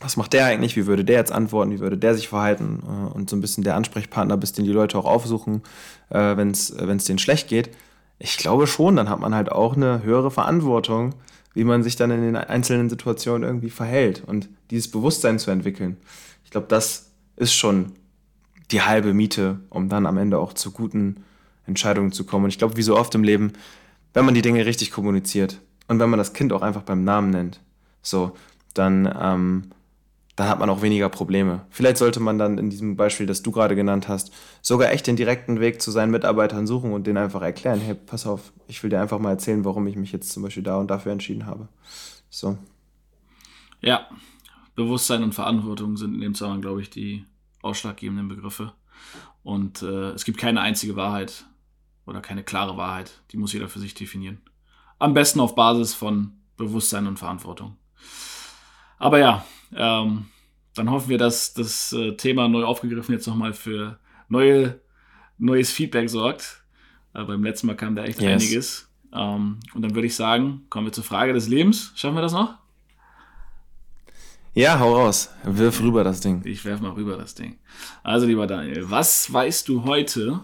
was 0.00 0.16
macht 0.16 0.32
der 0.32 0.46
eigentlich, 0.46 0.76
wie 0.76 0.86
würde 0.86 1.04
der 1.04 1.16
jetzt 1.16 1.32
antworten, 1.32 1.72
wie 1.72 1.80
würde 1.80 1.98
der 1.98 2.14
sich 2.14 2.28
verhalten 2.28 2.82
äh, 2.84 3.16
und 3.16 3.28
so 3.28 3.36
ein 3.36 3.40
bisschen 3.40 3.64
der 3.64 3.74
Ansprechpartner 3.74 4.36
bist, 4.36 4.56
den 4.56 4.64
die 4.64 4.72
Leute 4.72 4.96
auch 4.96 5.04
aufsuchen, 5.04 5.62
äh, 6.10 6.36
wenn 6.36 6.50
es 6.50 6.74
denen 7.04 7.18
schlecht 7.18 7.48
geht, 7.48 7.70
ich 8.18 8.36
glaube 8.36 8.66
schon, 8.66 8.96
dann 8.96 9.08
hat 9.08 9.20
man 9.20 9.34
halt 9.34 9.52
auch 9.52 9.76
eine 9.76 10.02
höhere 10.02 10.30
Verantwortung, 10.30 11.14
wie 11.54 11.64
man 11.64 11.82
sich 11.82 11.96
dann 11.96 12.10
in 12.10 12.22
den 12.22 12.36
einzelnen 12.36 12.88
Situationen 12.88 13.42
irgendwie 13.42 13.70
verhält 13.70 14.22
und 14.26 14.48
dieses 14.70 14.90
Bewusstsein 14.90 15.38
zu 15.38 15.50
entwickeln. 15.50 15.96
Ich 16.44 16.50
glaube, 16.50 16.66
das 16.68 17.10
ist 17.36 17.54
schon 17.54 17.92
die 18.70 18.82
halbe 18.82 19.14
Miete, 19.14 19.60
um 19.70 19.88
dann 19.88 20.06
am 20.06 20.18
Ende 20.18 20.38
auch 20.38 20.52
zu 20.52 20.72
guten 20.72 21.24
Entscheidungen 21.66 22.12
zu 22.12 22.24
kommen. 22.24 22.44
Und 22.44 22.50
ich 22.50 22.58
glaube, 22.58 22.76
wie 22.76 22.82
so 22.82 22.96
oft 22.96 23.14
im 23.14 23.22
Leben, 23.22 23.52
wenn 24.14 24.24
man 24.24 24.34
die 24.34 24.42
Dinge 24.42 24.66
richtig 24.66 24.90
kommuniziert 24.90 25.60
und 25.86 26.00
wenn 26.00 26.10
man 26.10 26.18
das 26.18 26.32
Kind 26.32 26.52
auch 26.52 26.62
einfach 26.62 26.82
beim 26.82 27.04
Namen 27.04 27.30
nennt, 27.30 27.60
so, 28.02 28.32
dann 28.74 29.12
ähm, 29.20 29.70
dann 30.38 30.48
hat 30.48 30.60
man 30.60 30.70
auch 30.70 30.82
weniger 30.82 31.08
Probleme. 31.08 31.66
Vielleicht 31.68 31.96
sollte 31.96 32.20
man 32.20 32.38
dann 32.38 32.58
in 32.58 32.70
diesem 32.70 32.94
Beispiel, 32.94 33.26
das 33.26 33.42
du 33.42 33.50
gerade 33.50 33.74
genannt 33.74 34.06
hast, 34.06 34.32
sogar 34.62 34.92
echt 34.92 35.08
den 35.08 35.16
direkten 35.16 35.58
Weg 35.58 35.82
zu 35.82 35.90
seinen 35.90 36.12
Mitarbeitern 36.12 36.64
suchen 36.64 36.92
und 36.92 37.08
denen 37.08 37.18
einfach 37.18 37.42
erklären, 37.42 37.80
hey, 37.80 37.96
pass 37.96 38.24
auf, 38.24 38.52
ich 38.68 38.80
will 38.80 38.88
dir 38.88 39.00
einfach 39.00 39.18
mal 39.18 39.30
erzählen, 39.30 39.64
warum 39.64 39.88
ich 39.88 39.96
mich 39.96 40.12
jetzt 40.12 40.30
zum 40.30 40.44
Beispiel 40.44 40.62
da 40.62 40.76
und 40.76 40.92
dafür 40.92 41.10
entschieden 41.10 41.44
habe. 41.44 41.66
So. 42.30 42.56
Ja, 43.80 44.06
Bewusstsein 44.76 45.24
und 45.24 45.34
Verantwortung 45.34 45.96
sind 45.96 46.14
in 46.14 46.20
dem 46.20 46.34
Zusammenhang, 46.34 46.62
glaube 46.62 46.82
ich, 46.82 46.90
die 46.90 47.24
ausschlaggebenden 47.62 48.28
Begriffe. 48.28 48.72
Und 49.42 49.82
äh, 49.82 50.10
es 50.10 50.24
gibt 50.24 50.38
keine 50.38 50.60
einzige 50.60 50.94
Wahrheit 50.94 51.46
oder 52.06 52.20
keine 52.20 52.44
klare 52.44 52.76
Wahrheit. 52.76 53.22
Die 53.32 53.38
muss 53.38 53.52
jeder 53.52 53.68
für 53.68 53.80
sich 53.80 53.94
definieren. 53.94 54.40
Am 55.00 55.14
besten 55.14 55.40
auf 55.40 55.56
Basis 55.56 55.94
von 55.94 56.34
Bewusstsein 56.56 57.08
und 57.08 57.18
Verantwortung. 57.18 57.76
Aber 58.98 59.18
ja, 59.18 59.44
ähm, 59.74 60.26
dann 60.74 60.90
hoffen 60.90 61.08
wir, 61.08 61.18
dass 61.18 61.54
das 61.54 61.92
äh, 61.92 62.12
Thema 62.16 62.48
neu 62.48 62.64
aufgegriffen 62.64 63.12
jetzt 63.12 63.26
nochmal 63.26 63.52
für 63.52 63.98
neue, 64.28 64.80
neues 65.38 65.70
Feedback 65.70 66.08
sorgt. 66.08 66.62
Äh, 67.14 67.24
beim 67.24 67.42
letzten 67.42 67.66
Mal 67.66 67.74
kam 67.74 67.96
da 67.96 68.04
echt 68.04 68.20
yes. 68.20 68.42
einiges. 68.42 68.88
Ähm, 69.12 69.58
und 69.74 69.82
dann 69.82 69.94
würde 69.94 70.06
ich 70.06 70.14
sagen, 70.14 70.66
kommen 70.70 70.86
wir 70.86 70.92
zur 70.92 71.04
Frage 71.04 71.32
des 71.32 71.48
Lebens. 71.48 71.92
Schaffen 71.96 72.16
wir 72.16 72.22
das 72.22 72.32
noch? 72.32 72.54
Ja, 74.54 74.78
hau 74.78 74.96
raus. 74.96 75.30
Wirf 75.44 75.80
rüber 75.80 76.04
das 76.04 76.20
Ding. 76.20 76.42
Ich 76.44 76.64
werf 76.64 76.80
mal 76.80 76.90
rüber 76.92 77.16
das 77.16 77.34
Ding. 77.34 77.58
Also, 78.02 78.26
lieber 78.26 78.46
Daniel, 78.46 78.90
was 78.90 79.32
weißt 79.32 79.68
du 79.68 79.84
heute, 79.84 80.40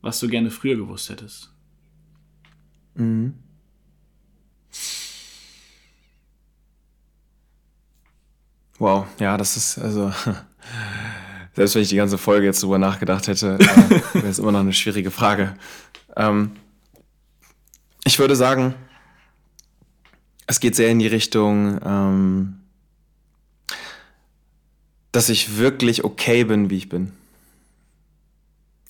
was 0.00 0.20
du 0.20 0.28
gerne 0.28 0.50
früher 0.50 0.76
gewusst 0.76 1.10
hättest? 1.10 1.52
Mhm. 2.94 3.34
Wow, 8.78 9.06
ja, 9.18 9.36
das 9.36 9.56
ist 9.56 9.78
also. 9.78 10.12
Selbst 11.54 11.76
wenn 11.76 11.82
ich 11.82 11.88
die 11.88 11.96
ganze 11.96 12.18
Folge 12.18 12.46
jetzt 12.46 12.62
drüber 12.62 12.78
nachgedacht 12.78 13.28
hätte, 13.28 13.58
äh, 13.60 13.60
wäre 14.14 14.28
es 14.28 14.40
immer 14.40 14.50
noch 14.50 14.60
eine 14.60 14.72
schwierige 14.72 15.12
Frage. 15.12 15.54
Ähm, 16.16 16.50
ich 18.04 18.18
würde 18.18 18.34
sagen, 18.34 18.74
es 20.46 20.58
geht 20.58 20.74
sehr 20.74 20.90
in 20.90 20.98
die 20.98 21.06
Richtung, 21.06 21.78
ähm, 21.84 22.60
dass 25.12 25.28
ich 25.28 25.58
wirklich 25.58 26.02
okay 26.02 26.42
bin, 26.42 26.70
wie 26.70 26.76
ich 26.76 26.88
bin. 26.88 27.12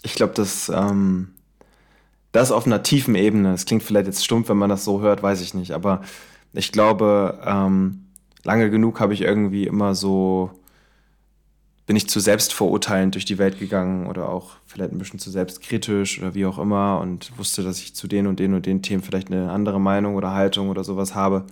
Ich 0.02 0.14
glaube, 0.14 0.32
dass 0.32 0.70
ähm, 0.70 1.34
das 2.32 2.50
auf 2.50 2.66
einer 2.66 2.82
tiefen 2.82 3.14
Ebene, 3.14 3.52
es 3.52 3.66
klingt 3.66 3.82
vielleicht 3.82 4.06
jetzt 4.06 4.24
stumpf, 4.24 4.48
wenn 4.48 4.56
man 4.56 4.70
das 4.70 4.84
so 4.84 5.00
hört, 5.00 5.22
weiß 5.22 5.42
ich 5.42 5.54
nicht, 5.54 5.72
aber 5.72 6.02
ich 6.54 6.72
glaube, 6.72 7.40
ähm, 7.44 8.03
lange 8.44 8.70
genug 8.70 9.00
habe 9.00 9.14
ich 9.14 9.22
irgendwie 9.22 9.66
immer 9.66 9.94
so, 9.94 10.50
bin 11.86 11.96
ich 11.96 12.08
zu 12.08 12.20
selbstverurteilend 12.20 13.14
durch 13.14 13.24
die 13.26 13.38
Welt 13.38 13.58
gegangen 13.58 14.06
oder 14.06 14.28
auch 14.28 14.52
vielleicht 14.66 14.92
ein 14.92 14.98
bisschen 14.98 15.18
zu 15.18 15.30
selbstkritisch 15.30 16.20
oder 16.20 16.34
wie 16.34 16.46
auch 16.46 16.58
immer 16.58 17.00
und 17.00 17.36
wusste, 17.38 17.62
dass 17.62 17.78
ich 17.80 17.94
zu 17.94 18.08
den 18.08 18.26
und 18.26 18.38
den 18.40 18.54
und 18.54 18.66
den 18.66 18.82
Themen 18.82 19.02
vielleicht 19.02 19.30
eine 19.30 19.50
andere 19.50 19.80
Meinung 19.80 20.14
oder 20.16 20.32
Haltung 20.32 20.70
oder 20.70 20.84
sowas 20.84 21.14
habe. 21.14 21.44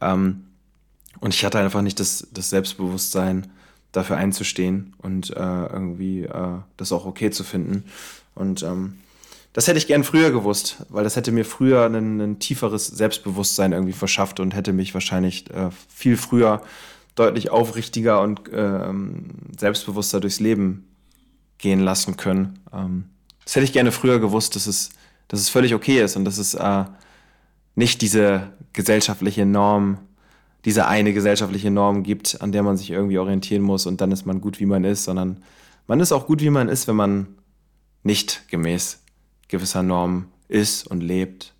Ähm, 0.00 0.44
Und 1.20 1.34
ich 1.34 1.44
hatte 1.44 1.58
einfach 1.58 1.82
nicht 1.82 2.00
das, 2.00 2.26
das 2.32 2.50
Selbstbewusstsein, 2.50 3.52
dafür 3.92 4.16
einzustehen 4.16 4.94
und 4.98 5.30
äh, 5.30 5.66
irgendwie 5.66 6.22
äh, 6.22 6.58
das 6.78 6.92
auch 6.92 7.04
okay 7.06 7.30
zu 7.30 7.44
finden. 7.44 7.84
Und 8.34 8.62
ähm, 8.62 8.98
das 9.52 9.66
hätte 9.68 9.78
ich 9.78 9.86
gern 9.86 10.04
früher 10.04 10.30
gewusst, 10.30 10.84
weil 10.88 11.04
das 11.04 11.16
hätte 11.16 11.30
mir 11.30 11.44
früher 11.44 11.84
ein, 11.84 12.20
ein 12.20 12.38
tieferes 12.38 12.86
Selbstbewusstsein 12.86 13.72
irgendwie 13.72 13.92
verschafft 13.92 14.40
und 14.40 14.54
hätte 14.54 14.72
mich 14.72 14.94
wahrscheinlich 14.94 15.50
äh, 15.50 15.70
viel 15.88 16.16
früher 16.16 16.62
deutlich 17.14 17.50
aufrichtiger 17.50 18.22
und 18.22 18.40
ähm, 18.52 19.26
selbstbewusster 19.58 20.20
durchs 20.20 20.40
Leben 20.40 20.88
gehen 21.58 21.80
lassen 21.80 22.16
können. 22.16 22.60
Ähm, 22.72 23.04
das 23.44 23.54
hätte 23.56 23.64
ich 23.64 23.74
gerne 23.74 23.92
früher 23.92 24.20
gewusst, 24.20 24.56
dass 24.56 24.66
es, 24.66 24.90
dass 25.28 25.40
es 25.40 25.50
völlig 25.50 25.74
okay 25.74 26.02
ist 26.02 26.16
und 26.16 26.24
dass 26.24 26.38
es 26.38 26.54
äh, 26.54 26.84
nicht 27.74 28.00
diese 28.00 28.48
gesellschaftliche 28.72 29.44
Norm, 29.44 29.98
diese 30.64 30.86
eine 30.86 31.12
gesellschaftliche 31.12 31.70
Norm 31.70 32.04
gibt, 32.04 32.40
an 32.40 32.52
der 32.52 32.62
man 32.62 32.78
sich 32.78 32.90
irgendwie 32.90 33.18
orientieren 33.18 33.62
muss 33.62 33.84
und 33.84 34.00
dann 34.00 34.12
ist 34.12 34.24
man 34.24 34.40
gut, 34.40 34.60
wie 34.60 34.66
man 34.66 34.84
ist, 34.84 35.04
sondern 35.04 35.42
man 35.86 36.00
ist 36.00 36.12
auch 36.12 36.26
gut, 36.26 36.40
wie 36.40 36.50
man 36.50 36.70
ist, 36.70 36.88
wenn 36.88 36.96
man 36.96 37.26
nicht 38.02 38.48
gemäß 38.48 39.01
gewisser 39.52 39.84
Normen 39.84 40.26
ist 40.48 40.86
und 40.88 41.00
lebt. 41.00 41.54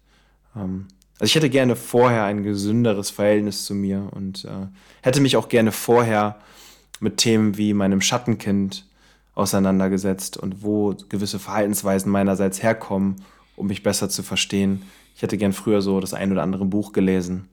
Ähm, 0.56 0.88
also 1.20 1.26
ich 1.26 1.34
hätte 1.36 1.50
gerne 1.50 1.76
vorher 1.76 2.24
ein 2.24 2.42
gesünderes 2.42 3.10
Verhältnis 3.10 3.64
zu 3.64 3.74
mir 3.74 4.08
und 4.10 4.44
äh, 4.44 4.66
hätte 5.02 5.20
mich 5.20 5.36
auch 5.36 5.48
gerne 5.48 5.70
vorher 5.70 6.40
mit 6.98 7.18
Themen 7.18 7.56
wie 7.56 7.74
meinem 7.74 8.00
Schattenkind 8.00 8.86
auseinandergesetzt 9.34 10.36
und 10.36 10.64
wo 10.64 10.94
gewisse 11.08 11.38
Verhaltensweisen 11.38 12.10
meinerseits 12.10 12.62
herkommen, 12.62 13.22
um 13.54 13.68
mich 13.68 13.82
besser 13.82 14.08
zu 14.08 14.22
verstehen. 14.22 14.82
Ich 15.14 15.22
hätte 15.22 15.38
gern 15.38 15.52
früher 15.52 15.80
so 15.80 16.00
das 16.00 16.14
ein 16.14 16.32
oder 16.32 16.42
andere 16.42 16.64
Buch 16.64 16.92
gelesen, 16.92 17.48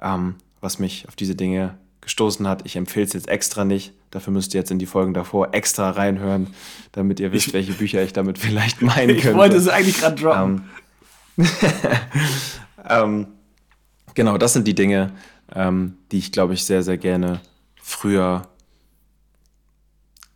ähm, 0.00 0.34
was 0.60 0.78
mich 0.78 1.06
auf 1.06 1.14
diese 1.14 1.34
Dinge 1.34 1.78
gestoßen 2.04 2.46
hat. 2.46 2.62
Ich 2.64 2.76
empfehle 2.76 3.06
es 3.06 3.12
jetzt 3.12 3.28
extra 3.28 3.64
nicht. 3.64 3.92
Dafür 4.10 4.32
müsst 4.32 4.54
ihr 4.54 4.60
jetzt 4.60 4.70
in 4.70 4.78
die 4.78 4.86
Folgen 4.86 5.12
davor 5.14 5.52
extra 5.52 5.90
reinhören, 5.90 6.46
damit 6.92 7.18
ihr 7.18 7.32
wisst, 7.32 7.52
welche 7.52 7.72
Bücher 7.72 8.02
ich 8.02 8.12
damit 8.12 8.38
vielleicht 8.38 8.80
meinen 8.80 9.16
könnte. 9.16 9.30
Ich 9.30 9.34
wollte 9.34 9.56
es 9.56 9.68
eigentlich 9.68 9.98
gerade 9.98 10.20
droppen. 10.20 10.68
Ähm, 11.36 11.46
ähm, 12.88 13.26
genau, 14.14 14.38
das 14.38 14.52
sind 14.52 14.68
die 14.68 14.74
Dinge, 14.74 15.12
ähm, 15.52 15.96
die 16.12 16.18
ich, 16.18 16.30
glaube 16.30 16.54
ich, 16.54 16.64
sehr, 16.64 16.82
sehr 16.82 16.98
gerne 16.98 17.40
früher 17.82 18.48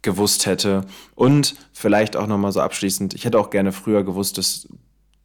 gewusst 0.03 0.47
hätte. 0.47 0.85
Und 1.15 1.55
vielleicht 1.73 2.17
auch 2.17 2.27
nochmal 2.27 2.53
so 2.53 2.61
abschließend, 2.61 3.15
ich 3.15 3.25
hätte 3.25 3.39
auch 3.39 3.51
gerne 3.51 3.73
früher 3.73 4.05
gewusst, 4.05 4.39
dass, 4.39 4.69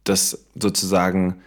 dass 0.04 0.46
sozusagen 0.54 1.40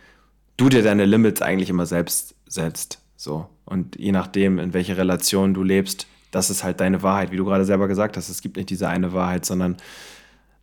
du 0.57 0.69
dir 0.69 0.83
deine 0.83 1.05
Limits 1.05 1.41
eigentlich 1.41 1.69
immer 1.69 1.85
selbst 1.85 2.35
setzt. 2.47 2.99
So. 3.15 3.47
Und 3.67 3.97
je 3.99 4.13
nachdem, 4.13 4.59
in 4.59 4.73
welche 4.73 4.97
Relation 4.97 5.53
du 5.53 5.61
lebst, 5.61 6.07
das 6.31 6.49
ist 6.49 6.63
halt 6.63 6.79
deine 6.79 7.03
Wahrheit, 7.03 7.31
wie 7.31 7.37
du 7.37 7.45
gerade 7.45 7.65
selber 7.65 7.87
gesagt 7.87 8.17
hast. 8.17 8.29
Es 8.29 8.41
gibt 8.41 8.55
nicht 8.57 8.69
diese 8.69 8.87
eine 8.87 9.13
Wahrheit, 9.13 9.45
sondern 9.45 9.77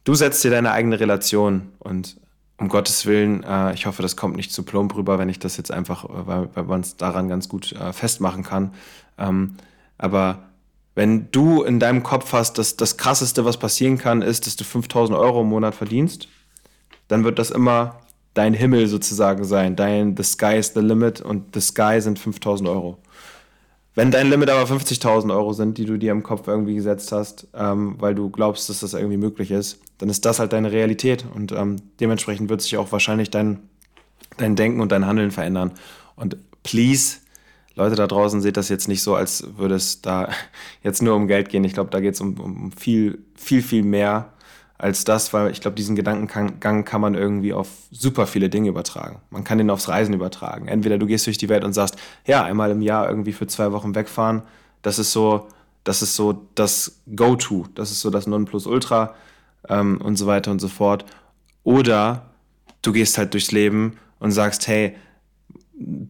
du 0.05 0.15
setzt 0.15 0.43
dir 0.43 0.51
deine 0.51 0.73
eigene 0.73 0.99
Relation. 0.99 1.69
Und 1.79 2.17
um 2.57 2.69
Gottes 2.69 3.05
Willen, 3.07 3.45
äh, 3.45 3.75
ich 3.75 3.87
hoffe, 3.87 4.03
das 4.03 4.17
kommt 4.17 4.37
nicht 4.37 4.53
zu 4.53 4.63
plump 4.63 4.95
rüber, 4.97 5.19
wenn 5.19 5.29
ich 5.29 5.39
das 5.39 5.57
jetzt 5.59 5.71
einfach, 5.71 6.05
äh, 6.05 6.27
weil, 6.55 6.65
man 6.65 6.81
es 6.81 6.97
daran 6.97 7.29
ganz 7.29 7.49
gut 7.49 7.73
äh, 7.73 7.93
festmachen 7.93 8.43
kann. 8.43 8.73
Ähm, 9.19 9.57
aber 9.99 10.45
wenn 10.95 11.31
du 11.31 11.63
in 11.63 11.81
deinem 11.81 12.03
Kopf 12.03 12.33
hast, 12.33 12.59
dass 12.59 12.77
das 12.77 12.97
Krasseste, 12.97 13.45
was 13.45 13.59
passieren 13.59 13.99
kann, 13.99 14.23
ist, 14.23 14.47
dass 14.47 14.57
du 14.57 14.65
5000 14.65 15.19
Euro 15.19 15.43
im 15.43 15.49
Monat 15.49 15.75
verdienst, 15.75 16.29
dann 17.09 17.25
wird 17.25 17.39
das 17.39 17.51
immer 17.51 18.01
dein 18.35 18.53
Himmel 18.53 18.89
sozusagen 18.89 19.45
sein. 19.45 19.77
Dein 19.77 20.17
The 20.17 20.25
Sky 20.25 20.57
is 20.57 20.73
the 20.75 20.81
Limit 20.81 21.21
und 21.21 21.55
The 21.55 21.61
Sky 21.61 22.01
sind 22.01 22.19
5000 22.19 22.69
Euro. 22.69 22.99
Wenn 23.95 24.11
dein 24.11 24.29
Limit 24.29 24.51
aber 24.51 24.69
50.000 24.69 25.33
Euro 25.33 25.53
sind, 25.53 25.79
die 25.79 25.85
du 25.85 25.97
dir 25.97 26.11
im 26.11 26.25
Kopf 26.25 26.49
irgendwie 26.49 26.75
gesetzt 26.75 27.13
hast, 27.13 27.47
ähm, 27.55 27.95
weil 27.99 28.17
du 28.17 28.29
glaubst, 28.29 28.69
dass 28.69 28.81
das 28.81 28.95
irgendwie 28.95 29.17
möglich 29.17 29.53
ist, 29.53 29.79
dann 29.99 30.09
ist 30.09 30.25
das 30.25 30.41
halt 30.41 30.53
deine 30.53 30.73
Realität 30.73 31.25
und 31.33 31.53
ähm, 31.53 31.77
dementsprechend 32.01 32.51
wird 32.51 32.61
sich 32.61 32.77
auch 32.77 32.91
wahrscheinlich 32.91 33.31
dein, 33.31 33.61
dein 34.37 34.57
Denken 34.57 34.81
und 34.81 34.91
dein 34.91 35.07
Handeln 35.07 35.31
verändern. 35.31 35.73
Und 36.17 36.37
please, 36.65 37.19
Leute 37.77 37.95
da 37.95 38.09
draußen, 38.09 38.41
seht 38.41 38.57
das 38.57 38.69
jetzt 38.69 38.89
nicht 38.89 39.03
so, 39.03 39.15
als 39.15 39.47
würde 39.57 39.77
es 39.77 40.03
da 40.03 40.29
jetzt 40.83 41.01
nur 41.01 41.15
um 41.15 41.29
Geld 41.29 41.49
gehen. 41.49 41.63
Ich 41.63 41.75
glaube, 41.75 41.91
da 41.91 42.01
geht 42.01 42.15
es 42.15 42.21
um, 42.21 42.41
um 42.41 42.73
viel, 42.73 43.25
viel, 43.37 43.63
viel 43.63 43.85
mehr 43.85 44.34
als 44.77 45.05
das, 45.05 45.33
weil 45.33 45.51
ich 45.51 45.61
glaube, 45.61 45.77
diesen 45.77 45.95
Gedankengang 45.95 46.85
kann 46.85 47.01
man 47.01 47.15
irgendwie 47.15 47.53
auf 47.53 47.69
super 47.91 48.27
viele 48.27 48.49
Dinge 48.49 48.69
übertragen. 48.69 49.21
Man 49.31 49.45
kann 49.45 49.59
den 49.59 49.71
aufs 49.71 49.89
Reisen 49.89 50.15
übertragen. 50.15 50.67
Entweder 50.67 50.99
du 50.99 51.07
gehst 51.07 51.27
durch 51.27 51.39
die 51.39 51.49
Welt 51.49 51.65
und 51.65 51.73
sagst, 51.73 51.97
ja, 52.27 52.43
einmal 52.43 52.71
im 52.71 52.83
Jahr 52.83 53.09
irgendwie 53.09 53.33
für 53.33 53.47
zwei 53.47 53.71
Wochen 53.73 53.95
wegfahren, 53.95 54.43
das 54.83 54.99
ist 54.99 55.13
so, 55.13 55.49
das 55.85 56.03
ist 56.03 56.17
so 56.17 56.47
das 56.55 57.01
Go-To, 57.15 57.67
das 57.75 57.93
ist 57.93 58.01
so 58.01 58.11
das 58.11 58.27
Nonplusultra 58.27 59.15
ähm, 59.69 60.01
und 60.01 60.17
so 60.17 60.27
weiter 60.27 60.51
und 60.51 60.61
so 60.61 60.69
fort. 60.69 61.05
Oder 61.63 62.31
du 62.83 62.93
gehst 62.93 63.17
halt 63.17 63.33
durchs 63.33 63.53
Leben 63.53 63.97
und 64.19 64.33
sagst, 64.33 64.67
hey, 64.67 64.97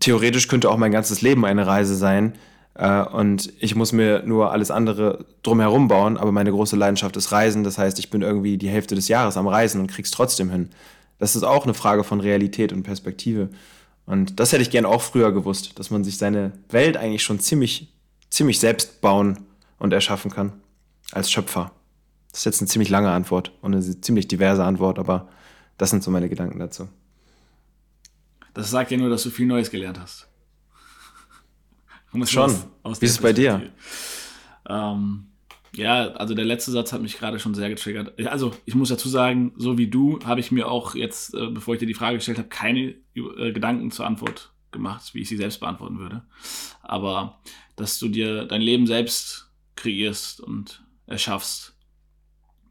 theoretisch 0.00 0.48
könnte 0.48 0.70
auch 0.70 0.78
mein 0.78 0.92
ganzes 0.92 1.22
Leben 1.22 1.44
eine 1.44 1.66
Reise 1.66 1.94
sein 1.96 2.32
und 2.76 3.52
ich 3.60 3.76
muss 3.76 3.92
mir 3.92 4.24
nur 4.24 4.50
alles 4.50 4.72
andere 4.72 5.26
drumherum 5.44 5.86
bauen, 5.86 6.16
aber 6.16 6.32
meine 6.32 6.50
große 6.50 6.74
Leidenschaft 6.74 7.16
ist 7.16 7.30
Reisen. 7.30 7.62
Das 7.62 7.78
heißt, 7.78 8.00
ich 8.00 8.10
bin 8.10 8.22
irgendwie 8.22 8.58
die 8.58 8.68
Hälfte 8.68 8.96
des 8.96 9.06
Jahres 9.06 9.36
am 9.36 9.46
Reisen 9.46 9.80
und 9.80 9.86
krieg's 9.86 10.10
trotzdem 10.10 10.50
hin. 10.50 10.70
Das 11.18 11.36
ist 11.36 11.44
auch 11.44 11.64
eine 11.64 11.74
Frage 11.74 12.02
von 12.02 12.20
Realität 12.20 12.72
und 12.72 12.82
Perspektive. 12.82 13.48
Und 14.06 14.40
das 14.40 14.52
hätte 14.52 14.62
ich 14.62 14.70
gern 14.70 14.86
auch 14.86 15.02
früher 15.02 15.32
gewusst, 15.32 15.78
dass 15.78 15.90
man 15.90 16.02
sich 16.02 16.18
seine 16.18 16.52
Welt 16.68 16.96
eigentlich 16.96 17.22
schon 17.22 17.38
ziemlich, 17.38 17.94
ziemlich 18.28 18.58
selbst 18.58 19.00
bauen 19.00 19.38
und 19.78 19.92
erschaffen 19.92 20.30
kann. 20.30 20.52
Als 21.12 21.30
Schöpfer. 21.30 21.70
Das 22.30 22.40
ist 22.40 22.44
jetzt 22.46 22.60
eine 22.60 22.68
ziemlich 22.68 22.88
lange 22.88 23.10
Antwort 23.10 23.52
und 23.62 23.72
eine 23.72 24.00
ziemlich 24.00 24.26
diverse 24.26 24.64
Antwort, 24.64 24.98
aber 24.98 25.28
das 25.78 25.90
sind 25.90 26.02
so 26.02 26.10
meine 26.10 26.28
Gedanken 26.28 26.58
dazu. 26.58 26.88
Das 28.52 28.70
sagt 28.70 28.90
ja 28.90 28.96
nur, 28.96 29.10
dass 29.10 29.22
du 29.22 29.30
viel 29.30 29.46
Neues 29.46 29.70
gelernt 29.70 30.00
hast. 30.00 30.26
Schon. 32.26 32.44
Aus, 32.44 32.66
aus 32.82 33.00
Wie 33.00 33.06
ist 33.06 33.12
es 33.12 33.18
bei 33.18 33.32
dir? 33.32 33.70
Ähm, 34.68 35.26
ja, 35.76 36.12
also 36.12 36.34
der 36.34 36.44
letzte 36.44 36.70
Satz 36.70 36.92
hat 36.92 37.02
mich 37.02 37.18
gerade 37.18 37.40
schon 37.40 37.54
sehr 37.54 37.68
getriggert. 37.68 38.18
Also 38.26 38.54
ich 38.64 38.74
muss 38.74 38.88
dazu 38.88 39.08
sagen, 39.08 39.52
so 39.56 39.76
wie 39.76 39.88
du, 39.88 40.20
habe 40.24 40.40
ich 40.40 40.52
mir 40.52 40.68
auch 40.68 40.94
jetzt, 40.94 41.34
äh, 41.34 41.48
bevor 41.48 41.74
ich 41.74 41.80
dir 41.80 41.86
die 41.86 41.94
Frage 41.94 42.16
gestellt 42.16 42.38
habe, 42.38 42.48
keine 42.48 42.94
äh, 43.14 43.52
Gedanken 43.52 43.90
zur 43.90 44.06
Antwort 44.06 44.52
gemacht, 44.70 45.14
wie 45.14 45.22
ich 45.22 45.28
sie 45.28 45.36
selbst 45.36 45.60
beantworten 45.60 45.98
würde. 45.98 46.22
Aber 46.82 47.40
dass 47.76 47.98
du 47.98 48.08
dir 48.08 48.44
dein 48.44 48.62
Leben 48.62 48.86
selbst 48.86 49.50
kreierst 49.74 50.40
und 50.40 50.84
erschaffst, 51.06 51.76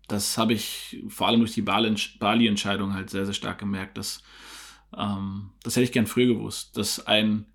das 0.07 0.37
habe 0.37 0.53
ich 0.53 1.03
vor 1.09 1.27
allem 1.27 1.39
durch 1.39 1.53
die 1.53 1.61
Bali-Entscheidung 1.61 2.93
halt 2.93 3.09
sehr, 3.09 3.25
sehr 3.25 3.33
stark 3.33 3.59
gemerkt. 3.59 3.97
Dass, 3.97 4.21
ähm, 4.97 5.49
das 5.63 5.75
hätte 5.75 5.85
ich 5.85 5.91
gern 5.91 6.07
früher 6.07 6.27
gewusst, 6.27 6.77
dass 6.77 7.05
ein 7.05 7.45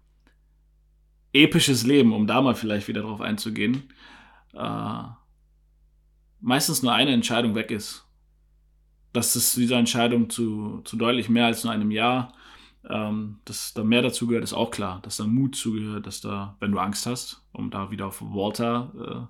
episches 1.33 1.85
Leben, 1.85 2.13
um 2.13 2.27
da 2.27 2.41
mal 2.41 2.55
vielleicht 2.55 2.89
wieder 2.89 3.03
drauf 3.03 3.21
einzugehen, 3.21 3.85
äh, 4.55 5.03
meistens 6.41 6.83
nur 6.83 6.93
eine 6.93 7.13
Entscheidung 7.13 7.55
weg 7.55 7.71
ist. 7.71 8.05
Dass 9.13 9.35
es 9.37 9.55
dieser 9.55 9.79
Entscheidung 9.79 10.31
zu, 10.31 10.83
zu 10.85 10.97
deutlich 10.97 11.29
mehr 11.29 11.47
als 11.47 11.65
nur 11.65 11.73
einem 11.73 11.91
Jahr, 11.91 12.35
ähm, 12.89 13.39
dass 13.45 13.75
da 13.75 13.83
mehr 13.83 14.03
dazu 14.03 14.27
gehört, 14.27 14.45
ist 14.45 14.53
auch 14.53 14.71
klar. 14.71 15.01
Dass 15.03 15.17
da 15.17 15.27
Mut 15.27 15.57
zugehört, 15.57 16.07
dass 16.07 16.21
da, 16.21 16.57
wenn 16.61 16.73
du 16.73 16.79
Angst 16.79 17.07
hast, 17.07 17.43
um 17.53 17.71
da 17.71 17.91
wieder 17.91 18.07
auf 18.07 18.21
Walter 18.23 19.29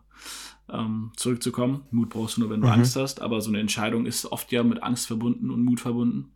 äh, 0.68 0.74
ähm, 0.74 1.12
zurückzukommen, 1.16 1.84
Mut 1.90 2.10
brauchst 2.10 2.36
du 2.36 2.42
nur, 2.42 2.50
wenn 2.50 2.60
du 2.60 2.66
mhm. 2.66 2.74
Angst 2.74 2.96
hast, 2.96 3.22
aber 3.22 3.40
so 3.40 3.50
eine 3.50 3.60
Entscheidung 3.60 4.06
ist 4.06 4.26
oft 4.26 4.52
ja 4.52 4.62
mit 4.62 4.82
Angst 4.82 5.06
verbunden 5.06 5.50
und 5.50 5.64
Mut 5.64 5.80
verbunden. 5.80 6.32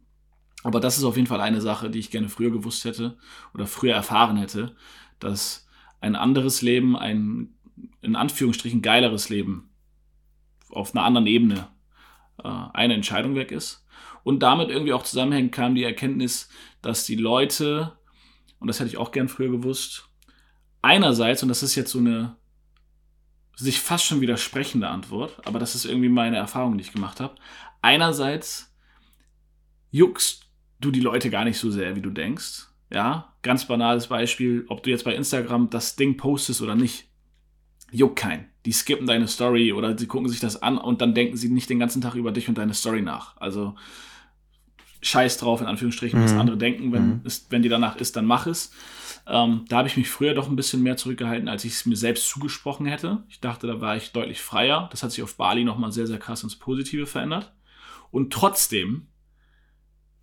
Aber 0.65 0.81
das 0.81 0.97
ist 0.97 1.05
auf 1.05 1.17
jeden 1.17 1.27
Fall 1.27 1.41
eine 1.41 1.61
Sache, 1.61 1.91
die 1.91 1.99
ich 1.99 2.11
gerne 2.11 2.29
früher 2.29 2.51
gewusst 2.51 2.85
hätte 2.85 3.19
oder 3.53 3.67
früher 3.67 3.95
erfahren 3.95 4.37
hätte, 4.37 4.77
dass 5.23 5.67
ein 6.01 6.17
anderes 6.17 6.63
Leben, 6.63 6.97
ein 6.97 7.55
in 8.01 8.17
Anführungsstrichen 8.17 8.83
geileres 8.83 9.29
Leben 9.29 9.71
auf 10.71 10.95
einer 10.95 11.05
anderen 11.05 11.27
Ebene 11.27 11.69
äh, 12.43 12.49
eine 12.49 12.95
Entscheidung 12.95 13.35
weg 13.35 13.53
ist. 13.53 13.87
Und 14.25 14.41
damit 14.41 14.71
irgendwie 14.71 14.93
auch 14.93 15.03
zusammenhängend 15.03 15.53
kam 15.53 15.75
die 15.75 15.85
Erkenntnis, 15.85 16.49
dass 16.81 17.05
die 17.05 17.17
Leute, 17.17 17.97
und 18.59 18.69
das 18.69 18.81
hätte 18.81 18.91
ich 18.91 18.97
auch 18.97 19.13
gern 19.13 19.29
früher 19.29 19.51
gewusst, 19.51 20.09
einerseits, 20.81 21.43
und 21.43 21.49
das 21.49 21.63
ist 21.63 21.75
jetzt 21.75 21.91
so 21.91 21.99
eine 21.99 22.37
sich 23.57 23.81
fast 23.81 24.07
schon 24.07 24.21
widersprechende 24.21 24.89
Antwort, 24.89 25.47
aber 25.47 25.59
das 25.59 25.75
ist 25.75 25.85
irgendwie 25.85 26.09
meine 26.09 26.37
Erfahrung, 26.37 26.79
die 26.79 26.85
ich 26.85 26.93
gemacht 26.93 27.21
habe. 27.21 27.37
Einerseits 27.83 28.75
juckst 29.91 30.47
du 30.81 30.91
die 30.91 31.01
Leute 31.01 31.31
gar 31.31 31.45
nicht 31.45 31.59
so 31.59 31.71
sehr, 31.71 31.95
wie 31.95 32.01
du 32.01 32.11
denkst. 32.11 32.67
Ja, 32.93 33.35
ganz 33.43 33.67
banales 33.67 34.09
Beispiel, 34.09 34.67
ob 34.69 34.83
du 34.83 34.91
jetzt 34.91 35.05
bei 35.05 35.15
Instagram 35.15 35.71
das 35.71 35.97
Ding 35.97 36.17
postest 36.17 36.61
oder 36.61 36.75
nicht. 36.75 37.09
Juckt 37.91 38.17
kein. 38.17 38.49
Die 38.65 38.73
skippen 38.73 39.07
deine 39.07 39.29
Story 39.29 39.73
oder 39.73 39.97
sie 39.99 40.07
gucken 40.07 40.29
sich 40.29 40.41
das 40.41 40.63
an 40.63 40.79
und 40.79 41.01
dann 41.01 41.15
denken 41.15 41.37
sie 41.37 41.49
nicht 41.49 41.71
den 41.71 41.79
ganzen 41.79 42.03
Tag 42.03 42.15
über 42.15 42.33
dich 42.33 42.49
und 42.49 42.59
deine 42.59 42.75
Story 42.75 43.03
nach. 43.03 43.37
Also 43.39 43.75
scheiß 45.03 45.39
drauf, 45.39 45.61
in 45.61 45.67
Anführungsstrichen, 45.67 46.21
mhm. 46.21 46.25
was 46.25 46.33
andere 46.33 46.57
denken. 46.57 46.93
Wenn, 46.93 47.07
mhm. 47.07 47.21
es, 47.25 47.47
wenn 47.51 47.63
die 47.63 47.69
danach 47.69 47.97
ist, 47.97 48.17
dann 48.17 48.27
mach 48.27 48.47
es. 48.47 48.73
Ähm, 49.27 49.65
da 49.69 49.79
habe 49.79 49.89
ich 49.89 49.97
mich 49.97 50.09
früher 50.09 50.35
doch 50.35 50.49
ein 50.49 50.57
bisschen 50.57 50.83
mehr 50.83 50.97
zurückgehalten, 50.97 51.49
als 51.49 51.65
ich 51.65 51.73
es 51.73 51.87
mir 51.87 51.97
selbst 51.97 52.29
zugesprochen 52.29 52.87
hätte. 52.87 53.23
Ich 53.29 53.41
dachte, 53.41 53.67
da 53.67 53.81
war 53.81 53.97
ich 53.97 54.13
deutlich 54.13 54.41
freier. 54.41 54.89
Das 54.91 55.03
hat 55.03 55.13
sich 55.13 55.23
auf 55.23 55.37
Bali 55.37 55.65
nochmal 55.65 55.93
sehr, 55.93 56.07
sehr 56.07 56.19
krass 56.19 56.43
ins 56.43 56.57
Positive 56.57 57.07
verändert. 57.07 57.53
Und 58.11 58.33
trotzdem, 58.33 59.09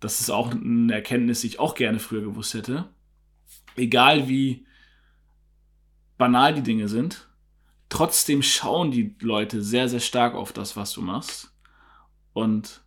das 0.00 0.20
ist 0.20 0.30
auch 0.30 0.50
eine 0.50 0.94
Erkenntnis, 0.94 1.42
die 1.42 1.48
ich 1.48 1.58
auch 1.58 1.74
gerne 1.74 1.98
früher 1.98 2.22
gewusst 2.22 2.54
hätte, 2.54 2.88
egal 3.76 4.28
wie 4.28 4.66
banal 6.18 6.54
die 6.54 6.62
Dinge 6.62 6.88
sind, 6.88 7.28
trotzdem 7.88 8.42
schauen 8.42 8.90
die 8.90 9.14
Leute 9.20 9.62
sehr, 9.62 9.88
sehr 9.88 10.00
stark 10.00 10.34
auf 10.34 10.52
das, 10.52 10.76
was 10.76 10.92
du 10.92 11.02
machst. 11.02 11.52
Und 12.32 12.82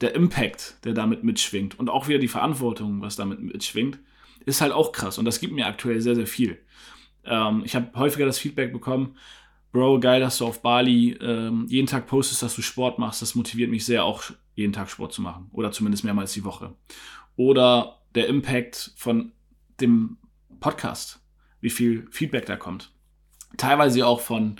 der 0.00 0.14
Impact, 0.14 0.76
der 0.84 0.92
damit 0.92 1.24
mitschwingt 1.24 1.78
und 1.78 1.88
auch 1.88 2.08
wieder 2.08 2.18
die 2.18 2.28
Verantwortung, 2.28 3.00
was 3.00 3.16
damit 3.16 3.40
mitschwingt, 3.40 3.98
ist 4.44 4.60
halt 4.60 4.72
auch 4.72 4.92
krass. 4.92 5.18
Und 5.18 5.24
das 5.24 5.40
gibt 5.40 5.52
mir 5.52 5.66
aktuell 5.66 6.00
sehr, 6.00 6.16
sehr 6.16 6.26
viel. 6.26 6.58
Ähm, 7.24 7.62
ich 7.64 7.74
habe 7.74 7.90
häufiger 7.94 8.26
das 8.26 8.38
Feedback 8.38 8.72
bekommen, 8.72 9.16
Bro, 9.72 10.00
geil, 10.00 10.20
dass 10.20 10.38
du 10.38 10.46
auf 10.46 10.60
Bali 10.60 11.16
ähm, 11.20 11.66
jeden 11.68 11.86
Tag 11.86 12.06
postest, 12.06 12.42
dass 12.42 12.54
du 12.54 12.62
Sport 12.62 12.98
machst. 12.98 13.22
Das 13.22 13.34
motiviert 13.34 13.70
mich 13.70 13.86
sehr, 13.86 14.04
auch 14.04 14.22
jeden 14.54 14.72
Tag 14.72 14.90
Sport 14.90 15.14
zu 15.14 15.22
machen. 15.22 15.48
Oder 15.52 15.72
zumindest 15.72 16.04
mehrmals 16.04 16.34
die 16.34 16.44
Woche. 16.44 16.74
Oder 17.36 17.98
der 18.14 18.28
Impact 18.28 18.92
von 18.96 19.32
dem 19.80 20.18
Podcast, 20.60 21.20
wie 21.60 21.70
viel 21.70 22.06
Feedback 22.10 22.44
da 22.44 22.56
kommt. 22.56 22.92
Teilweise 23.56 24.06
auch 24.06 24.20
von 24.20 24.56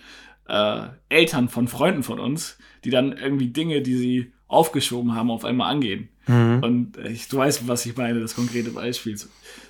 äh, 0.49 0.89
Eltern, 1.11 1.49
von 1.49 1.69
Freunden 1.69 2.03
von 2.03 2.19
uns, 2.19 2.59
die 2.85 2.91
dann 2.91 3.13
irgendwie 3.13 3.49
Dinge, 3.49 3.83
die 3.83 3.97
sie 3.97 4.33
aufgeschoben 4.49 5.15
haben, 5.15 5.31
auf 5.31 5.45
einmal 5.45 5.71
angehen. 5.71 6.09
Mhm. 6.27 6.61
Und 6.63 6.97
ich, 6.99 7.29
du 7.29 7.39
weißt, 7.39 7.69
was 7.69 7.87
ich 7.87 7.97
meine, 7.97 8.21
das 8.21 8.35
konkrete 8.35 8.71
Beispiel. 8.71 9.19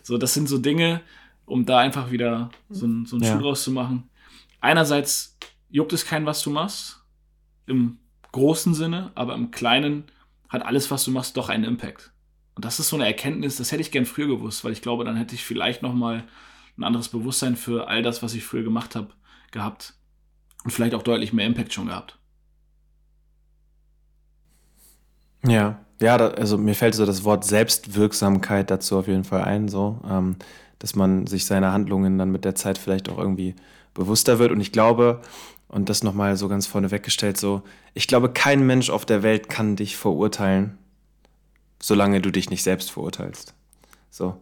So, 0.03 0.18
das 0.18 0.34
sind 0.34 0.49
so 0.49 0.59
Dinge, 0.59 1.01
um 1.47 1.66
da 1.66 1.78
einfach 1.78 2.11
wieder 2.11 2.51
so, 2.68 2.86
so 3.05 3.16
einen 3.16 3.24
ja. 3.24 3.32
Schuh 3.32 3.43
draus 3.43 3.64
zu 3.64 3.70
machen. 3.70 4.09
Einerseits 4.61 5.32
juckt 5.73 5.93
es 5.93 6.07
keinen, 6.07 6.27
was 6.27 6.43
du 6.43 6.51
machst, 6.51 7.03
im 7.66 7.99
großen 8.31 8.75
Sinne, 8.75 9.11
aber 9.14 9.35
im 9.35 9.51
kleinen 9.51 10.05
hat 10.49 10.64
alles, 10.64 10.91
was 10.91 11.05
du 11.05 11.11
machst, 11.11 11.37
doch 11.37 11.49
einen 11.49 11.64
Impact. 11.64 12.12
Und 12.55 12.64
das 12.64 12.79
ist 12.79 12.89
so 12.89 12.97
eine 12.97 13.07
Erkenntnis, 13.07 13.57
das 13.57 13.73
hätte 13.73 13.81
ich 13.81 13.91
gern 13.91 14.05
früher 14.05 14.29
gewusst, 14.29 14.64
weil 14.64 14.73
ich 14.73 14.83
glaube, 14.83 15.05
dann 15.05 15.16
hätte 15.16 15.35
ich 15.35 15.45
vielleicht 15.45 15.83
noch 15.83 15.95
mal 15.95 16.25
ein 16.77 16.85
anderes 16.85 17.09
Bewusstsein 17.09 17.57
für 17.57 17.89
all 17.89 18.03
das, 18.03 18.23
was 18.23 18.35
ich 18.35 18.45
früher 18.45 18.62
gemacht 18.62 18.95
habe, 18.95 19.09
gehabt 19.51 19.95
und 20.64 20.70
vielleicht 20.70 20.95
auch 20.95 21.03
deutlich 21.03 21.33
mehr 21.33 21.47
Impact 21.47 21.73
schon 21.73 21.87
gehabt. 21.87 22.18
Ja, 25.45 25.81
ja, 26.01 26.18
da, 26.18 26.29
also 26.29 26.59
mir 26.59 26.75
fällt 26.75 26.95
so 26.95 27.07
das 27.07 27.25
Wort 27.25 27.45
Selbstwirksamkeit 27.45 28.70
dazu 28.70 28.99
auf 28.99 29.09
jeden 29.09 29.25
Fall 29.25 29.43
ein, 29.45 29.68
so, 29.68 30.01
ähm, 30.09 30.37
dass 30.79 30.95
man 30.95 31.27
sich 31.27 31.47
seine 31.47 31.73
Handlungen 31.73 32.18
dann 32.18 32.31
mit 32.31 32.45
der 32.45 32.55
Zeit 32.55 32.77
vielleicht 32.77 33.09
auch 33.09 33.18
irgendwie 33.18 33.55
bewusster 33.95 34.39
wird. 34.39 34.53
Und 34.53 34.61
ich 34.61 34.73
glaube, 34.73 35.20
und 35.73 35.89
das 35.89 36.05
nochmal 36.05 36.37
so 36.37 36.49
ganz 36.49 36.66
vorne 36.68 36.93
weggestellt, 36.93 37.39
so, 37.39 37.62
ich 37.95 38.07
glaube, 38.07 38.31
kein 38.33 38.64
Mensch 38.64 38.91
auf 38.91 39.05
der 39.05 39.25
Welt 39.25 39.49
kann 39.49 39.75
dich 39.75 39.97
verurteilen, 39.97 40.79
solange 41.81 42.20
du 42.20 42.31
dich 42.31 42.51
nicht 42.51 42.62
selbst 42.62 42.93
verurteilst. 42.93 43.55
So. 44.11 44.37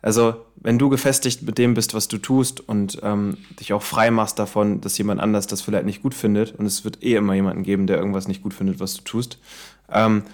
Also, 0.00 0.34
wenn 0.56 0.78
du 0.78 0.88
gefestigt 0.88 1.42
mit 1.42 1.58
dem 1.58 1.74
bist, 1.74 1.94
was 1.94 2.08
du 2.08 2.18
tust 2.18 2.66
und 2.66 2.98
ähm, 3.02 3.36
dich 3.60 3.72
auch 3.72 3.82
frei 3.82 4.10
machst 4.10 4.38
davon, 4.38 4.80
dass 4.80 4.98
jemand 4.98 5.20
anders 5.20 5.46
das 5.46 5.62
vielleicht 5.62 5.84
nicht 5.84 6.02
gut 6.02 6.14
findet, 6.14 6.52
und 6.58 6.66
es 6.66 6.84
wird 6.84 7.02
eh 7.02 7.14
immer 7.14 7.34
jemanden 7.34 7.62
geben, 7.62 7.86
der 7.86 7.98
irgendwas 7.98 8.26
nicht 8.26 8.42
gut 8.42 8.54
findet, 8.54 8.80
was 8.80 8.94
du 8.94 9.02
tust, 9.02 9.38
ähm, 9.90 10.24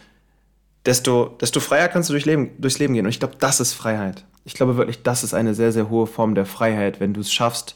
desto, 0.87 1.37
desto 1.41 1.59
freier 1.59 1.89
kannst 1.89 2.09
du 2.09 2.13
durch 2.13 2.25
Leben, 2.25 2.51
durchs 2.59 2.79
Leben 2.79 2.95
gehen. 2.95 3.05
Und 3.05 3.11
ich 3.11 3.19
glaube, 3.19 3.35
das 3.39 3.61
ist 3.61 3.73
Freiheit. 3.73 4.25
Ich 4.45 4.55
glaube 4.55 4.77
wirklich, 4.77 5.03
das 5.03 5.25
ist 5.25 5.35
eine 5.35 5.55
sehr, 5.55 5.73
sehr 5.73 5.91
hohe 5.91 6.07
Form 6.07 6.35
der 6.35 6.47
Freiheit, 6.47 7.01
wenn 7.01 7.15
du 7.15 7.21
es 7.21 7.33
schaffst, 7.33 7.75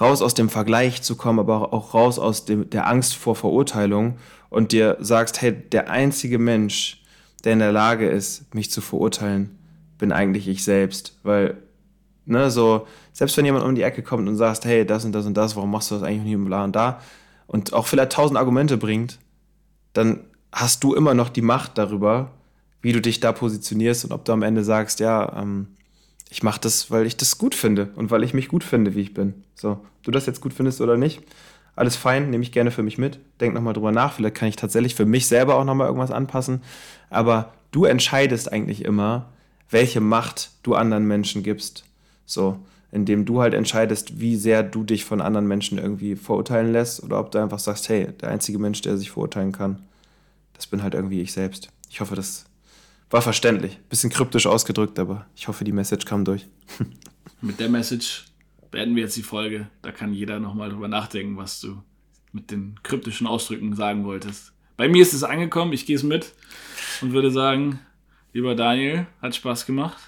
raus 0.00 0.22
aus 0.22 0.34
dem 0.34 0.48
Vergleich 0.48 1.02
zu 1.02 1.16
kommen, 1.16 1.38
aber 1.38 1.72
auch 1.72 1.94
raus 1.94 2.18
aus 2.18 2.44
dem, 2.44 2.70
der 2.70 2.86
Angst 2.86 3.16
vor 3.16 3.34
Verurteilung 3.34 4.18
und 4.50 4.72
dir 4.72 4.96
sagst, 5.00 5.42
hey, 5.42 5.52
der 5.52 5.90
einzige 5.90 6.38
Mensch, 6.38 7.02
der 7.44 7.52
in 7.54 7.58
der 7.58 7.72
Lage 7.72 8.08
ist, 8.08 8.54
mich 8.54 8.70
zu 8.70 8.80
verurteilen, 8.80 9.58
bin 9.98 10.12
eigentlich 10.12 10.48
ich 10.48 10.64
selbst. 10.64 11.16
Weil, 11.22 11.56
ne, 12.24 12.50
so, 12.50 12.86
selbst 13.12 13.36
wenn 13.36 13.44
jemand 13.44 13.64
um 13.64 13.74
die 13.74 13.82
Ecke 13.82 14.02
kommt 14.02 14.28
und 14.28 14.36
sagt, 14.36 14.64
hey, 14.64 14.86
das 14.86 15.04
und 15.04 15.12
das 15.12 15.26
und 15.26 15.34
das, 15.34 15.56
warum 15.56 15.70
machst 15.70 15.90
du 15.90 15.96
das 15.96 16.04
eigentlich 16.04 16.24
nicht 16.24 16.36
und 16.36 16.44
bla 16.44 16.64
und 16.64 16.76
da, 16.76 17.00
und 17.46 17.72
auch 17.72 17.86
vielleicht 17.86 18.12
tausend 18.12 18.38
Argumente 18.38 18.76
bringt, 18.76 19.18
dann 19.92 20.20
hast 20.52 20.84
du 20.84 20.94
immer 20.94 21.14
noch 21.14 21.28
die 21.28 21.42
Macht 21.42 21.78
darüber, 21.78 22.30
wie 22.80 22.92
du 22.92 23.00
dich 23.00 23.20
da 23.20 23.32
positionierst 23.32 24.04
und 24.04 24.12
ob 24.12 24.24
du 24.24 24.32
am 24.32 24.42
Ende 24.42 24.64
sagst, 24.64 25.00
ja, 25.00 25.40
ähm, 25.40 25.68
ich 26.30 26.42
mache 26.42 26.60
das, 26.60 26.90
weil 26.90 27.06
ich 27.06 27.16
das 27.16 27.38
gut 27.38 27.54
finde 27.54 27.90
und 27.96 28.10
weil 28.10 28.22
ich 28.22 28.34
mich 28.34 28.48
gut 28.48 28.64
finde, 28.64 28.94
wie 28.94 29.00
ich 29.00 29.14
bin. 29.14 29.34
So, 29.54 29.70
ob 29.70 30.02
du 30.02 30.10
das 30.10 30.26
jetzt 30.26 30.40
gut 30.40 30.52
findest 30.52 30.80
oder 30.80 30.96
nicht, 30.96 31.22
alles 31.78 31.96
fein, 31.96 32.30
nehme 32.30 32.42
ich 32.42 32.52
gerne 32.52 32.72
für 32.72 32.82
mich 32.82 32.98
mit. 32.98 33.20
Denk 33.40 33.54
nochmal 33.54 33.72
drüber 33.72 33.92
nach. 33.92 34.12
Vielleicht 34.12 34.34
kann 34.34 34.48
ich 34.48 34.56
tatsächlich 34.56 34.96
für 34.96 35.06
mich 35.06 35.28
selber 35.28 35.54
auch 35.54 35.64
nochmal 35.64 35.86
irgendwas 35.86 36.10
anpassen. 36.10 36.62
Aber 37.08 37.52
du 37.70 37.84
entscheidest 37.84 38.50
eigentlich 38.52 38.84
immer, 38.84 39.26
welche 39.70 40.00
Macht 40.00 40.50
du 40.64 40.74
anderen 40.74 41.06
Menschen 41.06 41.44
gibst. 41.44 41.84
So, 42.26 42.58
indem 42.90 43.24
du 43.24 43.40
halt 43.40 43.54
entscheidest, 43.54 44.18
wie 44.18 44.34
sehr 44.34 44.64
du 44.64 44.82
dich 44.82 45.04
von 45.04 45.20
anderen 45.20 45.46
Menschen 45.46 45.78
irgendwie 45.78 46.16
verurteilen 46.16 46.72
lässt 46.72 47.02
oder 47.02 47.20
ob 47.20 47.30
du 47.30 47.38
einfach 47.38 47.60
sagst, 47.60 47.88
hey, 47.88 48.08
der 48.20 48.30
einzige 48.30 48.58
Mensch, 48.58 48.80
der 48.80 48.96
sich 48.96 49.12
verurteilen 49.12 49.52
kann, 49.52 49.78
das 50.54 50.66
bin 50.66 50.82
halt 50.82 50.94
irgendwie 50.94 51.20
ich 51.20 51.32
selbst. 51.32 51.68
Ich 51.90 52.00
hoffe, 52.00 52.16
das 52.16 52.44
war 53.10 53.22
verständlich. 53.22 53.78
Bisschen 53.88 54.10
kryptisch 54.10 54.46
ausgedrückt, 54.46 54.98
aber 54.98 55.26
ich 55.34 55.48
hoffe, 55.48 55.64
die 55.64 55.72
Message 55.72 56.04
kam 56.04 56.24
durch. 56.24 56.46
Mit 57.40 57.60
der 57.60 57.68
Message 57.68 58.24
beenden 58.70 58.96
wir 58.96 59.04
jetzt 59.04 59.16
die 59.16 59.22
Folge. 59.22 59.68
Da 59.82 59.92
kann 59.92 60.12
jeder 60.12 60.40
nochmal 60.40 60.70
drüber 60.70 60.88
nachdenken, 60.88 61.36
was 61.36 61.60
du 61.60 61.82
mit 62.32 62.50
den 62.50 62.78
kryptischen 62.82 63.26
Ausdrücken 63.26 63.74
sagen 63.74 64.04
wolltest. 64.04 64.52
Bei 64.76 64.86
mir 64.86 65.00
ist 65.00 65.14
es 65.14 65.24
angekommen, 65.24 65.72
ich 65.72 65.86
gehe 65.86 65.96
es 65.96 66.02
mit 66.02 66.34
und 67.00 67.12
würde 67.12 67.30
sagen, 67.30 67.80
Lieber 68.34 68.54
Daniel, 68.54 69.06
hat 69.22 69.34
Spaß 69.34 69.64
gemacht. 69.64 69.98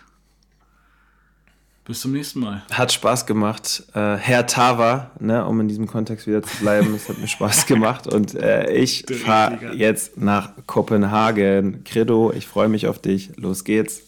Bis 1.91 2.03
zum 2.03 2.13
nächsten 2.13 2.39
Mal. 2.39 2.63
Hat 2.71 2.93
Spaß 2.93 3.27
gemacht. 3.27 3.83
Äh, 3.95 4.15
Herr 4.15 4.47
Tava, 4.47 5.11
ne, 5.19 5.45
um 5.45 5.59
in 5.59 5.67
diesem 5.67 5.89
Kontext 5.89 6.29
wieder 6.29 6.41
zu 6.41 6.57
bleiben, 6.59 6.95
es 6.95 7.09
hat 7.09 7.19
mir 7.19 7.27
Spaß 7.27 7.67
gemacht. 7.67 8.07
Und 8.07 8.33
äh, 8.37 8.73
ich 8.73 9.05
fahre 9.25 9.75
jetzt 9.75 10.17
nach 10.17 10.53
Kopenhagen. 10.67 11.83
Credo, 11.83 12.33
ich 12.33 12.47
freue 12.47 12.69
mich 12.69 12.87
auf 12.87 13.01
dich. 13.01 13.33
Los 13.39 13.65
geht's. 13.65 14.03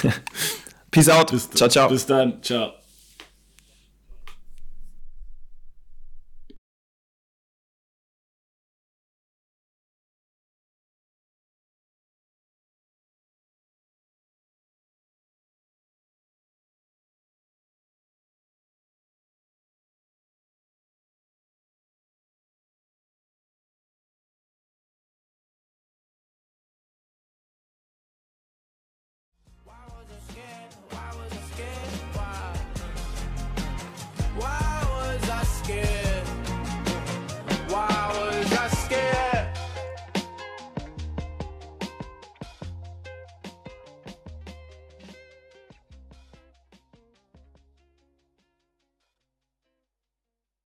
Peace 0.90 1.10
out. 1.10 1.30
Bis, 1.30 1.50
ciao, 1.50 1.68
ciao. 1.68 1.90
Bis 1.90 2.06
dann. 2.06 2.42
Ciao. 2.42 2.72